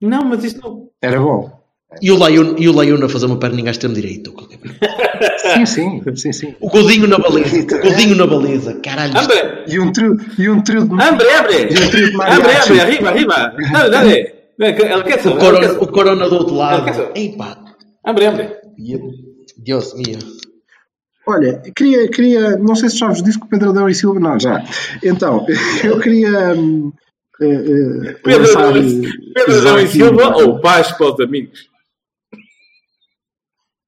Não, 0.00 0.24
mas 0.24 0.44
isso 0.44 0.58
não. 0.62 0.88
Era 1.02 1.20
bom. 1.20 1.58
E 2.00 2.10
o 2.10 2.16
e 2.58 2.68
o 2.68 2.72
Layun 2.72 3.04
a 3.04 3.08
fazer 3.08 3.26
uma 3.26 3.38
perninha 3.38 3.68
à 3.68 3.72
extremo 3.72 3.94
direito. 3.94 4.34
Sim, 5.54 5.66
sim, 5.66 6.02
sim, 6.16 6.32
sim. 6.32 6.54
O 6.60 6.68
Godinho 6.68 7.06
na 7.06 7.18
baliza. 7.18 7.76
O 7.76 7.80
Godinho 7.82 8.14
na 8.14 8.26
baliza. 8.26 8.74
Caralho. 8.80 9.18
Hambre, 9.18 9.64
E 9.66 9.78
um 9.78 9.92
trio, 9.92 10.16
e 10.38 10.48
um 10.48 10.60
trio 10.62 10.86
de... 10.86 10.94
hambre, 11.02 11.26
hambre. 11.30 11.56
E 11.70 11.84
um 11.86 11.90
trio 11.90 12.10
de 12.10 12.14
Hambre, 12.14 12.16
mariachi. 12.16 12.72
hambre, 12.72 12.80
arriba, 12.80 13.08
arriba. 13.08 13.56
Dale, 13.72 13.90
dale. 13.90 14.34
Ela 14.58 15.02
quer 15.02 15.18
O 15.18 15.22
saber. 15.22 15.30
ela 15.30 15.40
corona, 15.40 15.68
quer 15.68 15.82
o 15.82 15.86
corona 15.88 16.28
do 16.28 16.34
outro 16.36 16.54
lado. 16.54 16.90
Hambre, 18.06 18.26
hambre. 18.26 18.56
Deus 19.58 19.94
mío. 19.94 20.18
Olha, 21.28 21.60
queria, 21.76 22.08
queria, 22.08 22.56
não 22.56 22.74
sei 22.74 22.88
se 22.88 22.96
já 22.96 23.08
vos 23.08 23.22
disse 23.22 23.38
que 23.38 23.44
o 23.44 23.48
Pedro 23.48 23.70
Adão 23.70 23.88
e 23.88 23.94
Silva, 23.94 24.18
não, 24.18 24.40
já. 24.40 24.64
Então, 25.04 25.46
eu 25.84 26.00
queria 26.00 26.54
hum, 26.54 26.90
eh, 27.40 27.46
eh, 27.46 28.12
Pedro 28.24 28.46
lançar, 28.46 28.76
eh, 28.76 28.80
e- 28.80 29.32
Pedro 29.34 29.58
Adão 29.58 29.78
e 29.78 29.82
aqui 29.84 29.92
Silva 29.92 30.36
ou 30.36 30.60
paz 30.60 30.90
para 30.92 31.12
os 31.14 31.20
amigos? 31.20 31.68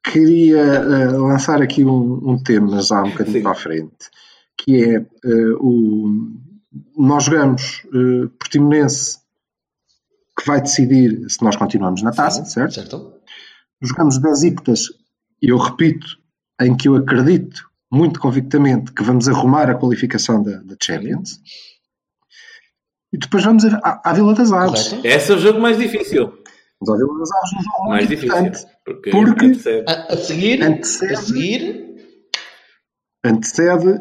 queria 0.05 0.61
eh, 0.61 1.07
lançar 1.13 1.63
aqui 1.63 1.85
um, 1.85 2.31
um 2.31 2.43
tema 2.43 2.81
já 2.83 3.03
um 3.03 3.11
bocadinho 3.11 3.37
Sim. 3.37 3.43
para 3.43 3.53
a 3.53 3.55
frente, 3.55 4.11
que 4.59 4.83
é 4.83 4.97
eh, 4.97 5.53
o 5.61 6.09
nós 6.97 7.25
jogamos 7.25 7.83
eh, 7.87 8.29
Portimonense 8.39 9.19
que 10.39 10.47
vai 10.47 10.61
decidir 10.61 11.29
se 11.29 11.43
nós 11.43 11.57
continuamos 11.57 12.03
na 12.03 12.13
taça, 12.13 12.45
certo? 12.45 12.75
Certo? 12.75 13.15
Jogamos 13.83 14.19
Besiktas 14.19 14.87
e 15.43 15.51
eu 15.51 15.59
repito, 15.59 16.07
em 16.61 16.77
que 16.77 16.89
eu 16.89 16.97
acredito 16.97 17.69
muito 17.91 18.21
convictamente 18.21 18.93
que 18.93 19.03
vamos 19.03 19.29
arrumar 19.29 19.69
a 19.71 19.75
qualificação 19.75 20.43
da, 20.43 20.59
da 20.59 20.77
Champions. 20.81 21.41
E 23.13 23.19
depois 23.19 23.43
vamos 23.45 23.65
a- 23.65 23.81
à, 23.83 24.11
à 24.11 24.13
Vila 24.13 24.35
das 24.35 24.53
Aves. 24.53 24.95
Esse 25.03 25.33
é 25.33 25.35
o 25.35 25.39
jogo 25.39 25.61
mais 25.61 25.77
difícil. 25.79 26.33
Vamos 26.81 26.95
à 26.95 27.05
Vila 27.05 27.19
das 27.19 27.31
Aves, 27.33 27.53
um 27.59 27.63
jogo 27.63 27.89
Mais 27.89 28.07
muito 28.07 28.21
difícil. 28.21 28.39
importante. 28.39 28.67
Porque, 28.85 29.11
Porque- 29.11 29.47
antecede. 29.47 29.85
A, 29.89 30.13
a 30.13 30.17
seguir, 30.17 30.63
Antecede. 30.63 31.13
a 31.13 31.17
seguir, 31.17 31.91
Antecede 33.25 34.01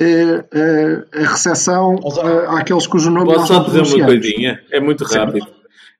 eh, 0.00 0.44
eh, 0.52 1.04
a 1.14 1.30
recepção 1.30 1.96
Aos- 2.02 2.18
eh, 2.18 2.46
àqueles 2.48 2.86
cujo 2.86 3.10
nome 3.10 3.32
Posso 3.34 3.46
só 3.46 3.60
não 3.62 3.64
dizer 3.66 3.96
uma 3.96 4.06
coisinha? 4.06 4.60
É 4.70 4.80
muito 4.80 5.04
rápido. 5.04 5.46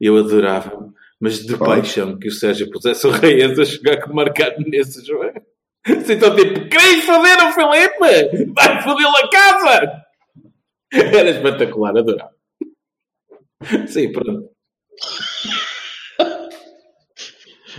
Eu 0.00 0.16
adorava, 0.18 0.92
mas 1.20 1.38
de 1.46 1.56
paixão 1.56 2.18
que 2.18 2.28
o 2.28 2.32
Sérgio 2.32 2.68
pusesse 2.70 3.06
o 3.06 3.10
Reis 3.10 3.58
a 3.58 3.64
jogar 3.64 4.02
com 4.02 4.12
marcado 4.12 4.56
nesse 4.66 5.04
jogo. 5.06 5.30
Assim, 5.86 6.12
então, 6.14 6.34
tipo, 6.36 6.68
queres 6.68 7.04
foder 7.04 7.48
o 7.48 7.52
Felipe? 7.52 8.52
Vai 8.54 8.82
fodê-lo 8.82 9.16
a 9.16 9.28
casa! 9.28 10.02
Era 10.92 11.30
espetacular, 11.30 11.96
adorava. 11.96 12.30
Sim, 13.86 14.12
pronto. 14.12 14.50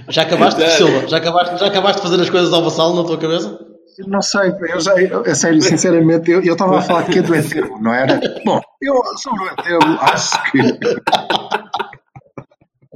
já 0.09 0.23
acabaste, 0.23 0.61
Já. 0.61 0.69
Silva? 0.69 1.07
Já 1.07 1.17
acabaste, 1.17 1.57
já 1.59 1.67
acabaste 1.67 2.01
de 2.01 2.07
fazer 2.09 2.21
as 2.23 2.29
coisas 2.29 2.53
ao 2.53 2.63
vassalo 2.63 2.95
na 2.95 3.07
tua 3.07 3.17
cabeça? 3.17 3.59
Eu 3.97 4.07
Não 4.07 4.21
sei, 4.23 4.51
eu 4.69 4.79
já, 4.79 4.99
eu, 4.99 5.21
a 5.21 5.35
sério, 5.35 5.61
sinceramente, 5.61 6.31
eu 6.31 6.41
estava 6.41 6.79
a 6.79 6.81
falar 6.81 7.03
que 7.03 7.19
é 7.19 7.21
do 7.21 7.35
enterro, 7.35 7.79
não 7.79 7.93
era? 7.93 8.19
Bom, 8.43 8.59
eu 8.81 8.95
enterro 8.95 9.99
acho 10.01 10.51
que 10.51 10.57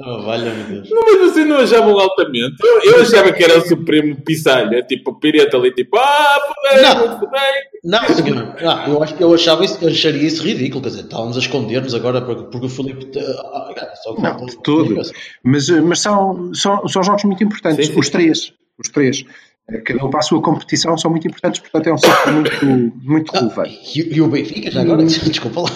Oh, 0.10 0.22
Valha-me 0.22 0.64
Deus. 0.64 0.90
Não, 0.90 1.02
mas 1.02 1.20
vocês 1.34 1.46
não 1.48 1.58
achavam 1.58 2.00
altamente? 2.00 2.56
Eu, 2.64 2.92
eu 2.94 3.02
achava 3.02 3.34
que 3.34 3.44
era 3.44 3.58
o 3.58 3.68
Supremo 3.68 4.16
Pissalha, 4.22 4.82
tipo, 4.84 5.12
o 5.12 5.20
pireta 5.20 5.58
ali, 5.58 5.72
tipo, 5.74 5.98
ah, 5.98 6.38
fodei, 6.48 6.82
Não. 6.82 7.20
fodei. 7.20 7.40
Não, 7.84 8.04
senhor. 8.16 8.56
Não, 8.62 8.88
eu, 8.88 9.04
acho, 9.04 9.16
eu 9.20 9.34
achava 9.34 9.66
isso, 9.66 9.78
eu 9.82 9.90
acharia 9.90 10.24
isso 10.28 10.42
ridículo. 10.44 10.82
Quer 10.82 10.90
dizer, 10.90 11.02
estávamos 11.02 11.36
a 11.36 11.40
esconder-nos 11.42 11.94
agora 11.94 12.22
porque, 12.22 12.44
porque 12.44 12.66
o 12.68 12.70
Filipe. 12.70 13.12
ah, 13.20 13.74
ah, 13.78 13.96
só 14.02 14.16
que 14.16 14.22
Não, 14.22 14.46
de 14.46 14.62
todo. 14.64 14.96
Mas, 15.44 15.68
eh, 15.70 15.82
mas 15.82 16.00
são, 16.00 16.54
são, 16.54 16.88
são 16.88 17.04
jogos 17.04 17.24
muito 17.26 17.44
importantes. 17.44 17.88
Sim, 17.88 17.94
sim. 17.94 18.00
Os 18.00 18.10
três. 18.10 18.54
Os 18.80 18.90
três. 18.90 19.26
Eh, 19.70 19.82
Cada 19.82 20.06
um 20.06 20.10
para 20.10 20.20
a 20.20 20.24
sua 20.24 20.42
competição 20.42 20.98
são 20.98 21.12
muito 21.12 21.28
importantes, 21.28 21.60
portanto 21.60 21.88
é 21.88 21.94
um 21.94 21.98
ciclo 21.98 22.32
muito, 22.34 22.66
muito 23.04 23.32
Ah, 23.36 23.40
relevante. 23.40 23.80
e, 24.00 24.16
e 24.16 24.22
o 24.22 24.28
Benfica 24.30 24.72
já 24.72 24.82
agora? 24.82 25.04
Desculpa 25.06 25.62
lá. 25.62 25.70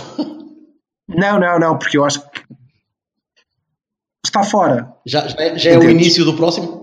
Não, 1.09 1.37
não, 1.39 1.59
não, 1.59 1.77
porque 1.77 1.97
eu 1.97 2.05
acho 2.05 2.21
que 2.21 2.41
está 4.31 4.43
fora. 4.43 4.91
Já, 5.05 5.27
já 5.27 5.35
é, 5.41 5.57
já 5.57 5.71
é 5.71 5.77
o 5.77 5.89
início 5.89 6.23
do 6.25 6.33
próximo? 6.35 6.81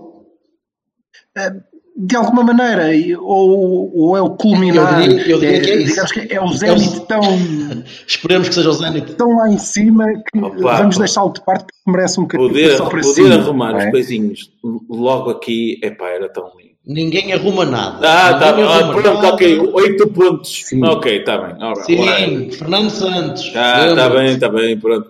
De 2.01 2.15
alguma 2.15 2.43
maneira, 2.43 2.85
ou, 3.19 3.91
ou 3.93 4.17
é 4.17 4.21
o 4.21 4.29
culminar. 4.29 5.01
Eu 5.01 5.07
diria- 5.09 5.27
eu 5.31 5.39
diria 5.39 5.57
é, 5.57 5.59
que 5.59 5.69
é 5.71 5.75
isso. 5.77 5.87
digamos 5.89 6.11
que 6.13 6.33
é 6.33 6.41
o 6.41 6.47
zénite 6.53 6.99
tão, 7.07 7.21
Esperemos 8.07 8.47
que 8.47 8.55
seja 8.55 8.69
o 8.69 8.73
Zenit. 8.73 9.15
tão 9.15 9.35
lá 9.35 9.49
em 9.49 9.57
cima 9.57 10.05
que 10.31 10.39
Opa, 10.39 10.77
vamos 10.77 10.95
pá. 10.95 10.99
deixá-lo 11.03 11.33
de 11.33 11.43
parte 11.43 11.65
porque 11.65 11.91
merece 11.91 12.19
um 12.19 12.23
bocadinho 12.23 12.49
Poder, 12.49 12.77
só 12.77 12.85
para 12.85 13.01
poder 13.01 13.13
cima, 13.13 13.35
arrumar 13.35 13.73
é? 13.81 13.85
os 13.85 13.91
coisinhos 13.91 14.49
logo 14.89 15.29
aqui, 15.29 15.77
epá, 15.83 16.07
era 16.09 16.29
tão 16.31 16.45
lindo. 16.57 16.69
Ninguém 16.87 17.33
arruma 17.33 17.65
nada. 17.65 17.99
Ah, 18.09 18.33
tá 18.39 18.53
bem. 18.53 18.63
Ah, 18.65 18.87
pronto, 18.93 19.13
nada. 19.15 19.27
ok. 19.33 19.59
Oito 19.73 20.07
pontos. 20.07 20.65
Sim. 20.67 20.83
Ok, 20.85 21.17
está 21.17 21.37
bem. 21.37 21.61
Ora, 21.61 21.83
Sim, 21.83 22.49
Fernando 22.51 22.89
Santos. 22.89 23.43
Está 23.43 23.83
lembra? 23.85 23.95
tá 24.03 24.09
bem, 24.09 24.27
está 24.31 24.49
bem, 24.49 24.79
pronto. 24.79 25.07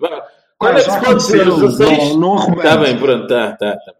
Quando 0.60 0.78
é 0.78 0.84
que 0.84 0.90
se 0.90 1.00
pode 1.00 1.22
ser? 1.22 1.48
Os 1.48 1.78
16? 1.78 2.16
não, 2.16 2.18
não. 2.36 2.54
Está 2.54 2.76
bem, 2.76 2.98
pronto, 2.98 3.22
está, 3.22 3.52
está. 3.52 3.76
Tá. 3.76 3.92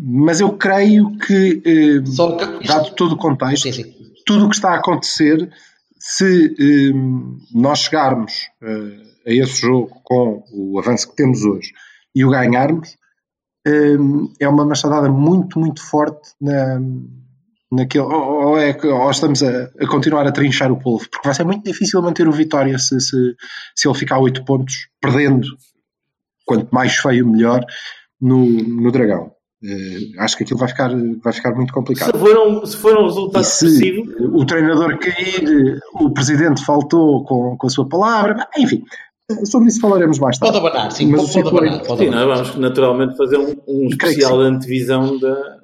Mas 0.00 0.40
eu 0.40 0.56
creio 0.56 1.16
que, 1.18 1.62
eh, 1.66 2.06
Só 2.06 2.36
que- 2.36 2.66
dado 2.66 2.94
todo 2.94 3.12
o 3.12 3.18
contexto, 3.18 3.64
Sim, 3.64 3.72
sim. 3.72 3.94
tudo 4.24 4.46
o 4.46 4.48
que 4.48 4.54
está 4.54 4.70
a 4.70 4.76
acontecer, 4.78 5.52
se 5.98 6.54
eh, 6.58 6.92
nós 7.52 7.80
chegarmos 7.80 8.48
eh, 8.62 9.02
a 9.26 9.32
esse 9.32 9.60
jogo 9.62 10.00
com 10.04 10.44
o 10.52 10.78
avanço 10.78 11.10
que 11.10 11.16
temos 11.16 11.44
hoje 11.44 11.72
e 12.14 12.24
o 12.24 12.30
ganharmos, 12.30 12.96
eh, 13.66 13.96
é 14.40 14.48
uma 14.48 14.64
machadada 14.64 15.10
muito, 15.10 15.58
muito 15.58 15.82
forte 15.84 16.30
na, 16.40 16.80
naquele. 17.70 18.04
Ou, 18.04 18.48
ou 18.50 18.58
é, 18.58 18.76
ou 18.84 19.10
estamos 19.10 19.42
a, 19.42 19.70
a 19.80 19.86
continuar 19.86 20.26
a 20.26 20.32
trinchar 20.32 20.70
o 20.72 20.78
polvo, 20.78 21.08
porque 21.10 21.26
vai 21.28 21.34
ser 21.34 21.44
muito 21.44 21.64
difícil 21.64 22.00
manter 22.02 22.28
o 22.28 22.32
Vitória 22.32 22.78
se, 22.78 23.00
se, 23.00 23.34
se 23.74 23.88
ele 23.88 23.98
ficar 23.98 24.16
a 24.16 24.20
8 24.20 24.44
pontos, 24.44 24.88
perdendo, 25.00 25.46
quanto 26.44 26.68
mais 26.74 26.94
feio, 26.96 27.26
melhor, 27.26 27.64
no, 28.20 28.44
no 28.46 28.90
Dragão. 28.90 29.32
Eh, 29.62 30.12
acho 30.20 30.36
que 30.36 30.44
aquilo 30.44 30.58
vai 30.60 30.68
ficar, 30.68 30.90
vai 31.22 31.32
ficar 31.32 31.52
muito 31.52 31.72
complicado. 31.72 32.12
Se 32.16 32.18
for 32.24 32.38
um, 32.38 32.64
se 32.64 32.76
for 32.76 32.96
um 32.96 33.04
resultado 33.06 33.42
E 33.42 33.44
se 33.44 33.66
expressivo, 33.66 34.38
o 34.38 34.46
treinador 34.46 34.96
cair, 34.98 35.80
o 35.94 36.10
presidente 36.10 36.64
faltou 36.64 37.24
com, 37.24 37.56
com 37.56 37.66
a 37.66 37.70
sua 37.70 37.88
palavra, 37.88 38.46
enfim, 38.56 38.84
sobre 39.44 39.68
isso 39.68 39.80
falaremos 39.80 40.18
mais 40.20 40.38
Pode 40.38 40.52
tarde. 40.52 40.66
abanar, 40.68 40.92
sim, 40.92 41.08
Mas 41.10 41.32
pode, 41.32 41.48
o 41.48 41.50
pode 41.50 41.66
é- 41.66 41.68
abanar. 41.68 41.86
Pode 41.86 41.98
sim, 42.00 42.06
abanar. 42.08 42.26
nós 42.28 42.38
vamos 42.48 42.60
naturalmente 42.62 43.16
fazer 43.16 43.36
um, 43.36 43.54
um 43.66 43.88
especial 43.88 44.40
antevisão 44.40 45.18
da, 45.18 45.57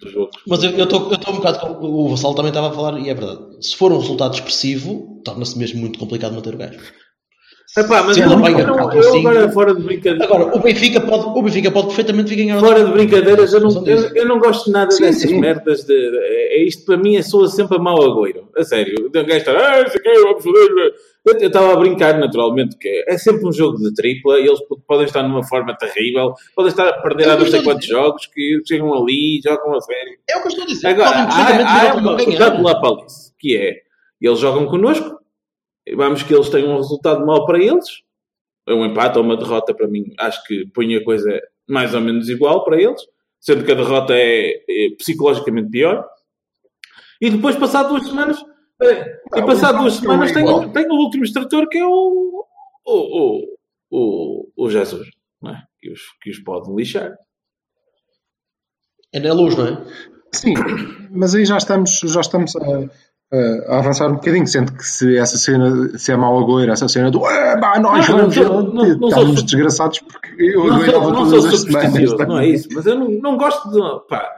da- 0.00 0.06
do, 0.06 0.06
do 0.06 0.10
jogo. 0.10 0.30
Mas 0.46 0.62
eu 0.62 0.70
estou 0.84 1.10
eu 1.12 1.32
um 1.32 1.36
bocado. 1.36 1.58
com- 1.60 1.86
O 1.86 2.08
Vassal 2.08 2.34
também 2.34 2.50
estava 2.50 2.68
a 2.68 2.72
falar, 2.72 2.98
e 3.00 3.08
é 3.08 3.14
verdade. 3.14 3.40
Se 3.66 3.76
for 3.76 3.92
um 3.92 3.98
resultado 3.98 4.34
expressivo, 4.34 5.20
torna-se 5.24 5.58
mesmo 5.58 5.80
muito 5.80 5.98
complicado 5.98 6.34
manter 6.34 6.54
o 6.54 6.58
gajo. 6.58 6.78
Epá, 7.76 8.02
mas 8.04 8.16
eu, 8.16 8.26
não 8.26 8.46
eu, 8.46 8.66
não- 8.66 8.92
eu 8.92 9.14
agora 9.16 9.50
fora 9.52 9.74
de 9.74 9.82
brincadeira. 9.82 10.24
Agora, 10.24 10.56
o 10.56 10.60
Benfica 10.60 11.00
pode, 11.00 11.26
o 11.26 11.42
Benfica 11.42 11.70
pode 11.70 11.88
perfeitamente 11.88 12.34
ganhar. 12.34 12.58
Fora 12.58 12.84
de 12.84 12.90
brincadeiras, 12.90 13.52
eu 13.52 13.60
não, 13.60 13.86
eu, 13.86 13.98
eu 14.14 14.26
não 14.26 14.38
gosto 14.38 14.70
nada 14.70 14.90
Sim, 14.90 15.02
dessas 15.02 15.28
sim. 15.28 15.38
merdas. 15.38 15.84
De, 15.84 15.92
é, 15.94 16.56
é 16.58 16.64
isto 16.64 16.86
para 16.86 16.96
mim, 16.96 17.16
é 17.16 17.22
soa 17.22 17.48
sempre 17.48 17.76
a 17.76 17.80
mau 17.80 18.02
agoiro. 18.02 18.48
A 18.56 18.64
sério. 18.64 18.94
O 19.06 19.10
gajo 19.10 19.30
está, 19.30 19.52
ah, 19.52 19.82
isso 19.82 19.96
aqui, 19.96 20.10
vamos 20.22 20.42
fazer. 20.42 20.94
Eu 21.26 21.34
eu 21.40 21.48
estava 21.48 21.72
a 21.72 21.76
brincar 21.76 22.18
naturalmente, 22.20 22.78
que 22.78 22.88
é, 22.88 23.14
é 23.14 23.18
sempre 23.18 23.44
um 23.46 23.52
jogo 23.52 23.78
de 23.78 23.92
tripla 23.94 24.38
e 24.38 24.46
eles 24.46 24.60
podem 24.86 25.06
estar 25.06 25.24
numa 25.24 25.42
forma 25.42 25.76
terrível, 25.76 26.32
podem 26.54 26.70
estar 26.70 26.88
a 26.88 27.02
perder 27.02 27.26
É 27.26 27.30
há 27.32 27.36
não 27.36 27.46
sei 27.46 27.62
quantos 27.64 27.86
jogos 27.86 28.26
que 28.26 28.60
chegam 28.64 28.94
ali, 28.94 29.40
jogam 29.44 29.74
a 29.76 29.80
sério. 29.80 30.12
É 30.30 30.36
o 30.36 30.40
que 30.42 30.46
eu 30.46 30.50
estou 30.50 30.64
a 30.64 30.66
dizer. 30.68 30.86
Agora, 30.86 31.10
há, 31.10 31.66
há 31.88 31.90
ao 31.90 31.98
uma 31.98 32.14
ganhar. 32.14 32.24
cuidado 32.24 32.62
lá 32.62 32.80
para 32.80 32.96
que 33.40 33.56
é, 33.56 33.74
eles 34.20 34.38
jogam 34.38 34.66
connosco, 34.66 35.04
e 35.06 35.25
vamos 35.94 36.22
que 36.22 36.34
eles 36.34 36.48
tenham 36.48 36.72
um 36.72 36.76
resultado 36.76 37.24
mau 37.24 37.46
para 37.46 37.58
eles, 37.58 37.86
é 38.66 38.74
um 38.74 38.84
empate 38.84 39.18
ou 39.18 39.24
uma 39.24 39.36
derrota 39.36 39.74
para 39.74 39.86
mim, 39.86 40.12
acho 40.18 40.42
que 40.44 40.66
põe 40.74 40.94
a 40.96 41.04
coisa 41.04 41.40
mais 41.68 41.94
ou 41.94 42.00
menos 42.00 42.28
igual 42.28 42.64
para 42.64 42.80
eles, 42.80 43.00
sendo 43.40 43.64
que 43.64 43.72
a 43.72 43.76
derrota 43.76 44.14
é, 44.14 44.64
é 44.68 44.90
psicologicamente 44.98 45.70
pior. 45.70 46.04
E 47.20 47.30
depois, 47.30 47.56
passado 47.56 47.90
duas 47.90 48.06
semanas, 48.06 48.38
é, 48.82 49.20
e 49.36 49.42
passado 49.46 49.76
o 49.76 49.80
duas 49.82 49.96
é 49.96 50.00
semanas, 50.00 50.32
tenho, 50.32 50.72
tenho 50.72 50.92
o 50.92 51.04
último 51.04 51.24
extrator 51.24 51.68
que 51.68 51.78
é 51.78 51.86
o, 51.86 52.44
o, 52.84 52.92
o, 52.92 53.56
o, 53.90 54.52
o 54.56 54.70
Jesus, 54.70 55.08
não 55.40 55.52
é? 55.52 55.62
que, 55.78 55.90
os, 55.90 56.00
que 56.20 56.30
os 56.30 56.38
pode 56.40 56.72
lixar. 56.74 57.16
É 59.12 59.20
na 59.20 59.32
luz, 59.32 59.56
não 59.56 59.66
é? 59.66 59.84
Sim, 60.32 60.54
mas 61.10 61.34
aí 61.34 61.46
já 61.46 61.56
estamos, 61.56 62.00
já 62.00 62.20
estamos 62.20 62.54
a, 62.56 62.90
uh, 63.32 63.72
a 63.72 63.78
avançar 63.78 64.08
um 64.10 64.14
bocadinho, 64.14 64.46
sendo 64.46 64.72
que 64.72 64.84
se 64.84 65.16
essa 65.18 65.36
cena, 65.36 65.96
se 65.98 66.12
é 66.12 66.16
mau 66.16 66.38
agoiro, 66.38 66.70
essa 66.72 66.88
cena 66.88 67.10
do 67.10 67.26
"Eh, 67.28 67.56
pá, 67.60 67.78
nós 67.78 68.08
Não, 68.08 68.18
vamos, 68.18 68.36
não, 68.36 68.62
não, 68.62 68.72
não 68.98 69.08
estávamos 69.08 69.36
sou- 69.40 69.44
desgraçados 69.46 69.98
porque 70.00 70.30
eu 70.38 70.66
Não 70.66 70.74
agoirava 70.76 71.02
sou, 71.04 71.12
não 71.12 71.24
todas 71.24 71.28
sou 71.44 71.54
as 71.54 71.60
semanas. 71.60 71.86
supersticioso, 71.90 72.26
não 72.28 72.38
é 72.38 72.46
isso, 72.48 72.68
mas 72.72 72.86
eu 72.86 72.94
não, 72.98 73.08
não 73.10 73.36
gosto 73.36 73.70
de. 73.70 74.08
Pá, 74.08 74.28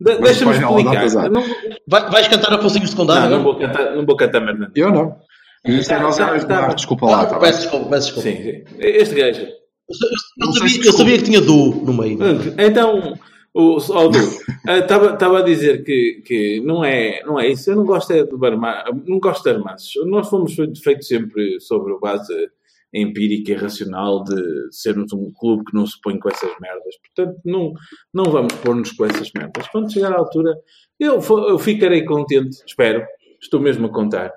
de- 0.00 0.18
deixa-me 0.18 0.52
explicar. 0.52 1.30
não, 1.30 1.42
Vai- 1.88 2.10
vais 2.10 2.28
cantar 2.28 2.52
a 2.52 2.58
Pocinhos 2.58 2.90
de 2.90 2.96
Condado? 2.96 3.30
não, 3.30 3.36
não 3.38 3.42
vou 3.44 3.58
cantar, 3.58 3.94
não 3.96 4.04
vou 4.06 4.16
cantar 4.16 4.40
merda. 4.40 4.70
Eu 4.74 4.90
não. 4.92 5.16
Isto 5.64 5.92
é 5.92 5.96
Tá, 5.96 6.02
nós 6.02 6.16
tá, 6.16 6.34
a 6.34 6.38
tá. 6.40 6.74
desculpa 6.74 7.06
lá. 7.06 7.22
Ah, 7.22 7.26
tá 7.26 7.38
peço 7.38 7.62
desculpa, 7.62 7.88
peço 7.90 8.14
desculpa. 8.14 8.28
Sim, 8.28 8.36
sim. 8.42 8.64
Este 8.78 9.14
gajo. 9.16 9.40
Eu, 9.40 9.46
eu- 9.48 10.46
eu 10.48 10.52
sabia, 10.52 10.84
eu 10.86 10.92
sabia 10.92 11.18
que 11.18 11.24
tinha 11.24 11.40
do 11.40 11.74
no 11.84 11.92
meio. 11.94 12.18
Então, 12.58 13.14
o 13.56 13.78
Aldo, 13.92 14.18
estava 14.68 15.38
a 15.38 15.42
dizer 15.42 15.82
que, 15.82 16.22
que 16.26 16.60
não, 16.60 16.84
é, 16.84 17.22
não 17.24 17.40
é 17.40 17.48
isso. 17.48 17.70
Eu 17.70 17.76
não 17.76 17.86
gosto 17.86 18.12
é 18.12 18.22
de 18.22 18.46
armar, 18.46 18.84
não 19.06 19.18
gosto 19.18 19.44
de 19.44 19.50
armaços. 19.50 19.92
Nós 20.06 20.28
fomos 20.28 20.54
feitos 20.82 21.08
sempre 21.08 21.58
sobre 21.60 21.94
a 21.94 21.98
base 21.98 22.50
empírica 22.92 23.52
e 23.52 23.54
racional 23.54 24.22
de 24.24 24.68
sermos 24.70 25.12
um 25.12 25.32
clube 25.32 25.64
que 25.64 25.74
não 25.74 25.86
se 25.86 25.98
põe 26.02 26.18
com 26.18 26.28
essas 26.28 26.50
merdas. 26.60 26.96
Portanto, 26.98 27.40
não, 27.44 27.72
não 28.12 28.24
vamos 28.24 28.52
pôr-nos 28.56 28.92
com 28.92 29.06
essas 29.06 29.32
merdas. 29.32 29.66
Quando 29.68 29.92
chegar 29.92 30.12
à 30.12 30.18
altura, 30.18 30.54
eu, 31.00 31.18
eu 31.48 31.58
ficarei 31.58 32.04
contente, 32.04 32.62
espero, 32.66 33.06
estou 33.40 33.58
mesmo 33.60 33.86
a 33.86 33.92
contar. 33.92 34.32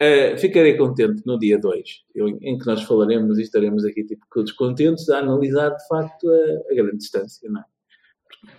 Uh, 0.00 0.36
ficarei 0.38 0.76
contente 0.76 1.22
no 1.24 1.38
dia 1.38 1.58
2, 1.58 2.04
em 2.42 2.58
que 2.58 2.66
nós 2.66 2.82
falaremos 2.82 3.38
e 3.38 3.42
estaremos 3.42 3.82
aqui 3.84 4.04
tipo 4.04 4.26
todos 4.30 4.52
contentes 4.52 5.08
a 5.08 5.18
analisar 5.18 5.70
de 5.70 5.86
facto 5.88 6.28
a, 6.28 6.72
a 6.72 6.74
grande 6.74 6.98
distância, 6.98 7.48
não 7.50 7.60
é? 7.60 7.64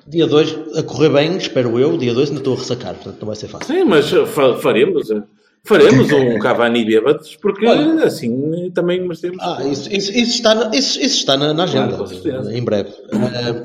Dia 0.07 0.25
2, 0.27 0.77
a 0.77 0.83
correr 0.83 1.09
bem, 1.09 1.37
espero 1.37 1.77
eu. 1.77 1.97
Dia 1.97 2.13
2 2.13 2.29
ainda 2.29 2.39
estou 2.41 2.53
a 2.53 2.57
ressacar, 2.57 2.93
portanto 2.95 3.17
não 3.19 3.27
vai 3.27 3.35
ser 3.35 3.47
fácil. 3.47 3.75
Sim, 3.75 3.83
mas 3.83 4.09
fa- 4.09 4.55
faremos, 4.55 5.09
uh, 5.09 5.23
faremos 5.65 6.09
um 6.13 6.39
Cavani 6.39 6.85
bêbados, 6.85 7.35
porque 7.41 7.65
Olha. 7.67 8.05
assim 8.05 8.71
também 8.73 9.01
merecemos. 9.01 9.37
Ah, 9.41 9.59
isso, 9.65 9.91
isso, 9.93 10.11
isso 10.13 10.31
está, 10.35 10.55
na, 10.55 10.67
isso, 10.73 10.97
isso 11.01 11.17
está 11.17 11.35
na, 11.35 11.53
na 11.53 11.63
agenda, 11.65 11.89
Claro, 11.89 12.03
com 12.03 12.07
certeza. 12.07 12.57
em 12.57 12.63
breve. 12.63 12.89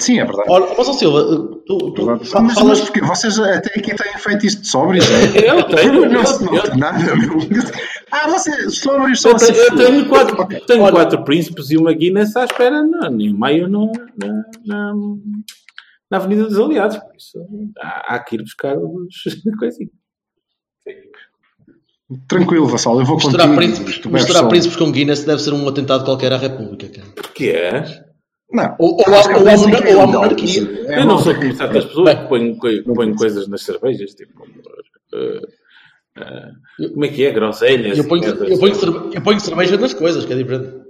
Sim, 0.00 0.18
é 0.18 0.24
verdade. 0.24 0.48
Olha, 0.50 0.66
mas, 0.76 0.86
Silva, 0.96 1.22
tu, 1.64 1.78
tu 1.92 2.04
Mas, 2.06 2.28
fa- 2.28 2.40
mas 2.40 2.54
falas... 2.54 2.80
porque 2.80 3.00
vocês 3.02 3.38
até 3.38 3.78
aqui 3.78 3.94
têm 3.94 4.18
feito 4.18 4.44
isto 4.46 4.62
de 4.62 4.68
sóbrios, 4.68 5.06
é? 5.10 5.46
Eu 5.48 5.62
tenho, 5.64 6.10
Não 6.10 6.26
se 6.26 6.44
eu, 6.44 6.76
nada, 6.76 7.14
meu. 7.16 7.38
Ah, 8.10 8.28
vocês 8.28 8.78
sóbrios 8.80 9.20
são 9.22 9.30
eu 9.30 9.36
tenho, 9.38 9.54
eu 9.56 9.64
assim. 9.68 9.76
tenho 9.76 10.08
quatro, 10.08 10.36
tenho 10.66 10.82
Olha. 10.82 10.92
quatro 10.92 11.22
príncipes 11.24 11.70
e 11.70 11.76
uma 11.78 11.92
Guinness 11.94 12.36
à 12.36 12.44
espera 12.44 12.82
na, 12.82 13.08
em 13.12 13.32
maio 13.32 13.68
na, 13.68 13.78
na, 14.18 14.44
na, 14.66 14.94
na 16.12 16.18
Avenida 16.18 16.44
dos 16.46 16.58
Aliados. 16.58 16.98
Por 16.98 17.16
isso, 17.16 17.38
há, 17.80 18.14
há 18.14 18.18
que 18.20 18.36
ir 18.36 18.42
buscar 18.42 18.76
os 18.78 19.14
coisinhos. 19.58 19.92
Tranquilo, 22.28 22.66
Vassal, 22.66 22.98
eu 23.00 23.06
vou 23.06 23.16
Misturar, 23.16 23.48
contigo. 23.48 23.56
príncipes, 23.84 24.04
misturar 24.12 24.42
só. 24.42 24.48
príncipes 24.48 24.76
com 24.76 24.92
Guinness 24.92 25.24
deve 25.24 25.40
ser 25.40 25.54
um 25.54 25.66
atentado 25.66 26.04
qualquer 26.04 26.30
à 26.32 26.36
República, 26.36 26.86
cara. 26.90 27.08
Porque 27.14 27.46
é? 27.48 28.04
Não. 28.52 28.76
Ou, 28.78 28.90
ou, 28.98 29.04
ou, 29.40 29.48
é 29.48 29.54
assim 29.54 29.70
que 29.70 29.76
é 29.76 29.96
ou 29.96 30.02
legal. 30.04 30.06
monarquia. 30.08 30.84
É 30.88 31.00
eu 31.00 31.06
não 31.06 31.18
sou 31.18 31.34
como 31.34 31.54
certas 31.54 31.86
pessoas 31.86 32.12
Bem. 32.14 32.22
que 32.22 32.28
põem, 32.28 32.56
coi- 32.58 32.82
põem 32.82 33.14
coisas 33.14 33.48
nas 33.48 33.62
cervejas, 33.62 34.10
tipo. 34.14 34.44
eh, 35.14 35.40
eh, 36.18 36.88
como 36.92 37.04
é 37.06 37.08
que 37.08 37.24
é? 37.24 37.30
Groselhas. 37.32 37.96
Eu 37.96 38.06
ponho, 38.06 38.24
eu, 38.24 38.58
ponho 38.58 38.74
cerve- 38.74 39.16
eu 39.16 39.22
ponho 39.22 39.40
cerveja 39.40 39.78
nas 39.78 39.94
coisas, 39.94 40.26
que 40.26 40.34
é 40.34 40.36
diferente. 40.36 40.82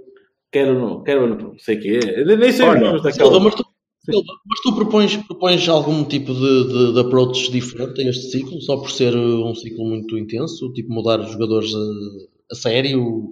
Quero 0.51 0.77
não, 0.77 1.03
quero 1.03 1.25
não 1.37 1.57
sei 1.57 1.77
o 1.77 1.79
que 1.79 1.99
é. 1.99 2.25
Nem 2.25 2.51
sei 2.51 2.67
os 2.67 2.79
nomes 2.81 3.01
Silva, 3.01 3.01
daquela. 3.01 3.39
mas 3.39 3.55
tu, 3.55 3.63
Silva, 3.63 3.72
mas 4.07 4.59
tu 4.61 4.75
propões, 4.75 5.15
propões 5.17 5.67
algum 5.69 6.03
tipo 6.03 6.33
de, 6.33 6.67
de, 6.67 6.93
de 6.93 6.99
approach 6.99 7.49
diferente 7.51 8.01
a 8.01 8.09
este 8.09 8.31
ciclo, 8.31 8.61
só 8.61 8.77
por 8.77 8.91
ser 8.91 9.15
uh, 9.15 9.45
um 9.49 9.55
ciclo 9.55 9.85
muito 9.85 10.17
intenso, 10.17 10.71
tipo 10.73 10.91
mudar 10.91 11.19
os 11.21 11.31
jogadores 11.31 11.73
a, 11.73 12.51
a 12.51 12.55
sério? 12.55 13.31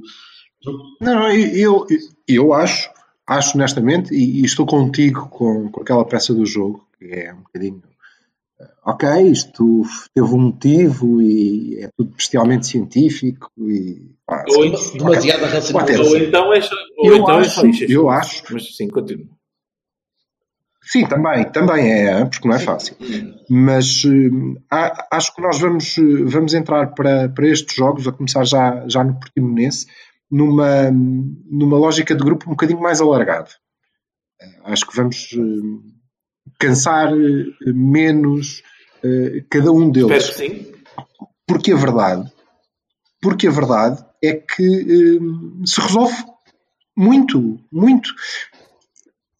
Não, 1.01 1.29
eu, 1.31 1.85
eu, 1.89 1.97
eu 2.27 2.53
acho, 2.53 2.89
acho 3.27 3.57
honestamente, 3.57 4.13
e, 4.13 4.41
e 4.41 4.45
estou 4.45 4.65
contigo 4.65 5.27
com, 5.29 5.69
com 5.71 5.81
aquela 5.81 6.05
peça 6.05 6.33
do 6.33 6.45
jogo, 6.45 6.87
que 6.97 7.05
é 7.05 7.33
um 7.33 7.41
bocadinho. 7.41 7.81
eh, 8.61 8.69
Ok, 8.85 9.09
isto 9.29 9.81
teve 10.13 10.27
um 10.33 10.39
motivo 10.39 11.21
e 11.21 11.79
é 11.79 11.89
tudo 11.97 12.11
bestialmente 12.15 12.67
científico 12.67 13.51
e. 13.59 14.11
pá, 14.25 14.45
Ou 14.55 14.65
então-. 14.65 14.93
Demasiada 14.93 15.47
racionalidade. 15.47 16.07
Ou 16.07 16.17
então 16.17 16.53
é 16.53 16.61
só, 16.61 16.75
ou 16.97 17.07
Eu 17.07 17.15
então 17.17 17.35
é 17.35 17.39
acho, 17.41 17.67
isso. 17.67 17.83
eu 17.91 18.09
acho. 18.09 18.43
Mas 18.51 18.75
sim, 18.75 18.87
continua. 18.87 19.25
Sim, 20.83 21.05
também, 21.07 21.43
também 21.51 21.91
é, 21.91 22.25
porque 22.25 22.47
não 22.47 22.55
é 22.55 22.59
fácil. 22.59 22.95
Mas 23.49 24.03
hum, 24.03 24.55
a- 24.69 25.07
acho 25.11 25.33
que 25.35 25.41
nós 25.41 25.59
vamos, 25.59 25.97
eh, 25.97 26.23
vamos 26.25 26.53
entrar 26.53 26.87
para, 26.95 27.29
para 27.29 27.47
estes 27.47 27.75
jogos, 27.75 28.07
a 28.07 28.11
começar 28.11 28.43
já, 28.45 28.83
já 28.87 29.03
no 29.03 29.19
Portimonense, 29.19 29.85
numa, 30.29 30.89
numa 30.91 31.77
lógica 31.77 32.15
de 32.15 32.23
grupo 32.23 32.47
um 32.47 32.51
bocadinho 32.51 32.81
mais 32.81 32.99
alargado. 32.99 33.51
Eh, 34.41 34.59
Acho 34.65 34.87
que 34.87 34.95
vamos 34.95 35.29
hum, 35.37 35.81
cansar 36.59 37.11
menos 37.65 38.63
eh, 39.03 39.43
cada 39.49 39.71
um 39.71 39.89
Espero 39.91 40.07
deles. 40.09 40.29
que 40.29 40.35
sim. 40.35 40.71
Porque 41.47 41.71
a 41.73 41.75
verdade, 41.75 42.31
porque 43.21 43.47
a 43.47 43.51
verdade 43.51 44.03
é 44.23 44.33
que 44.33 45.19
se 45.65 45.81
resolve 45.81 46.15
muito, 46.97 47.59
muito. 47.71 48.09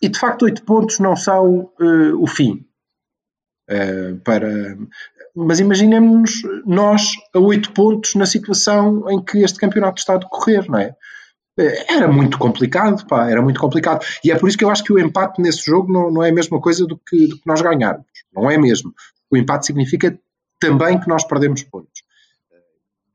E 0.02 0.10
de 0.10 0.20
facto, 0.20 0.44
oito 0.44 0.64
pontos 0.64 1.00
não 1.00 1.16
são 1.16 1.72
eh, 1.80 2.14
o 2.14 2.28
fim. 2.28 2.66
Eh, 3.70 4.16
para... 4.24 4.78
Mas 5.36 5.60
imaginemos 5.60 6.42
nós 6.66 7.12
a 7.34 7.40
oito 7.40 7.72
pontos 7.72 8.16
na 8.16 8.26
situação 8.26 9.10
em 9.10 9.24
que 9.24 9.40
este 9.40 9.60
campeonato 9.60 10.00
está 10.00 10.16
a 10.16 10.18
decorrer, 10.18 10.70
não 10.70 10.80
é? 10.80 10.96
Eh, 11.58 11.86
Era 11.94 12.08
muito 12.08 12.38
complicado, 12.38 13.06
pá, 13.08 13.30
era 13.30 13.42
muito 13.42 13.60
complicado. 13.60 14.06
E 14.24 14.32
é 14.32 14.38
por 14.38 14.50
isso 14.50 14.58
que 14.58 14.64
eu 14.64 14.70
acho 14.70 14.84
que 14.84 14.92
o 14.92 15.00
empate 15.00 15.42
nesse 15.42 15.66
jogo 15.66 15.92
não, 15.92 16.12
não 16.12 16.24
é 16.24 16.30
a 16.30 16.34
mesma 16.34 16.60
coisa 16.60 16.86
do 16.86 16.98
que, 16.98 17.28
do 17.28 17.36
que 17.38 17.48
nós 17.48 17.62
ganharmos. 17.62 18.06
Não 18.34 18.50
é 18.50 18.58
mesmo. 18.58 18.94
O 19.30 19.38
empate 19.38 19.68
significa 19.68 20.20
também 20.60 21.00
que 21.00 21.08
nós 21.08 21.24
perdemos 21.24 21.64
pontos. 21.64 22.04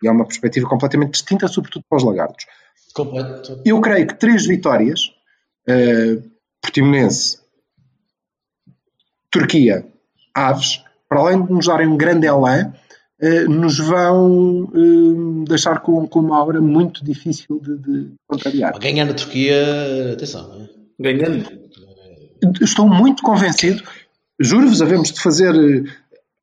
E 0.03 0.09
é 0.09 0.11
uma 0.11 0.27
perspectiva 0.27 0.69
completamente 0.69 1.13
distinta, 1.13 1.49
sobretudo 1.49 1.85
para 1.89 1.97
os 1.97 2.05
lagartos. 2.05 2.47
Completo. 2.95 3.61
Eu 3.65 3.81
creio 3.81 4.07
que 4.07 4.15
três 4.15 4.47
vitórias, 4.47 5.13
eh, 5.67 6.19
Portimonense, 6.67 7.39
Turquia, 9.31 9.87
Aves, 10.35 10.83
para 11.09 11.21
além 11.21 11.45
de 11.45 11.53
nos 11.53 11.67
darem 11.67 11.87
um 11.87 11.97
grande 11.97 12.27
elan, 12.27 12.73
eh, 13.21 13.45
nos 13.45 13.79
vão 13.79 14.69
eh, 14.75 15.45
deixar 15.49 15.79
com, 15.81 16.07
com 16.09 16.19
uma 16.19 16.43
obra 16.43 16.61
muito 16.61 17.05
difícil 17.05 17.61
de, 17.61 17.79
de 17.79 18.15
contrariar. 18.27 18.77
Ganhar 18.81 19.05
na 19.05 19.15
Turquia, 19.15 20.13
atenção. 20.13 20.49
não 20.49 20.65
é? 20.65 20.69
Ganhando. 20.99 21.47
Estou 22.61 22.89
muito 22.89 23.23
convencido, 23.23 23.83
juro-vos, 24.41 24.83
havemos 24.83 25.13
de 25.13 25.23
fazer 25.23 25.55
eh, 25.55 25.85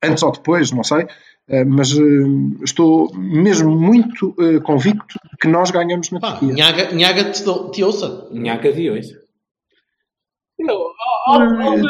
antes 0.07 0.23
ou 0.23 0.31
depois, 0.31 0.71
não 0.71 0.83
sei, 0.83 1.05
mas 1.67 1.89
estou 2.63 3.13
mesmo 3.13 3.69
muito 3.69 4.33
convicto 4.63 5.19
de 5.29 5.37
que 5.37 5.47
nós 5.47 5.71
ganhamos 5.71 6.09
na 6.09 6.19
Pá, 6.21 6.37
Turquia. 6.37 6.55
Nhaga, 6.55 6.93
Nhaga 6.93 7.23
te, 7.31 7.43
te 7.43 7.83
ouça. 7.83 8.29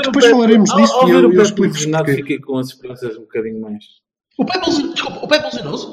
Depois 0.04 0.26
falaremos 0.26 0.74
disso 0.76 0.94
ao 0.96 1.08
e 1.08 1.12
ver 1.12 1.14
eu- 1.16 1.20
o 1.22 1.24
eu 1.26 1.30
Pepe 1.32 1.42
explico-vos 1.44 1.78
lesionado, 1.80 2.06
porquê. 2.06 2.22
fiquei 2.22 2.40
com 2.40 2.58
as 2.58 2.68
esperanças 2.70 3.18
um 3.18 3.22
bocadinho 3.22 3.62
mais. 3.62 3.84
O 4.38 4.46
Pepe, 4.46 4.70
desculpa, 4.70 5.20
o 5.24 5.28
Pepe 5.28 5.46
lesionou-se? 5.46 5.88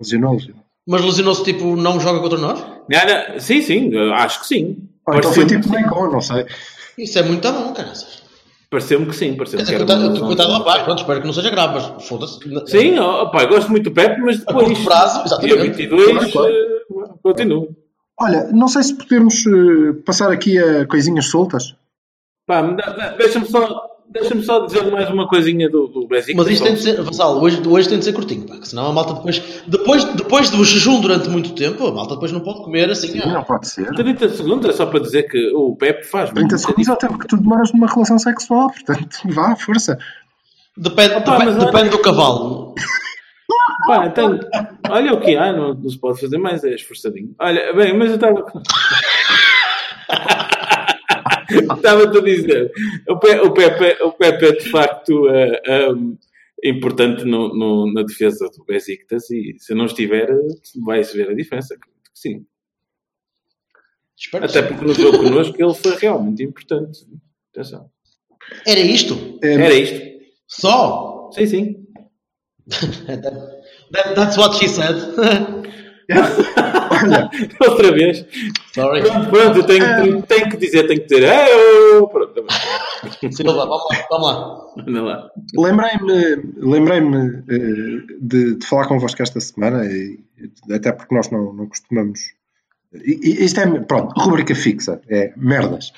Lesionou-se. 0.00 0.54
Mas 0.86 1.04
lesionou-se 1.04 1.44
tipo, 1.44 1.76
não 1.76 2.00
joga 2.00 2.20
contra 2.20 2.38
nós? 2.38 2.58
Não, 2.60 3.32
não, 3.34 3.38
sim, 3.40 3.62
sim, 3.62 3.90
acho 4.14 4.40
que 4.40 4.46
sim. 4.46 4.76
Ah, 5.06 5.16
então 5.18 5.32
foi 5.32 5.44
Pareceu-me 5.44 5.62
tipo 5.62 5.68
Maicon, 5.74 6.10
não 6.10 6.20
sei. 6.20 6.46
Isso 6.98 7.18
é 7.18 7.22
muito 7.22 7.50
bom, 7.52 7.72
cara. 7.72 7.92
pareceu 8.70 9.06
que 9.06 9.14
sim. 9.14 9.34
Pareceu 9.36 9.58
Quer 9.58 9.66
que 9.66 9.74
era 9.74 9.84
coitado, 9.86 10.20
coitado 10.20 10.48
do 10.50 10.58
rapaz, 10.58 10.82
pronto, 10.82 10.98
espero 11.00 11.20
que 11.20 11.26
não 11.26 11.34
seja 11.34 11.50
grave, 11.50 11.74
mas 11.94 12.08
foda-se. 12.08 12.38
Sim, 12.66 12.98
ó, 12.98 13.26
pá, 13.26 13.42
eu 13.42 13.48
gosto 13.48 13.70
muito 13.70 13.84
do 13.84 13.92
Pepe, 13.92 14.20
mas 14.22 14.36
A 14.46 14.52
depois. 14.52 14.66
curto 14.68 14.84
prazo, 14.84 15.14
Dia 15.18 15.24
exatamente. 15.26 15.76
22, 15.76 16.06
Claro, 16.32 16.32
claro. 16.32 16.52
eh, 16.52 17.14
continuo. 17.22 17.76
Olha, 18.20 18.50
não 18.52 18.68
sei 18.68 18.82
se 18.82 18.94
podemos 18.96 19.44
eh, 19.46 19.92
passar 20.06 20.30
aqui 20.32 20.58
a 20.58 20.86
coisinhas 20.86 21.26
soltas. 21.26 21.74
Deixa-me 23.18 23.46
só, 23.46 23.82
deixa 24.10 24.42
só 24.42 24.66
dizer 24.66 24.90
mais 24.90 25.08
uma 25.10 25.26
coisinha 25.28 25.70
do, 25.70 25.86
do 25.86 26.06
Benfica. 26.06 26.36
Mas 26.42 26.48
isto 26.48 26.64
tem 26.64 26.74
de 26.74 26.82
ser, 26.82 27.00
Vassal, 27.02 27.40
hoje, 27.40 27.62
hoje 27.66 27.88
tem 27.88 27.98
de 27.98 28.04
ser 28.04 28.12
curtinho, 28.12 28.46
pá, 28.46 28.58
que 28.58 28.68
senão 28.68 28.86
a 28.86 28.92
malta 28.92 29.14
depois, 29.14 29.38
depois, 29.66 30.04
depois 30.04 30.50
do 30.50 30.64
jejum 30.64 31.00
durante 31.00 31.28
muito 31.28 31.54
tempo, 31.54 31.86
a 31.86 31.92
malta 31.92 32.14
depois 32.14 32.32
não 32.32 32.40
pode 32.40 32.62
comer 32.62 32.90
assim. 32.90 33.18
ah, 33.20 33.26
Não 33.26 33.44
pode 33.44 33.68
ser. 33.68 33.86
30 33.94 34.28
segundos 34.30 34.68
é 34.68 34.72
só 34.72 34.86
para 34.86 35.00
dizer 35.00 35.24
que 35.24 35.52
o 35.54 35.76
Pepe 35.76 36.04
faz 36.04 36.30
30 36.30 36.40
muita 36.40 36.58
segundos 36.58 36.88
é 36.88 36.92
o 36.92 36.96
tempo 36.96 37.18
que 37.18 37.26
tu 37.26 37.36
demoras 37.36 37.72
numa 37.72 37.86
relação 37.86 38.18
sexual, 38.18 38.70
portanto, 38.70 39.18
vá, 39.32 39.54
força. 39.56 39.98
Depende, 40.76 41.14
Opa, 41.16 41.38
depende, 41.38 41.56
olha- 41.58 41.66
depende 41.70 41.88
do 41.90 41.98
cavalo. 42.00 42.74
Pá, 43.86 44.06
então, 44.06 44.38
olha 44.90 45.12
o 45.12 45.20
que 45.20 45.36
há, 45.36 45.52
não, 45.52 45.74
não 45.74 45.88
se 45.88 45.98
pode 45.98 46.18
fazer 46.20 46.38
mais, 46.38 46.64
é 46.64 46.74
esforçadinho. 46.74 47.34
Olha, 47.38 47.72
bem, 47.74 47.96
mas 47.96 48.08
eu 48.08 48.14
estava. 48.14 48.44
Estava-te 51.74 52.18
a 52.18 52.20
dizer, 52.22 52.70
o 53.08 53.18
Pe- 53.18 53.40
o 53.40 53.52
Pepe, 53.52 54.02
o 54.02 54.12
Pepe 54.12 54.46
é 54.46 54.52
de 54.52 54.68
facto. 54.70 55.26
um, 55.94 56.16
importante 56.64 57.24
no, 57.24 57.52
no- 57.52 57.92
na 57.92 58.02
defesa 58.04 58.48
do 58.56 58.64
Besiktas 58.64 59.28
e 59.30 59.56
se 59.58 59.74
não 59.74 59.86
estiver, 59.86 60.28
vai-se 60.84 61.16
ver 61.16 61.28
a 61.30 61.34
diferença. 61.34 61.74
Acredito 61.74 62.04
que 62.12 62.18
Sim. 62.20 62.46
Espero 64.16 64.44
Até 64.44 64.62
sim. 64.62 64.68
porque 64.68 64.84
no 64.84 64.94
jogo 64.94 65.18
connosco 65.18 65.56
ele 65.60 65.74
foi 65.74 65.96
realmente 65.96 66.44
importante. 66.44 67.00
Atenção. 67.52 67.90
Era 68.64 68.78
isto? 68.78 69.40
Era 69.42 69.74
isto. 69.74 70.00
Só? 70.46 71.30
Sim, 71.34 71.46
sim. 71.46 71.86
That- 73.92 74.14
that's 74.14 74.36
what 74.38 74.54
she 74.56 74.68
said. 74.68 74.94
Olha, 76.10 77.30
Outra 77.68 77.92
vez. 77.92 78.26
Sorry. 78.74 79.02
Pronto, 79.02 79.30
pronto, 79.30 79.58
eu 79.58 79.64
tenho, 79.66 79.96
tenho, 80.02 80.22
tenho 80.22 80.50
que 80.50 80.56
dizer, 80.56 80.86
tenho 80.86 81.00
que 81.00 81.06
dizer. 81.06 81.24
"É, 81.24 81.46
eu-" 81.96 82.08
Pronto, 82.08 82.42
tá. 82.42 83.30
Silva, 83.30 83.66
vamos 83.66 83.84
lá. 83.90 84.06
Vamos 84.10 84.26
lá. 84.26 84.66
anda 84.88 85.02
lá. 85.02 85.30
lembrei-me 85.56 86.52
lembrei-me 86.56 87.42
eh, 87.48 88.16
de, 88.20 88.56
de 88.56 88.66
falar 88.66 88.86
convosco 88.86 89.22
esta 89.22 89.40
semana, 89.40 89.84
e, 89.86 90.20
até 90.72 90.92
porque 90.92 91.14
nós 91.14 91.30
não, 91.30 91.52
não 91.52 91.66
costumamos. 91.66 92.20
Isto 92.94 93.60
é, 93.60 93.80
pronto, 93.80 94.12
rubrica 94.20 94.54
fixa, 94.54 95.00
é 95.08 95.32
merdas. 95.36 95.92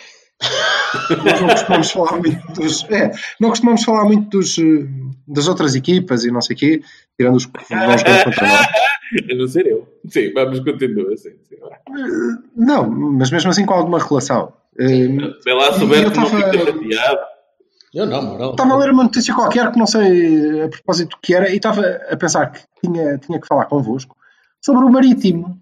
Nós 1.24 1.40
não 1.40 1.48
costumamos 1.48 1.90
falar 1.90 2.16
muito 2.18 2.52
dos. 2.52 2.84
É, 2.90 3.10
não 3.40 3.48
costumamos 3.50 3.84
falar 3.84 4.04
muito 4.04 4.38
dos, 4.38 4.58
eh, 4.58 4.86
das 5.26 5.48
outras 5.48 5.74
equipas 5.74 6.24
e 6.24 6.30
não 6.30 6.40
sei 6.40 6.54
o 6.54 6.58
quê, 6.58 6.82
tirando 7.18 7.36
os 7.36 7.44
vão 7.44 7.98
jogar 7.98 8.24
contra 8.24 8.46
nós. 8.46 8.66
Eu 9.28 9.38
não 9.38 9.46
ser 9.46 9.66
eu. 9.66 9.86
Sim, 10.08 10.32
vamos 10.32 10.58
continuar 10.60 11.12
assim. 11.12 11.30
sim, 11.44 11.56
vai. 11.60 11.78
Não, 12.56 12.90
mas 12.90 13.30
mesmo 13.30 13.50
assim 13.50 13.64
com 13.64 13.74
alguma 13.74 14.02
relação. 14.02 14.52
Eh, 14.76 15.06
Vê 15.44 15.52
lá, 15.52 15.72
souber 15.72 16.02
eu 16.02 16.10
que 16.10 16.16
não 16.16 16.26
fica 16.26 16.52
chateado. 16.52 17.20
Eu 17.94 18.06
não, 18.06 18.22
moral. 18.22 18.50
Estava 18.52 18.74
a 18.74 18.76
ler 18.78 18.90
uma 18.90 19.04
notícia 19.04 19.32
qualquer 19.34 19.70
que 19.70 19.78
não 19.78 19.86
sei 19.86 20.62
a 20.62 20.68
propósito 20.68 21.10
do 21.10 21.18
que 21.22 21.32
era 21.32 21.48
e 21.48 21.56
estava 21.56 21.82
a 22.10 22.16
pensar 22.16 22.50
que 22.50 22.60
tinha, 22.82 23.18
tinha 23.18 23.40
que 23.40 23.46
falar 23.46 23.66
convosco 23.66 24.16
sobre 24.60 24.84
o 24.84 24.90
Marítimo. 24.90 25.60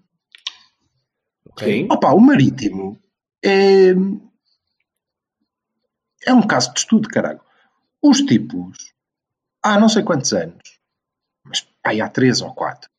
Sim. 1.59 1.87
Opa, 1.91 2.11
o 2.13 2.19
Marítimo 2.19 2.97
é, 3.43 3.93
é 6.25 6.33
um 6.33 6.41
caso 6.41 6.73
de 6.73 6.79
estudo, 6.79 7.07
caralho. 7.09 7.39
Os 8.01 8.19
tipos, 8.19 8.77
há 9.63 9.79
não 9.79 9.89
sei 9.89 10.03
quantos 10.03 10.33
anos, 10.33 10.61
mas 11.43 11.61
pá, 11.61 11.91
aí 11.91 12.01
há 12.01 12.09
três 12.09 12.41
ou 12.41 12.53
quatro, 12.53 12.89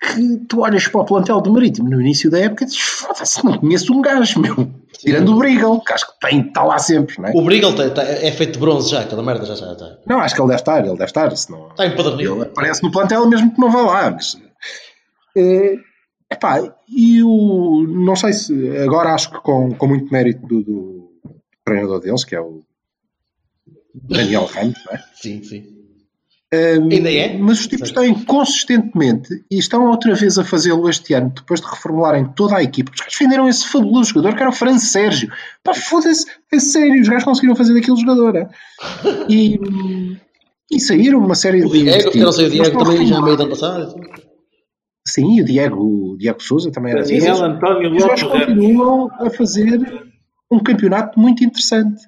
que 0.00 0.38
tu 0.48 0.60
olhas 0.60 0.88
para 0.88 1.00
o 1.00 1.04
plantel 1.04 1.40
do 1.40 1.52
Marítimo 1.52 1.90
no 1.90 2.00
início 2.00 2.30
da 2.30 2.38
época 2.38 2.64
e 2.64 2.66
dizes, 2.66 2.80
foda-se, 2.80 3.44
não 3.44 3.58
conheço 3.58 3.92
um 3.92 4.00
gajo, 4.00 4.40
meu. 4.40 4.70
Tirando 4.98 5.34
o 5.34 5.38
Brigal, 5.38 5.80
que 5.80 5.92
acho 5.92 6.06
que 6.06 6.20
tem, 6.20 6.40
está 6.40 6.62
lá 6.64 6.78
sempre, 6.78 7.20
não 7.20 7.28
é? 7.28 7.32
O 7.34 7.42
Brigal 7.42 7.72
é 7.80 8.32
feito 8.32 8.54
de 8.54 8.58
bronze 8.58 8.90
já, 8.90 9.02
aquela 9.02 9.22
merda 9.22 9.44
já 9.44 9.54
já 9.54 9.72
está. 9.72 9.98
Não, 10.06 10.18
acho 10.20 10.34
que 10.34 10.40
ele 10.40 10.48
deve 10.48 10.60
estar, 10.60 10.78
ele 10.80 10.90
deve 10.90 11.04
estar, 11.04 11.36
senão... 11.36 11.68
Está 11.68 11.86
empedernido. 11.86 12.34
Ele 12.34 12.42
aparece 12.42 12.82
no 12.82 12.90
plantel 12.90 13.26
mesmo 13.28 13.54
que 13.54 13.60
não 13.60 13.70
vá 13.70 13.82
lá. 13.82 14.10
Mas, 14.10 14.38
é, 15.36 15.76
epá, 16.30 16.60
e 16.88 17.22
o. 17.22 17.86
Não 17.88 18.16
sei 18.16 18.32
se. 18.32 18.78
Agora 18.78 19.14
acho 19.14 19.30
que 19.30 19.40
com, 19.40 19.74
com 19.74 19.86
muito 19.86 20.10
mérito 20.12 20.46
do, 20.46 20.62
do 20.62 20.99
treinador 21.70 22.00
deles, 22.00 22.24
que 22.24 22.34
é 22.34 22.40
o 22.40 22.62
Daniel 23.94 24.44
Ramos, 24.46 24.78
não 24.86 24.92
é? 24.94 25.02
Sim, 25.14 25.42
sim. 25.42 25.64
Um, 26.52 26.90
Ainda 26.90 27.12
é? 27.12 27.38
Mas 27.38 27.60
os 27.60 27.66
tipos 27.68 27.92
têm 27.92 28.12
consistentemente 28.24 29.44
e 29.48 29.56
estão 29.58 29.88
outra 29.88 30.14
vez 30.16 30.36
a 30.36 30.42
fazê-lo 30.44 30.88
este 30.88 31.14
ano, 31.14 31.30
depois 31.34 31.60
de 31.60 31.66
reformularem 31.68 32.24
toda 32.34 32.56
a 32.56 32.62
equipa. 32.62 32.90
Os 32.92 33.00
gajos 33.00 33.16
venderam 33.20 33.48
esse 33.48 33.68
fabuloso 33.68 34.08
jogador 34.10 34.34
que 34.34 34.40
era 34.42 34.50
o 34.50 34.52
Fran 34.52 34.76
Sérgio. 34.78 35.30
Pá, 35.62 35.74
foda-se, 35.74 36.26
é 36.52 36.58
sério, 36.58 37.00
os 37.00 37.08
gajos 37.08 37.24
conseguiram 37.24 37.54
fazer 37.54 37.72
daquele 37.74 37.96
jogador. 38.00 38.34
é? 38.36 38.48
E, 39.28 39.60
e 40.72 40.80
saíram 40.80 41.20
uma 41.20 41.36
série 41.36 41.64
O 41.64 41.70
de. 41.70 41.82
Diego, 41.84 42.10
que 42.10 42.18
não 42.18 42.32
sei, 42.32 42.46
o 42.46 42.50
Diego 42.50 42.78
também 42.78 43.06
já 43.06 43.20
reformular. 43.20 43.22
meio 43.24 43.36
do 43.36 43.42
ano 43.44 43.50
passado. 43.50 43.94
Sim, 45.06 45.36
e 45.36 45.42
o 45.42 45.44
Diego, 45.44 45.76
o 45.80 46.16
Diego 46.18 46.42
Souza 46.42 46.72
também 46.72 46.92
era 46.92 47.02
desses. 47.04 47.28
António 47.40 47.94
E 47.94 47.96
os 47.96 48.04
gajos 48.04 48.22
Lopes 48.24 48.40
Ramos. 48.40 48.46
continuam 48.46 49.10
a 49.20 49.30
fazer 49.30 50.09
um 50.50 50.58
campeonato 50.58 51.18
muito 51.18 51.44
interessante. 51.44 52.02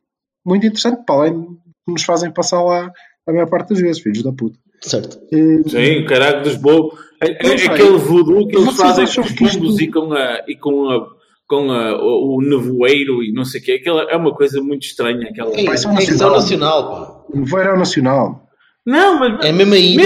Muito 0.44 0.66
interessante, 0.66 1.02
para 1.06 1.14
além 1.14 1.40
de 1.40 1.46
que 1.46 1.92
nos 1.92 2.02
fazem 2.02 2.30
passar 2.32 2.62
lá 2.62 2.90
a 3.26 3.32
maior 3.32 3.48
parte 3.48 3.70
das 3.70 3.80
vezes, 3.80 4.02
filhos 4.02 4.22
da 4.22 4.32
puta. 4.32 4.58
Certo. 4.80 5.18
Eh, 5.32 5.62
Sim, 5.68 6.02
o 6.02 6.06
caralho 6.06 6.42
dos 6.42 6.56
bobos. 6.56 6.98
É, 7.20 7.30
é- 7.30 7.66
aquele 7.66 7.98
voodoo 7.98 8.48
que 8.48 8.56
eles 8.56 8.76
fazem 8.76 9.06
com 9.06 9.20
os 9.20 9.32
pombos 9.32 9.80
e 9.80 9.86
com, 9.88 10.12
a, 10.12 10.40
e 10.48 10.56
com, 10.56 10.90
a, 10.90 11.06
com 11.46 11.70
a, 11.70 12.02
o, 12.02 12.38
o 12.38 12.42
nevoeiro 12.42 13.22
e 13.22 13.32
não 13.32 13.44
sei 13.44 13.60
o 13.60 13.64
quê. 13.64 13.72
Aquela, 13.80 14.10
é 14.10 14.16
uma 14.16 14.34
coisa 14.34 14.60
muito 14.60 14.82
estranha. 14.82 15.28
Aquela... 15.28 15.52
É, 15.58 15.64
Vai 15.64 15.78
ser 15.78 15.86
um 15.86 15.94
é 15.94 16.04
questão 16.04 16.32
nacional. 16.32 16.80
nacional, 16.82 17.24
pá. 17.28 17.38
O 17.38 17.44
Verão 17.44 17.76
Nacional. 17.78 18.41
Não, 18.84 19.18
mas... 19.18 19.44
É 19.44 19.52
mesmo 19.52 19.74
aí. 19.74 19.96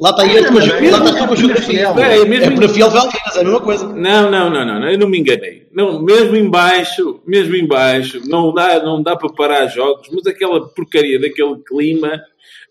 Lá 0.00 0.10
está 0.10 0.22
com 0.22 0.58
a 0.58 0.60
ge- 0.60 0.90
lá 0.90 0.98
está 0.98 1.12
tu 1.12 1.26
com 1.26 1.32
a 1.32 1.36
é, 1.36 1.36
geografia. 1.36 1.80
é, 1.80 2.24
mesmo- 2.24 2.44
É 2.44 2.50
para 2.50 2.68
Fiel 2.68 2.90
Valqueiras, 2.90 3.36
é 3.36 3.40
a 3.40 3.44
mesma 3.44 3.60
coisa. 3.60 3.86
Não, 3.88 4.30
não, 4.30 4.50
não, 4.50 4.64
não, 4.64 4.80
não, 4.80 4.88
eu 4.90 4.98
não 4.98 5.08
me 5.08 5.18
enganei. 5.18 5.66
Não, 5.72 6.00
mesmo 6.02 6.34
em 6.34 6.48
baixo, 6.48 7.20
mesmo 7.26 7.54
em 7.54 7.66
baixo, 7.66 8.20
não 8.26 8.54
dá, 8.54 8.82
não 8.82 9.02
dá 9.02 9.14
para 9.16 9.28
parar 9.30 9.66
jogos, 9.66 10.08
mas 10.10 10.26
aquela 10.26 10.66
porcaria 10.68 11.20
daquele 11.20 11.56
clima 11.66 12.20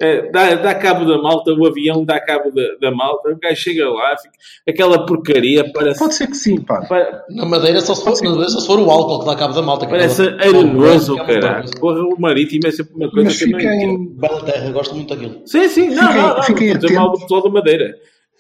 eh, 0.02 0.30
dá, 0.32 0.56
dá 0.56 0.76
cabo 0.76 1.06
da 1.06 1.18
malta, 1.22 1.52
o 1.54 1.66
avião 1.66 2.04
dá 2.04 2.20
cabo 2.20 2.52
da, 2.52 2.64
da 2.82 2.92
malta, 2.96 3.30
o 3.30 3.38
gajo 3.40 3.56
chega 3.62 3.90
lá, 3.90 4.16
fica, 4.18 4.34
aquela 4.68 5.06
porcaria 5.06 5.72
parece, 5.74 6.00
Pode 6.00 6.16
ser 6.16 6.28
que 6.28 6.36
sim, 6.38 6.60
pá. 6.62 6.82
pa- 6.86 7.24
Na 7.30 7.46
Madeira 7.46 7.80
só 7.82 7.96
se 7.96 8.04
for, 8.04 8.14
na 8.24 8.30
Madeira 8.32 8.50
só 8.50 8.60
se 8.60 8.68
for 8.68 8.80
o 8.80 8.90
álcool 8.90 9.20
que 9.20 9.26
dá 9.26 9.36
cabo 9.36 9.54
da 9.54 9.62
malta. 9.62 9.88
parece 9.88 10.24
é 10.28 10.50
uma- 10.50 10.60
arenoso, 10.62 11.20
é 11.20 11.26
caralho. 11.26 11.72
Porra, 11.80 12.02
o 12.02 12.20
marítimo 12.20 12.68
é 12.68 12.72
sempre 12.72 12.94
uma 12.96 13.10
coisa 13.12 13.26
Mas 13.30 13.38
que 13.38 13.44
eu 13.46 13.50
não 13.50 13.60
entendo. 13.60 13.80
fiquem. 13.80 14.08
Bela 14.18 14.44
terra, 14.44 14.72
gosto 14.72 14.96
muito 14.96 15.14
daquilo. 15.16 15.42
Sim, 15.46 15.68
sim, 15.70 15.90
não, 15.90 16.08
Fiquem- 16.08 16.22
não, 16.22 16.36
não, 16.36 16.44
fiquem 16.44 16.68
não, 16.74 16.74
mal 16.74 16.82
do 16.82 16.90
atentos. 17.10 17.22
pessoal 17.22 17.44
da 17.44 17.50
Madeira. 17.50 17.96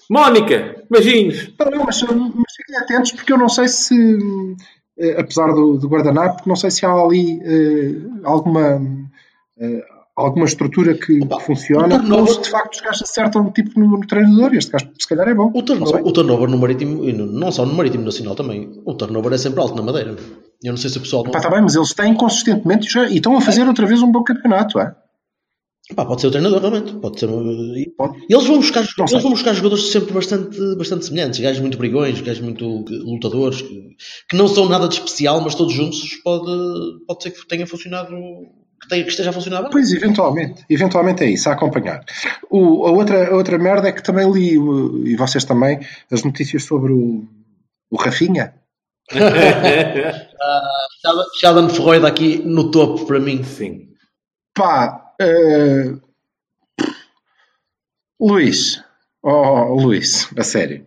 Mónica, 0.10 0.76
beijinhos. 0.92 1.50
Não, 1.60 1.84
mas, 1.86 2.02
mas 2.04 2.54
fiquem 2.56 2.78
atentos 2.82 3.12
porque 3.14 3.34
eu 3.34 3.38
não 3.38 3.50
sei 3.50 3.68
se, 3.68 3.96
eh, 5.00 5.16
apesar 5.20 5.48
do, 5.54 5.78
do 5.78 5.88
guardanapo, 5.88 6.44
não 6.48 6.56
sei 6.56 6.70
se 6.70 6.86
há 6.86 6.92
ali 6.92 7.40
eh, 7.44 7.96
alguma, 8.24 8.82
eh, 9.60 9.82
alguma 10.16 10.46
estrutura 10.46 10.94
que 10.94 11.20
Opa, 11.24 11.40
funciona 11.40 12.00
turnover- 12.00 12.20
ou 12.22 12.28
se 12.28 12.42
de 12.42 12.50
facto 12.50 12.74
os 12.76 12.82
gajos 12.82 13.02
acertam 13.04 13.52
tipo 13.52 13.78
no, 13.80 13.88
no 14.00 14.08
treinador. 14.08 14.54
Este 14.56 14.72
gajo 14.72 14.90
se 15.00 15.08
calhar 15.08 15.28
é 15.28 15.34
bom. 15.34 15.52
O 15.54 15.62
turnover, 15.62 15.96
sei. 16.02 16.10
o 16.10 16.12
turnover 16.14 16.50
no 16.50 16.58
Marítimo, 16.58 17.04
e 17.08 17.14
no- 17.14 17.26
não 17.26 17.52
só 17.52 17.66
no 17.66 17.74
Marítimo 17.74 18.06
Nacional 18.06 18.36
também, 18.36 18.72
o 18.86 18.94
turnover 18.94 19.34
é 19.34 19.38
sempre 19.38 19.60
alto 19.60 19.76
na 19.76 19.82
Madeira. 19.82 20.16
Eu 20.64 20.72
não 20.72 20.78
sei 20.78 20.90
se 20.90 20.98
o 20.98 21.02
pessoal. 21.02 21.24
Não... 21.24 21.32
Pá, 21.32 21.40
tá 21.42 21.50
bem, 21.50 21.62
mas 21.62 21.76
eles 21.76 21.94
têm 21.94 22.14
consistentemente 22.14 22.90
já- 22.92 23.10
e 23.10 23.18
estão 23.18 23.36
a 23.38 23.42
fazer 23.42 23.68
outra 23.68 23.86
vez 23.86 24.02
um 24.02 24.12
bom 24.12 24.24
campeonato. 24.24 24.80
É? 24.80 24.96
Pá, 25.96 26.04
pode 26.04 26.22
ser 26.22 26.28
o 26.28 26.32
treinador, 26.32 26.60
realmente. 26.62 26.94
Pode 26.96 27.20
ser. 27.20 27.28
Pode. 27.96 28.26
Eles 28.28 28.48
vão 28.48 28.58
buscar, 28.58 28.84
Não 28.98 29.06
sei. 29.08 29.16
eles 29.18 29.22
vão 29.24 29.32
buscar 29.34 29.54
jogadores 29.54 29.92
sempre 29.92 30.14
bastante, 30.14 30.58
bastante 30.78 31.06
semelhantes. 31.06 31.40
Gajos 31.40 31.62
muito 31.62 31.78
brigões, 31.78 32.20
gajos 32.22 32.42
muito 32.42 32.66
lutadores, 32.90 33.62
que, 33.62 33.96
que 34.30 34.36
não 34.36 34.48
são 34.48 34.68
nada 34.68 34.88
de 34.88 34.96
especial, 34.96 35.42
mas 35.42 35.54
todos 35.54 35.74
juntos 35.74 36.02
pode, 36.24 36.52
pode 37.06 37.22
ser 37.22 37.32
que 37.32 37.46
tenha 37.48 37.68
funcionado, 37.68 38.16
que, 38.86 38.90
tenha, 38.90 39.04
que 39.04 39.10
esteja 39.10 39.30
a 39.30 39.34
funcionar 39.34 39.62
bem. 39.64 39.72
Pois, 39.72 39.92
eventualmente. 39.92 40.66
Eventualmente 40.70 41.24
é 41.24 41.30
isso, 41.30 41.50
a 41.50 41.54
acompanhar. 41.54 42.04
O- 42.50 42.86
a, 42.88 42.92
outra, 42.92 43.30
a 43.30 43.36
outra 43.36 43.58
merda 43.58 43.90
é 43.90 43.92
que 43.92 44.02
também 44.04 44.32
li, 44.32 44.58
o- 44.58 45.06
e 45.06 45.16
vocês 45.16 45.44
também, 45.44 45.80
as 46.12 46.24
notícias 46.24 46.64
sobre 46.64 46.94
o, 46.94 47.28
o 47.92 47.98
Rafinha. 47.98 48.54
Sheldon- 51.02 51.26
Sheldon 51.40 51.70
Freud 51.70 52.06
aqui 52.06 52.38
no 52.44 52.72
topo 52.72 53.06
para 53.06 53.20
mim. 53.20 53.44
Sim. 53.44 53.90
Pá, 54.56 55.14
eh, 55.22 55.94
Luís, 58.20 58.82
oh 59.22 59.74
Luís, 59.76 60.30
a 60.38 60.44
sério. 60.44 60.86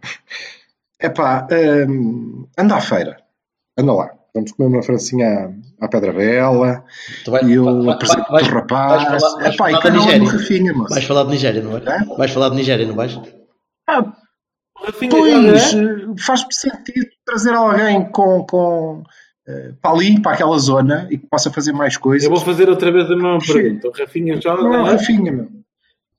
É 0.98 1.08
pá, 1.08 1.46
anda 2.58 2.76
à 2.76 2.80
feira, 2.80 3.22
anda 3.76 3.92
lá. 3.92 4.10
Vamos 4.34 4.52
comer 4.52 4.68
uma 4.68 4.82
francinha 4.82 5.54
à, 5.80 5.88
Pedra 5.88 6.12
Bela 6.12 6.84
Tu 7.24 7.30
vai- 7.30 7.44
e 7.44 7.52
eu 7.54 7.64
vai- 7.64 7.74
vai- 7.84 7.94
apresento 7.94 8.30
vais- 8.32 8.48
o 8.48 8.50
rapaz. 8.50 9.04
vais 9.08 9.22
falar- 9.22 9.42
vais 9.42 9.54
É 9.54 9.56
pá, 9.56 9.70
e 9.70 9.74
falar 9.74 9.86
um 9.86 9.90
no 9.96 10.00
Nigéria. 10.04 10.30
Rafinha, 10.30 10.72
moço. 10.74 10.94
Vais 10.94 11.04
falar 11.04 11.24
de 11.24 11.30
Nigéria, 11.30 11.62
não 11.62 11.76
é? 11.76 11.80
É? 11.80 12.16
Vais 12.16 12.30
falar 12.30 12.48
de 12.50 12.56
Nigéria, 12.56 12.86
não 12.86 12.94
vais? 12.94 13.20
Ah, 13.88 14.12
Rafinha, 14.84 15.10
Pois, 15.10 15.74
é? 15.74 15.78
eh, 15.78 15.96
faz-me 16.18 16.52
sentido 16.54 17.06
trazer 17.26 17.52
alguém 17.54 18.04
com, 18.12 18.44
com, 18.44 19.02
eh, 19.48 19.72
para 19.82 19.90
ali, 19.92 20.20
para 20.22 20.32
aquela 20.32 20.58
zona, 20.58 21.08
e 21.10 21.18
que 21.18 21.26
possa 21.26 21.50
fazer 21.50 21.72
mais 21.72 21.96
coisas. 21.96 22.24
Eu 22.24 22.30
vou 22.34 22.40
fazer 22.44 22.68
outra 22.68 22.92
vez 22.92 23.06
a 23.06 23.16
mesma 23.16 23.38
pergunta. 23.38 23.88
O 23.88 23.92
Rafinha 23.92 24.40
joga? 24.40 24.62
Não 24.62 24.74
é 24.74 24.80
o 24.80 24.84
Rafinha, 24.84 25.32
meu. 25.32 25.48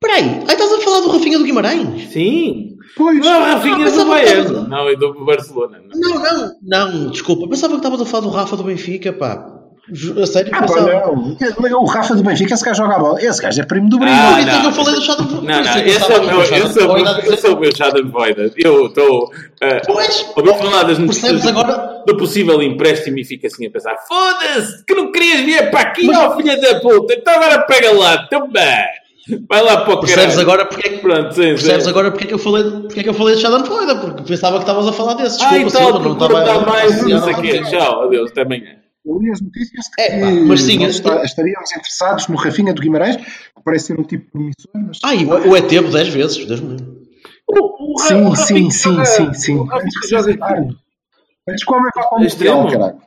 Espera 0.02 0.16
aí, 0.26 0.30
aí 0.40 0.44
estás 0.44 0.72
a 0.72 0.80
falar 0.82 1.02
do 1.02 1.10
Rafinha 1.12 1.38
do 1.38 1.44
Guimarães? 1.46 2.10
Sim. 2.10 2.78
Pois, 2.96 3.20
Não 3.20 3.34
é 3.34 3.38
o 3.38 3.44
Rafinha 3.56 3.88
Ah, 3.88 3.90
do 3.90 4.06
Bayern. 4.06 4.68
Não, 4.70 4.90
é 4.90 4.96
do 4.96 5.26
Barcelona. 5.26 5.80
Não. 5.94 6.10
Não, 6.20 6.22
não, 6.22 6.56
não, 6.94 7.10
desculpa. 7.12 7.48
Pensava 7.48 7.74
que 7.74 7.80
estavas 7.80 8.02
a 8.02 8.06
falar 8.06 8.24
do 8.24 8.30
Rafa 8.30 8.56
do 8.58 8.64
Benfica, 8.64 9.14
pá. 9.14 9.56
A 10.22 10.26
sério, 10.28 10.52
ah, 10.54 10.62
pensava. 10.62 10.92
não. 10.92 11.82
O 11.82 11.86
Rafa 11.86 12.14
do 12.16 12.22
Benfica, 12.24 12.54
esse 12.54 12.64
gajo 12.64 12.84
joga 12.84 12.96
a 12.96 13.00
bola. 13.00 13.22
Esse 13.24 13.42
gajo 13.42 13.60
é 13.60 13.66
primo 13.66 13.90
do 13.90 13.98
Brino. 13.98 14.14
Ah, 14.16 14.40
é 14.40 14.46
que 14.46 14.52
não. 14.52 14.66
eu 14.66 14.72
falei 14.72 14.94
do 14.96 15.02
Shadow 15.02 15.26
Não, 15.26 15.42
não, 15.42 15.62
esse 15.62 16.12
é 16.12 16.18
o 16.20 16.26
meu, 16.26 16.42
esse 16.44 16.80
é 16.80 16.86
o 16.86 16.94
meu, 16.94 17.34
esse 17.34 17.48
é 17.48 17.50
o 17.50 17.60
meu 17.60 17.76
Schadenfreude. 17.76 18.54
Eu 18.58 18.86
estou 18.86 19.32
a 19.62 19.82
Pois, 19.88 20.26
ouvir 20.36 20.54
falar 20.60 20.84
das 20.84 21.00
notícias 21.00 21.46
agora? 21.48 22.04
do 22.06 22.18
possível 22.18 22.62
empréstimo 22.62 23.18
e 23.18 23.24
fico 23.26 23.48
assim 23.48 23.66
a 23.66 23.72
pensar: 23.72 23.96
foda-se, 24.08 24.86
que 24.86 24.94
não 24.94 25.12
querias 25.12 25.42
vir 25.42 25.72
para 25.72 25.80
aqui, 25.82 26.08
ó 26.16 26.36
filha 26.38 26.60
da 26.62 26.80
puta, 26.82 27.14
então 27.16 27.34
agora 27.34 27.60
pega 27.64 27.92
lá, 27.92 28.28
também. 28.28 28.86
Vai 29.48 29.62
lá 29.62 29.82
para 29.86 29.94
o 29.94 30.00
Percebes 30.00 30.36
caralho. 30.36 30.42
agora 30.42 30.66
porque 30.66 30.88
é 30.88 30.92
que, 30.92 30.98
Pronto, 31.00 31.34
sim, 31.34 31.42
percebes 31.42 31.84
sim. 31.84 31.90
agora 31.90 32.12
porque 32.12 32.24
é 32.26 32.28
que 32.28 32.34
eu 32.34 32.40
falei, 32.40 32.64
porque 32.82 33.00
é 33.00 33.04
que 33.04 33.10
eu 33.10 33.14
falei 33.14 33.36
de 33.36 33.42
Schadenfreude? 33.42 34.00
Porque 34.00 34.24
pensava 34.24 34.58
que 34.58 34.64
estavas 34.64 34.88
a 34.88 34.94
falar 34.94 35.14
desses. 35.16 35.42
Ah, 35.42 35.50
Desculpa, 35.58 35.70
e 35.70 35.72
tal, 35.72 35.84
Silva, 35.92 36.00
não 36.00 36.14
estava 36.14 36.42
dar 36.46 36.66
mais, 36.66 37.04
a- 37.04 37.08
não 37.08 37.24
sei 37.24 37.34
o 37.34 37.42
quê. 37.42 37.62
Tchau, 37.64 38.04
adeus, 38.04 38.32
até 38.32 38.42
amanhã. 38.42 38.80
Eu 39.06 39.18
li 39.20 39.32
as 39.32 39.42
notícias 39.42 39.88
que 39.96 40.02
É, 40.02 40.20
pá, 40.20 40.32
mas 40.46 40.62
sim, 40.62 40.84
está- 40.84 41.24
estaríamos 41.24 41.72
interessados 41.72 42.28
no 42.28 42.36
Rafinha 42.36 42.74
do 42.74 42.82
Guimarães, 42.82 43.16
que 43.16 43.64
parece 43.64 43.88
ser 43.88 44.00
um 44.00 44.04
tipo 44.04 44.30
promissor, 44.32 44.72
mas. 44.76 45.00
Ah, 45.04 45.16
e 45.16 45.26
o, 45.26 45.50
o 45.50 45.56
ET 45.58 45.68
10 45.70 46.08
vezes, 46.10 46.46
Deus 46.46 46.60
me. 46.60 46.78
O, 47.48 47.94
o, 47.96 47.98
sim, 48.00 48.24
o 48.26 48.36
sim, 48.36 48.70
sim, 48.70 49.06
sim, 49.06 49.34
sim. 49.34 49.56
O 49.56 49.64
Rafinha 49.64 49.90
joga 50.10 50.32
aqui. 50.34 50.76
Mas 51.48 51.64
como 51.64 51.88
é 51.88 51.92
que 51.92 52.00
vai 52.00 52.10
para 52.10 52.20
o 52.20 52.24
Extremo? 52.24 52.62
Mundial, 52.64 52.80
caralho? 52.80 53.02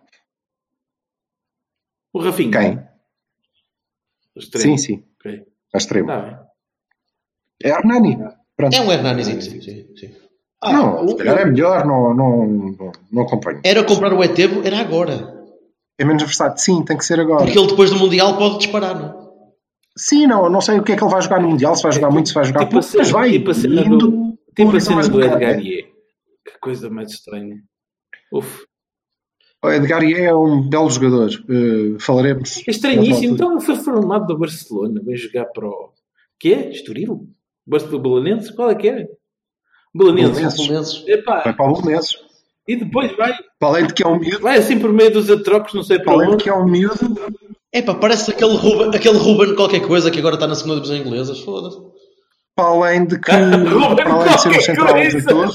O 2.13 2.19
Rafinha. 2.21 2.51
Quem? 2.51 2.79
O. 4.37 4.59
Sim, 4.59 4.77
sim. 4.79 5.05
Ok. 5.21 5.45
A 5.75 5.79
extremo. 5.79 6.07
Tá 6.09 6.21
bem. 6.21 6.37
É 7.63 7.69
Hernani. 7.71 8.19
Pronto. 8.57 8.77
É 8.77 8.81
um 8.81 8.93
Hernanizinho, 8.93 9.41
sim, 9.43 9.61
sim, 9.61 9.87
sim. 9.97 10.11
Ah, 10.63 10.73
não, 10.73 11.09
se 11.09 11.17
calhar 11.17 11.39
é 11.39 11.45
melhor, 11.45 11.85
não, 11.85 12.15
não, 12.15 12.93
não, 13.11 13.23
acompanho. 13.23 13.61
Era 13.65 13.83
comprar 13.83 14.13
o 14.13 14.23
Etebo, 14.23 14.63
era 14.65 14.79
agora. 14.79 15.43
É 15.99 16.05
menos 16.05 16.23
versátil. 16.23 16.59
Sim, 16.59 16.85
tem 16.85 16.97
que 16.97 17.05
ser 17.05 17.19
agora. 17.19 17.45
Porque 17.45 17.59
ele 17.59 17.67
depois 17.67 17.91
do 17.91 17.99
Mundial 17.99 18.37
pode 18.37 18.59
disparar, 18.59 18.99
não 18.99 19.09
é? 19.09 19.23
Sim, 19.97 20.27
não, 20.27 20.49
não 20.49 20.61
sei 20.61 20.79
o 20.79 20.83
que 20.83 20.93
é 20.93 20.97
que 20.97 21.03
ele 21.03 21.11
vai 21.11 21.21
jogar 21.21 21.41
no 21.41 21.49
Mundial, 21.49 21.75
se 21.75 21.83
vai 21.83 21.93
jogar 21.93 22.11
muito, 22.11 22.29
se 22.29 22.35
vai 22.35 22.45
jogar 22.45 22.61
Tipo 22.67 22.79
a 22.79 22.81
pouco, 22.81 22.97
mas 22.97 23.11
vai. 23.11 23.31
tipo 23.33 23.51
a 23.51 23.55
cena 23.55 23.83
do, 23.85 24.39
tipo 24.57 24.77
a 24.77 24.81
cena 24.81 24.95
mais 24.97 25.09
do 25.09 25.23
Edgar. 25.23 25.59
Que 25.61 25.85
coisa 26.61 26.89
mais 26.89 27.11
estranha. 27.11 27.57
Uf. 28.33 28.65
O 29.65 29.71
Edgar 29.71 30.03
Ié 30.03 30.25
é 30.25 30.35
um 30.35 30.61
belo 30.69 30.91
jogador. 30.91 31.31
eh, 31.49 31.97
falaremos. 32.01 32.63
É 32.67 32.71
estranhíssimo. 32.71 33.35
Então 33.35 33.61
foi 33.61 33.77
formado 33.77 34.27
do 34.27 34.39
Barcelona. 34.39 35.01
Vai 35.05 35.17
jogar 35.17 35.45
para 35.47 35.69
o... 35.69 35.91
Que 36.39 36.53
é? 36.55 36.71
Estoril? 36.71 37.29
Barcelona 37.67 38.03
Belenenses? 38.03 38.51
Qual 38.51 38.71
é 38.71 38.75
que 38.75 38.89
é? 38.89 39.07
Belenenses. 39.95 41.05
Epá, 41.07 41.43
Vai 41.45 41.55
para 41.55 41.71
o 41.71 41.81
Belenenses. 41.81 42.17
E 42.67 42.77
depois 42.77 43.15
vai, 43.17 43.33
Para 43.59 43.69
além 43.69 43.87
de 43.87 43.95
que 43.95 44.03
é 44.05 44.07
um 44.09 44.19
miúdo, 44.19 44.41
vai 44.41 44.57
assim 44.57 44.79
por 44.79 44.93
meio 44.93 45.13
dos 45.13 45.29
atrocos, 45.31 45.75
não 45.75 45.83
sei 45.83 45.99
para 45.99 46.07
para 46.07 46.15
além 46.15 46.29
de 46.29 46.35
onde. 46.35 46.45
que 46.45 46.51
é 46.51 46.55
um 46.55 46.65
miúdo, 46.65 47.33
Epá, 47.73 47.95
parece 47.95 48.31
aquele 48.31 48.55
Ruben, 48.55 48.89
aquele 48.95 49.19
Ruben 49.19 49.57
qualquer 49.57 49.81
coisa 49.81 50.11
que 50.11 50.19
agora 50.21 50.35
está 50.37 50.47
na 50.47 50.55
segunda 50.55 50.81
divisão 50.81 50.97
inglesa. 50.97 51.35
Foda-se. 51.35 51.79
para 52.55 52.67
além 52.69 53.05
de 53.07 53.19
que, 53.19 53.31
Ruben 53.33 54.05
para 54.05 54.13
além 54.15 54.35
de 54.37 54.41
ser 54.41 54.49
um 54.49 54.53
qualquer 54.53 54.63
central 54.63 55.47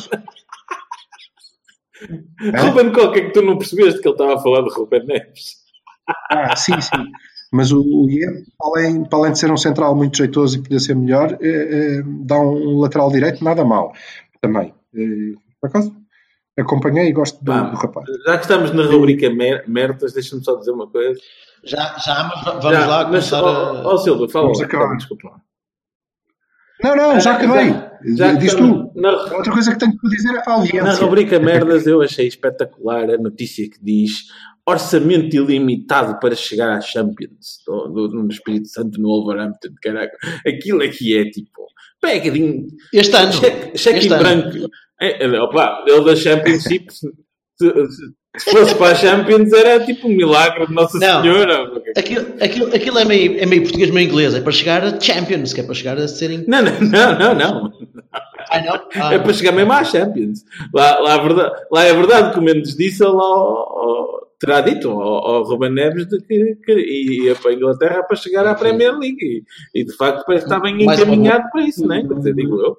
É? 2.54 2.60
Ruben 2.62 2.92
qualquer 2.92 3.28
que 3.28 3.32
tu 3.34 3.42
não 3.42 3.58
percebeste 3.58 4.02
que 4.02 4.08
ele 4.08 4.14
estava 4.14 4.36
a 4.36 4.40
falar 4.40 4.62
de 4.62 4.70
Ruben 4.74 5.06
Neves. 5.06 5.56
Ah, 6.30 6.56
sim, 6.56 6.80
sim. 6.80 7.06
Mas 7.52 7.72
o, 7.72 7.82
o 7.82 8.08
além, 8.62 9.04
para 9.06 9.20
além 9.20 9.32
de 9.32 9.40
ser 9.40 9.52
um 9.52 9.58
central 9.58 9.96
muito 9.96 10.18
jeitoso 10.18 10.58
e 10.58 10.64
poder 10.64 10.80
ser 10.80 10.96
melhor, 10.96 11.38
eh, 11.42 11.98
eh, 12.00 12.04
dá 12.26 12.40
um 12.40 12.80
lateral 12.80 13.10
direito 13.12 13.44
nada 13.44 13.64
mal. 13.64 13.94
Também. 14.42 14.74
Eh, 14.96 15.34
por 15.60 15.68
acaso, 15.70 15.96
acompanhei 16.60 17.08
e 17.08 17.14
gosto 17.14 17.44
do, 17.44 17.52
Pá, 17.52 17.62
do 17.62 17.78
rapaz. 17.78 18.06
Já 18.26 18.36
que 18.38 18.44
estamos 18.44 18.72
na 18.74 18.84
rubrica 18.84 19.30
mer 19.30 19.64
merdas, 19.68 20.14
deixa-me 20.14 20.44
só 20.44 20.56
dizer 20.58 20.72
uma 20.72 20.88
coisa. 20.88 21.20
Já, 21.64 21.96
já, 22.06 22.30
mas 22.34 22.44
va- 22.44 22.52
vamos 22.60 22.78
Já, 22.78 22.86
lá 22.86 22.98
mas, 22.98 23.06
começar 23.08 23.44
ó, 23.44 23.48
a. 23.48 23.94
ó, 23.94 23.98
Silva, 23.98 24.30
fala 24.30 24.46
Vamos 24.46 24.62
acabar. 24.62 24.96
Desculpa 24.98 25.30
lá. 25.30 25.42
Não, 26.84 26.96
não, 26.96 27.20
já 27.20 27.34
acabei. 27.34 27.74
Já 28.16 28.34
que 28.34 28.40
Diz 28.40 28.52
estamos 28.54 28.92
tu. 28.94 29.02
Na, 29.02 29.10
Outra 29.36 29.52
coisa 29.52 29.72
que 29.72 29.80
tenho 29.80 29.98
que 29.98 30.10
dizer 30.10 30.30
é 30.36 30.42
para 30.44 30.54
a 30.54 30.58
na 30.58 30.62
audiência. 30.64 31.04
rubrica 31.06 31.40
merdas, 31.40 31.88
eu 31.88 32.02
achei 32.02 32.28
espetacular 32.28 33.10
a 33.10 33.18
notícia 33.18 33.68
que 33.70 33.78
diz 33.84 34.26
orçamento 34.66 35.36
ilimitado 35.36 36.20
para 36.20 36.36
chegar 36.36 36.70
à 36.78 36.82
Champions 36.82 37.64
no 37.68 38.28
Espírito 38.30 38.68
Santo 38.68 39.00
no 39.02 39.08
Wolverhampton. 39.10 39.70
Caraca, 39.82 40.16
aquilo 40.46 40.84
aqui 40.84 41.18
é 41.18 41.26
tipo. 41.30 41.66
Pegadinho, 42.00 42.68
Este 42.94 43.16
ano. 43.16 43.34
cheque, 43.34 43.78
cheque 43.78 43.98
Este 44.00 44.10
em 44.10 44.14
ano. 44.14 44.24
branco. 44.24 44.70
É, 45.02 45.26
é, 45.26 45.42
opa, 45.42 45.84
ele 45.88 46.06
da 46.06 46.16
Championship, 46.16 46.92
se, 46.92 47.08
se- 47.58 48.14
se 48.38 48.52
fosse 48.52 48.76
para 48.76 48.92
a 48.92 48.96
Champions, 48.96 49.52
era 49.54 49.84
tipo 49.86 50.08
um 50.08 50.12
milagre 50.12 50.68
de 50.68 50.74
Nossa 50.74 50.98
Não. 51.00 51.22
Senhora. 51.22 51.72
Aquilo, 51.96 52.26
aquilo, 52.42 52.76
aquilo 52.76 53.00
é, 53.00 53.06
meio, 53.06 53.40
é 53.42 53.46
meio 53.46 53.64
português, 53.64 53.90
meio 53.92 54.08
inglês. 54.08 54.34
É 54.36 54.42
para 54.42 54.52
chegar 54.52 54.84
a 54.84 55.00
Champions, 55.00 55.54
que 55.54 55.62
é 55.62 55.64
para 55.64 55.74
chegar 55.74 55.98
a 55.98 56.08
serem. 56.08 56.44
Não, 56.48 56.62
não, 56.62 56.72
não, 56.82 57.20
não, 57.20 57.36
não. 57.36 57.62
Não? 57.64 57.74
Ah, 58.96 59.14
É 59.14 59.20
para 59.20 59.34
chegar 59.34 59.52
mesmo 59.52 59.72
à 59.74 59.84
Champions. 59.84 60.44
Lá, 60.74 61.00
lá, 61.00 61.18
verdade, 61.18 61.52
lá 61.72 61.84
é 61.84 61.94
verdade 61.94 62.34
que 62.34 62.40
o 62.40 62.42
Mendes 62.42 62.76
disse 62.78 63.04
ao, 63.04 63.20
ao- 63.20 64.28
terá 64.40 64.62
dito 64.62 64.90
ao, 64.90 65.02
ao 65.02 65.44
Ruben 65.44 65.72
Neves 65.74 66.08
de 66.08 66.22
que, 66.22 66.56
que 66.64 66.74
ia 67.26 67.36
para 67.36 67.52
a 67.52 67.54
Inglaterra 67.54 68.04
para 68.04 68.16
chegar 68.16 68.46
à 68.46 68.56
Premier 68.56 68.98
League. 68.98 69.18
E, 69.74 69.82
e, 69.82 69.84
de 69.84 69.94
facto 69.98 70.24
parece 70.26 70.46
que 70.46 70.54
está 70.54 70.60
bem 70.62 70.82
encaminhado 70.82 71.44
para 71.52 71.62
isso, 71.64 71.86
não 71.86 71.96
é? 71.96 72.04
Dizer, 72.04 72.36
digo 72.36 72.56
eu. 72.62 72.78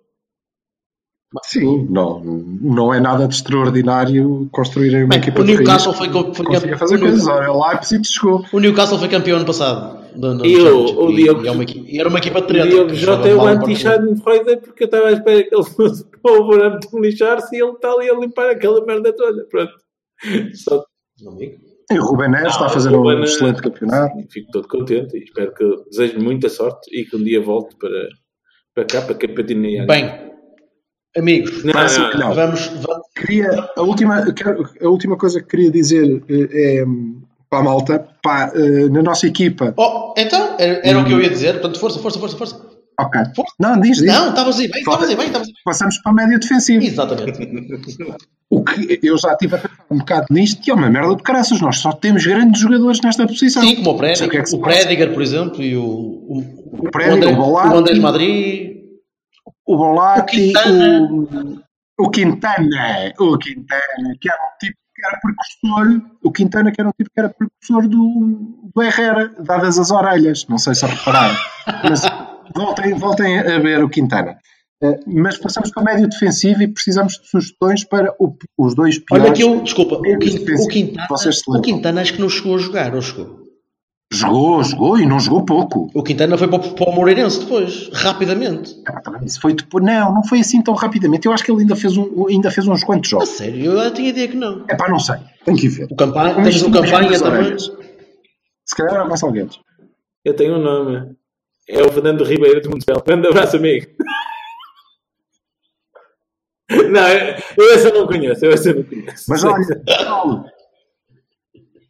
Sim, 1.45 1.87
não, 1.91 2.21
não 2.21 2.93
é 2.95 2.99
nada 3.01 3.29
de 3.29 3.35
extraordinário 3.35 4.49
construírem 4.51 5.01
uma 5.05 5.11
Bem, 5.11 5.19
equipa 5.19 5.41
o 5.43 5.45
de 5.45 5.55
Newcastle 5.57 5.93
raiz 5.93 6.13
foi, 6.13 6.35
foi 6.35 6.47
campeão. 6.47 6.79
fazer 6.79 6.97
o, 6.97 7.01
coisas. 7.01 7.27
Olha, 7.27 7.53
o 7.53 7.69
Leipzig 7.69 8.03
chegou. 8.07 8.45
o 8.51 8.59
Newcastle 8.59 8.99
foi 8.99 9.09
campeão 9.09 9.37
ano 9.37 9.45
passado. 9.47 9.99
da- 10.17 10.33
da 10.35 10.47
E 10.47 10.57
o- 10.57 11.05
o 11.07 11.11
e- 11.11 11.17
Diogo- 11.17 11.45
e 11.45 11.49
é 11.49 11.51
uma 11.53 11.65
e 11.65 12.01
era 12.01 12.09
uma 12.09 12.19
equipa 12.19 12.39
de 12.41 12.45
O 12.45 12.49
treta. 12.49 12.67
Diogo 12.69 12.89
que 12.91 12.97
Jota 12.97 13.29
é 13.29 13.35
o 13.35 13.39
Portugal. 13.39 13.63
anti-Schadenfreude 13.63 14.57
porque 14.57 14.85
eu 14.85 14.87
estava 14.87 15.09
à 15.09 15.13
espera 15.13 15.45
que 15.45 15.55
ele 15.55 15.65
fosse 15.65 16.05
para 16.23 16.33
o 16.33 16.45
Wolverhampton 16.47 16.99
lixar-se 17.01 17.55
e 17.57 17.61
ele 17.63 17.73
está 17.73 17.93
ali 17.93 18.11
a 18.11 18.15
limpar 18.15 18.49
aquela 18.51 18.85
merda 18.87 19.13
toda. 19.15 19.45
Pronto. 19.51 19.73
Só 20.55 20.83
Não 21.23 21.37
digo. 21.37 21.59
E 21.93 21.99
o 21.99 22.05
Ruben 22.05 22.31
Neves 22.31 22.53
está 22.55 22.67
a 22.67 22.69
fazer 22.71 22.89
o 22.91 22.95
um 23.01 23.03
Ruben, 23.03 23.23
excelente 23.23 23.61
campeonato. 23.63 24.15
Fico 24.31 24.51
todo 24.51 24.67
contente 24.67 25.17
e 25.17 25.23
espero 25.25 25.53
que 25.55 25.65
desejo 25.91 26.19
muita 26.21 26.49
sorte 26.49 26.89
e 26.93 27.05
que 27.05 27.15
um 27.17 27.23
dia 27.23 27.41
volte 27.41 27.77
para, 27.77 28.09
para 28.75 28.85
cá, 28.85 29.03
para 29.03 29.15
Capatinear. 29.15 29.87
Bem, 29.87 30.28
amigos, 31.17 31.65
Não, 31.65 31.73
Parece 31.73 31.99
não, 31.99 32.11
que 32.11 32.19
não. 32.19 32.35
vamos, 32.35 32.67
vamos. 32.67 33.07
Queria, 33.17 33.69
a, 33.77 33.83
última, 33.83 34.33
quero- 34.33 34.69
a 34.81 34.89
última 34.89 35.17
coisa 35.17 35.41
que 35.41 35.47
queria 35.49 35.71
dizer 35.71 36.23
eh, 36.29 36.81
é 36.81 36.85
para 37.51 37.61
a 37.61 37.63
malta, 37.63 38.07
pá, 38.23 38.53
eh, 38.55 38.89
na 38.91 39.03
nossa 39.03 39.27
equipa. 39.27 39.73
Oh, 39.77 40.13
então, 40.17 40.57
era, 40.59 40.81
era 40.85 40.99
o 40.99 41.05
que 41.05 41.13
eu 41.13 41.21
ia 41.21 41.31
dizer. 41.31 41.55
Portanto, 41.55 41.79
força, 41.81 41.99
força, 41.99 42.19
força, 42.19 42.37
força. 42.37 42.79
Ok. 43.01 43.21
Não, 43.61 43.81
diz, 43.81 43.99
diz. 43.99 44.07
Não, 44.07 44.31
estavas 44.31 44.59
aí 44.59 44.69
bem, 44.69 44.81
estavas 44.81 45.09
aí 45.09 45.17
bem, 45.17 45.27
estavas 45.27 45.49
aí 45.49 45.55
Passamos 45.65 45.99
para 45.99 46.13
a 46.13 46.15
média 46.15 46.39
defensiva. 46.39 46.81
bem. 46.81 46.89
Exatamente. 46.89 47.49
O 48.51 48.65
que 48.65 48.99
eu 49.03 49.19
já 49.19 49.37
tive 49.37 49.57
a 49.57 49.59
pensar 49.59 49.85
um 49.91 49.99
bocado 49.99 50.27
nisto, 50.31 50.63
que 50.63 50.71
é 50.71 50.75
uma 50.75 50.89
merda 50.89 51.15
de 51.15 51.23
caraças. 51.23 51.61
Nós 51.61 51.81
só 51.81 51.93
temos 51.93 52.25
grandes 52.27 52.63
jogadores 52.63 52.99
nesta 53.03 53.27
posição. 53.27 53.63
Sim, 53.63 53.77
como 53.77 53.91
o 53.91 53.93
o 53.93 54.31
que 54.31 54.39
é 54.39 54.41
o 54.41 54.45
por 55.13 55.21
exemplo, 55.21 55.63
e 55.63 55.77
o, 55.77 55.83
o, 55.85 56.39
o, 56.79 56.91
Prediger, 56.91 57.17
André, 57.19 57.33
o 57.33 57.37
Bolatti. 57.37 57.75
o 57.75 57.79
Andrés 57.79 57.99
Madrid. 57.99 58.78
O 59.67 59.77
Bolatti, 59.77 60.37
O 60.37 60.53
Quintana. 60.53 61.09
o, 62.01 62.11
Quintana, 62.11 63.13
o 63.19 63.39
Quintana, 63.39 64.15
que 64.21 64.31
era 64.31 64.39
um 64.41 64.59
tipo 64.59 64.77
que 64.95 65.07
era 65.07 65.21
precursor, 65.21 66.11
o 66.25 66.33
Quintana 66.33 66.73
que 66.73 66.81
era 66.81 66.89
um 66.89 66.93
tipo 66.93 67.11
que 67.15 67.21
era 67.21 67.29
precursor 67.29 67.89
do, 67.89 68.71
do 68.75 68.83
Herrera, 68.83 69.29
dadas 69.45 69.79
as 69.79 69.91
orelhas, 69.93 70.45
não 70.49 70.59
sei 70.59 70.75
se 70.75 70.85
repararam, 70.87 71.37
mas 71.89 72.03
voltem, 72.55 72.95
voltem 72.95 73.39
a 73.39 73.59
ver 73.61 73.83
o 73.85 73.89
Quintana. 73.89 74.39
Eh, 74.83 74.99
Mas 75.07 75.37
passamos 75.39 75.71
para 75.73 75.83
o 75.83 75.85
médio 75.85 76.09
defensivo 76.09 76.63
e 76.63 76.69
precisamos 76.73 77.15
de 77.15 77.29
sugestões 77.29 77.85
para 77.85 78.13
o- 78.19 78.37
os 78.57 78.75
dois 78.77 78.99
piores. 78.99 79.25
Olha 79.27 79.33
que 79.35 79.43
eu, 79.43 79.61
desculpa, 79.61 79.97
o, 79.97 80.01
médios 80.01 80.33
Quin- 80.35 80.39
defensivos 80.39 80.67
o, 80.67 80.69
Quintana, 80.69 81.07
o. 81.59 81.61
Quintana 81.63 82.01
acho 82.01 82.13
que 82.15 82.21
não 82.21 82.29
chegou 82.29 82.55
a 82.57 82.59
jogar, 82.59 82.95
ou 82.95 83.03
chegou? 83.03 83.48
Jogou, 84.11 84.63
jogou 84.65 84.99
e 84.99 85.05
não 85.05 85.21
jogou 85.21 85.45
pouco. 85.45 85.91
O 85.95 86.03
Quintana 86.03 86.39
foi 86.39 86.49
para, 86.49 86.59
o- 86.61 86.75
para 86.75 86.89
o 86.89 86.95
Moreirense 86.95 87.41
depois, 87.41 87.91
rapidamente. 87.93 88.75
Ah, 88.89 89.03
Isso 89.23 89.39
foi 89.39 89.53
depois, 89.53 89.85
não, 89.85 90.15
não 90.15 90.25
foi 90.25 90.41
assim 90.41 90.63
tão 90.63 90.73
rapidamente. 90.73 91.27
Eu 91.27 91.33
acho 91.33 91.45
que 91.45 91.51
ele 91.53 91.61
ainda 91.61 91.77
fez, 91.77 91.95
um, 91.97 92.27
ainda 92.27 92.51
fez 92.51 92.67
uns 92.67 92.83
quantos 92.83 93.11
A 93.11 93.17
jogos. 93.17 93.29
sério, 93.29 93.65
eu 93.67 93.77
já 93.77 93.91
tinha 93.91 94.09
ideia 94.09 94.27
que 94.29 94.37
não. 94.37 94.65
É 94.67 94.75
pá, 94.75 94.89
não 94.89 94.99
sei, 94.99 95.17
tem 95.45 95.55
que 95.55 95.69
ver. 95.69 95.89
O 95.91 95.95
campanha, 95.95 96.49
isto 96.49 96.69
o 96.69 96.73
campanha 96.73 97.19
também. 97.19 97.59
Se 97.59 98.75
calhar 98.77 98.95
era 98.95 99.05
mais 99.05 99.23
alguém. 99.23 99.47
Eu 100.25 100.35
tenho 100.35 100.55
um 100.57 100.63
nome. 100.63 101.15
É 101.69 101.83
o 101.83 101.93
Fernando 101.93 102.25
Ribeiro 102.25 102.63
de 102.63 102.69
Municipal. 102.69 103.03
Grande 103.07 103.29
abraço, 103.29 103.57
amigo. 103.57 103.87
Não, 106.71 107.09
eu, 107.09 107.35
eu 107.57 107.75
esse 107.75 107.87
eu 107.89 107.95
não 107.95 108.07
conheço. 108.07 108.45
Eu 108.45 108.53
esse 108.53 108.69
eu 108.71 108.77
não 108.77 108.83
conheço. 108.83 109.25
Mas 109.29 109.43
olha, 109.45 109.83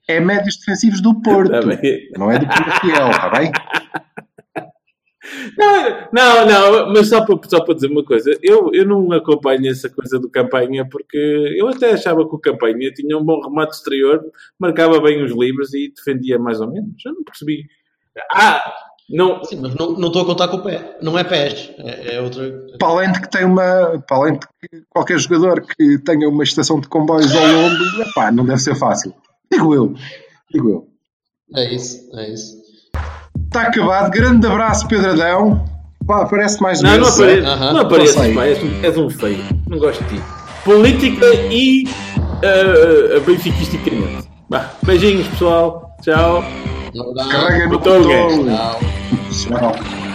é 0.08 0.18
médios 0.18 0.56
defensivos 0.56 1.00
do 1.00 1.20
Porto. 1.20 1.50
Tá 1.50 1.60
não 2.18 2.30
é 2.30 2.38
do 2.38 2.46
Porto 2.46 2.80
Fiel, 2.80 3.10
está 3.10 3.28
bem? 3.28 3.52
Não, 5.58 6.08
não, 6.12 6.46
não, 6.46 6.92
mas 6.92 7.08
só 7.08 7.24
para, 7.24 7.36
só 7.48 7.62
para 7.62 7.74
dizer 7.74 7.90
uma 7.90 8.04
coisa, 8.04 8.30
eu, 8.42 8.70
eu 8.72 8.86
não 8.86 9.12
acompanho 9.12 9.70
essa 9.70 9.90
coisa 9.90 10.18
do 10.18 10.30
campanha 10.30 10.88
porque 10.88 11.54
eu 11.56 11.68
até 11.68 11.92
achava 11.92 12.26
que 12.26 12.34
o 12.34 12.38
campanha 12.38 12.90
tinha 12.92 13.16
um 13.16 13.24
bom 13.24 13.40
remate 13.42 13.74
exterior, 13.74 14.24
marcava 14.58 15.00
bem 15.00 15.22
os 15.22 15.32
livros 15.32 15.74
e 15.74 15.92
defendia 15.94 16.38
mais 16.38 16.60
ou 16.60 16.70
menos. 16.70 17.04
Eu 17.04 17.12
não 17.12 17.24
percebi. 17.24 17.66
Ah, 18.32 18.62
não. 19.10 19.44
Sim, 19.44 19.60
mas 19.60 19.74
não, 19.74 19.92
não 19.92 20.08
estou 20.08 20.22
a 20.22 20.26
contar 20.26 20.48
com 20.48 20.56
o 20.58 20.62
pé. 20.62 20.96
Não 21.02 21.18
é 21.18 21.24
pés, 21.24 21.72
é, 21.78 22.16
é 22.16 22.20
outra. 22.20 22.66
Para 22.78 22.88
além 22.88 23.12
de 23.12 23.20
que 23.20 23.30
tem 23.30 23.44
uma. 23.44 24.02
Para 24.06 24.16
além 24.16 24.34
de 24.34 24.46
que 24.46 24.82
qualquer 24.88 25.18
jogador 25.18 25.60
que 25.60 25.98
tenha 25.98 26.28
uma 26.28 26.44
estação 26.44 26.80
de 26.80 26.88
comboios 26.88 27.34
ao 27.34 27.46
longo, 27.46 28.02
epá, 28.02 28.30
não 28.30 28.46
deve 28.46 28.60
ser 28.60 28.74
fácil. 28.74 29.14
Digo 29.50 29.74
eu. 29.74 29.94
Digo 30.52 30.68
eu. 30.70 30.88
É 31.56 31.74
isso, 31.74 32.08
é 32.14 32.30
isso. 32.32 32.56
Está 33.46 33.62
acabado. 33.62 34.10
Grande 34.10 34.46
abraço, 34.46 34.86
Pedro 34.88 35.10
Adão. 35.10 35.64
Pá, 36.06 36.22
aparece 36.22 36.60
mais 36.62 36.80
Não, 36.82 36.90
não 36.98 37.04
vezes. 37.04 37.14
apareces, 37.20 37.44
Aham. 37.48 37.72
não 37.72 37.80
apareces, 37.80 38.16
Não 38.16 38.22
sei. 38.24 38.34
pá, 38.34 38.44
és, 38.46 38.62
um, 38.62 38.82
és 38.84 38.96
um 38.98 39.10
feio. 39.10 39.44
Não 39.68 39.78
gosto 39.78 40.04
de 40.04 40.16
ti. 40.16 40.22
Política 40.64 41.26
e 41.50 41.84
uh, 41.86 43.20
benfiquisticamente. 43.22 44.28
Vá, 44.48 44.70
beijinhos, 44.82 45.26
pessoal. 45.28 45.94
Tchau. 46.02 46.42
Um 46.94 47.10
abraço. 47.10 47.28
Carrega 47.30 47.64
no 47.64 47.70
botão. 47.78 48.02
Tchau. 48.02 48.80
Tchau. 49.30 50.07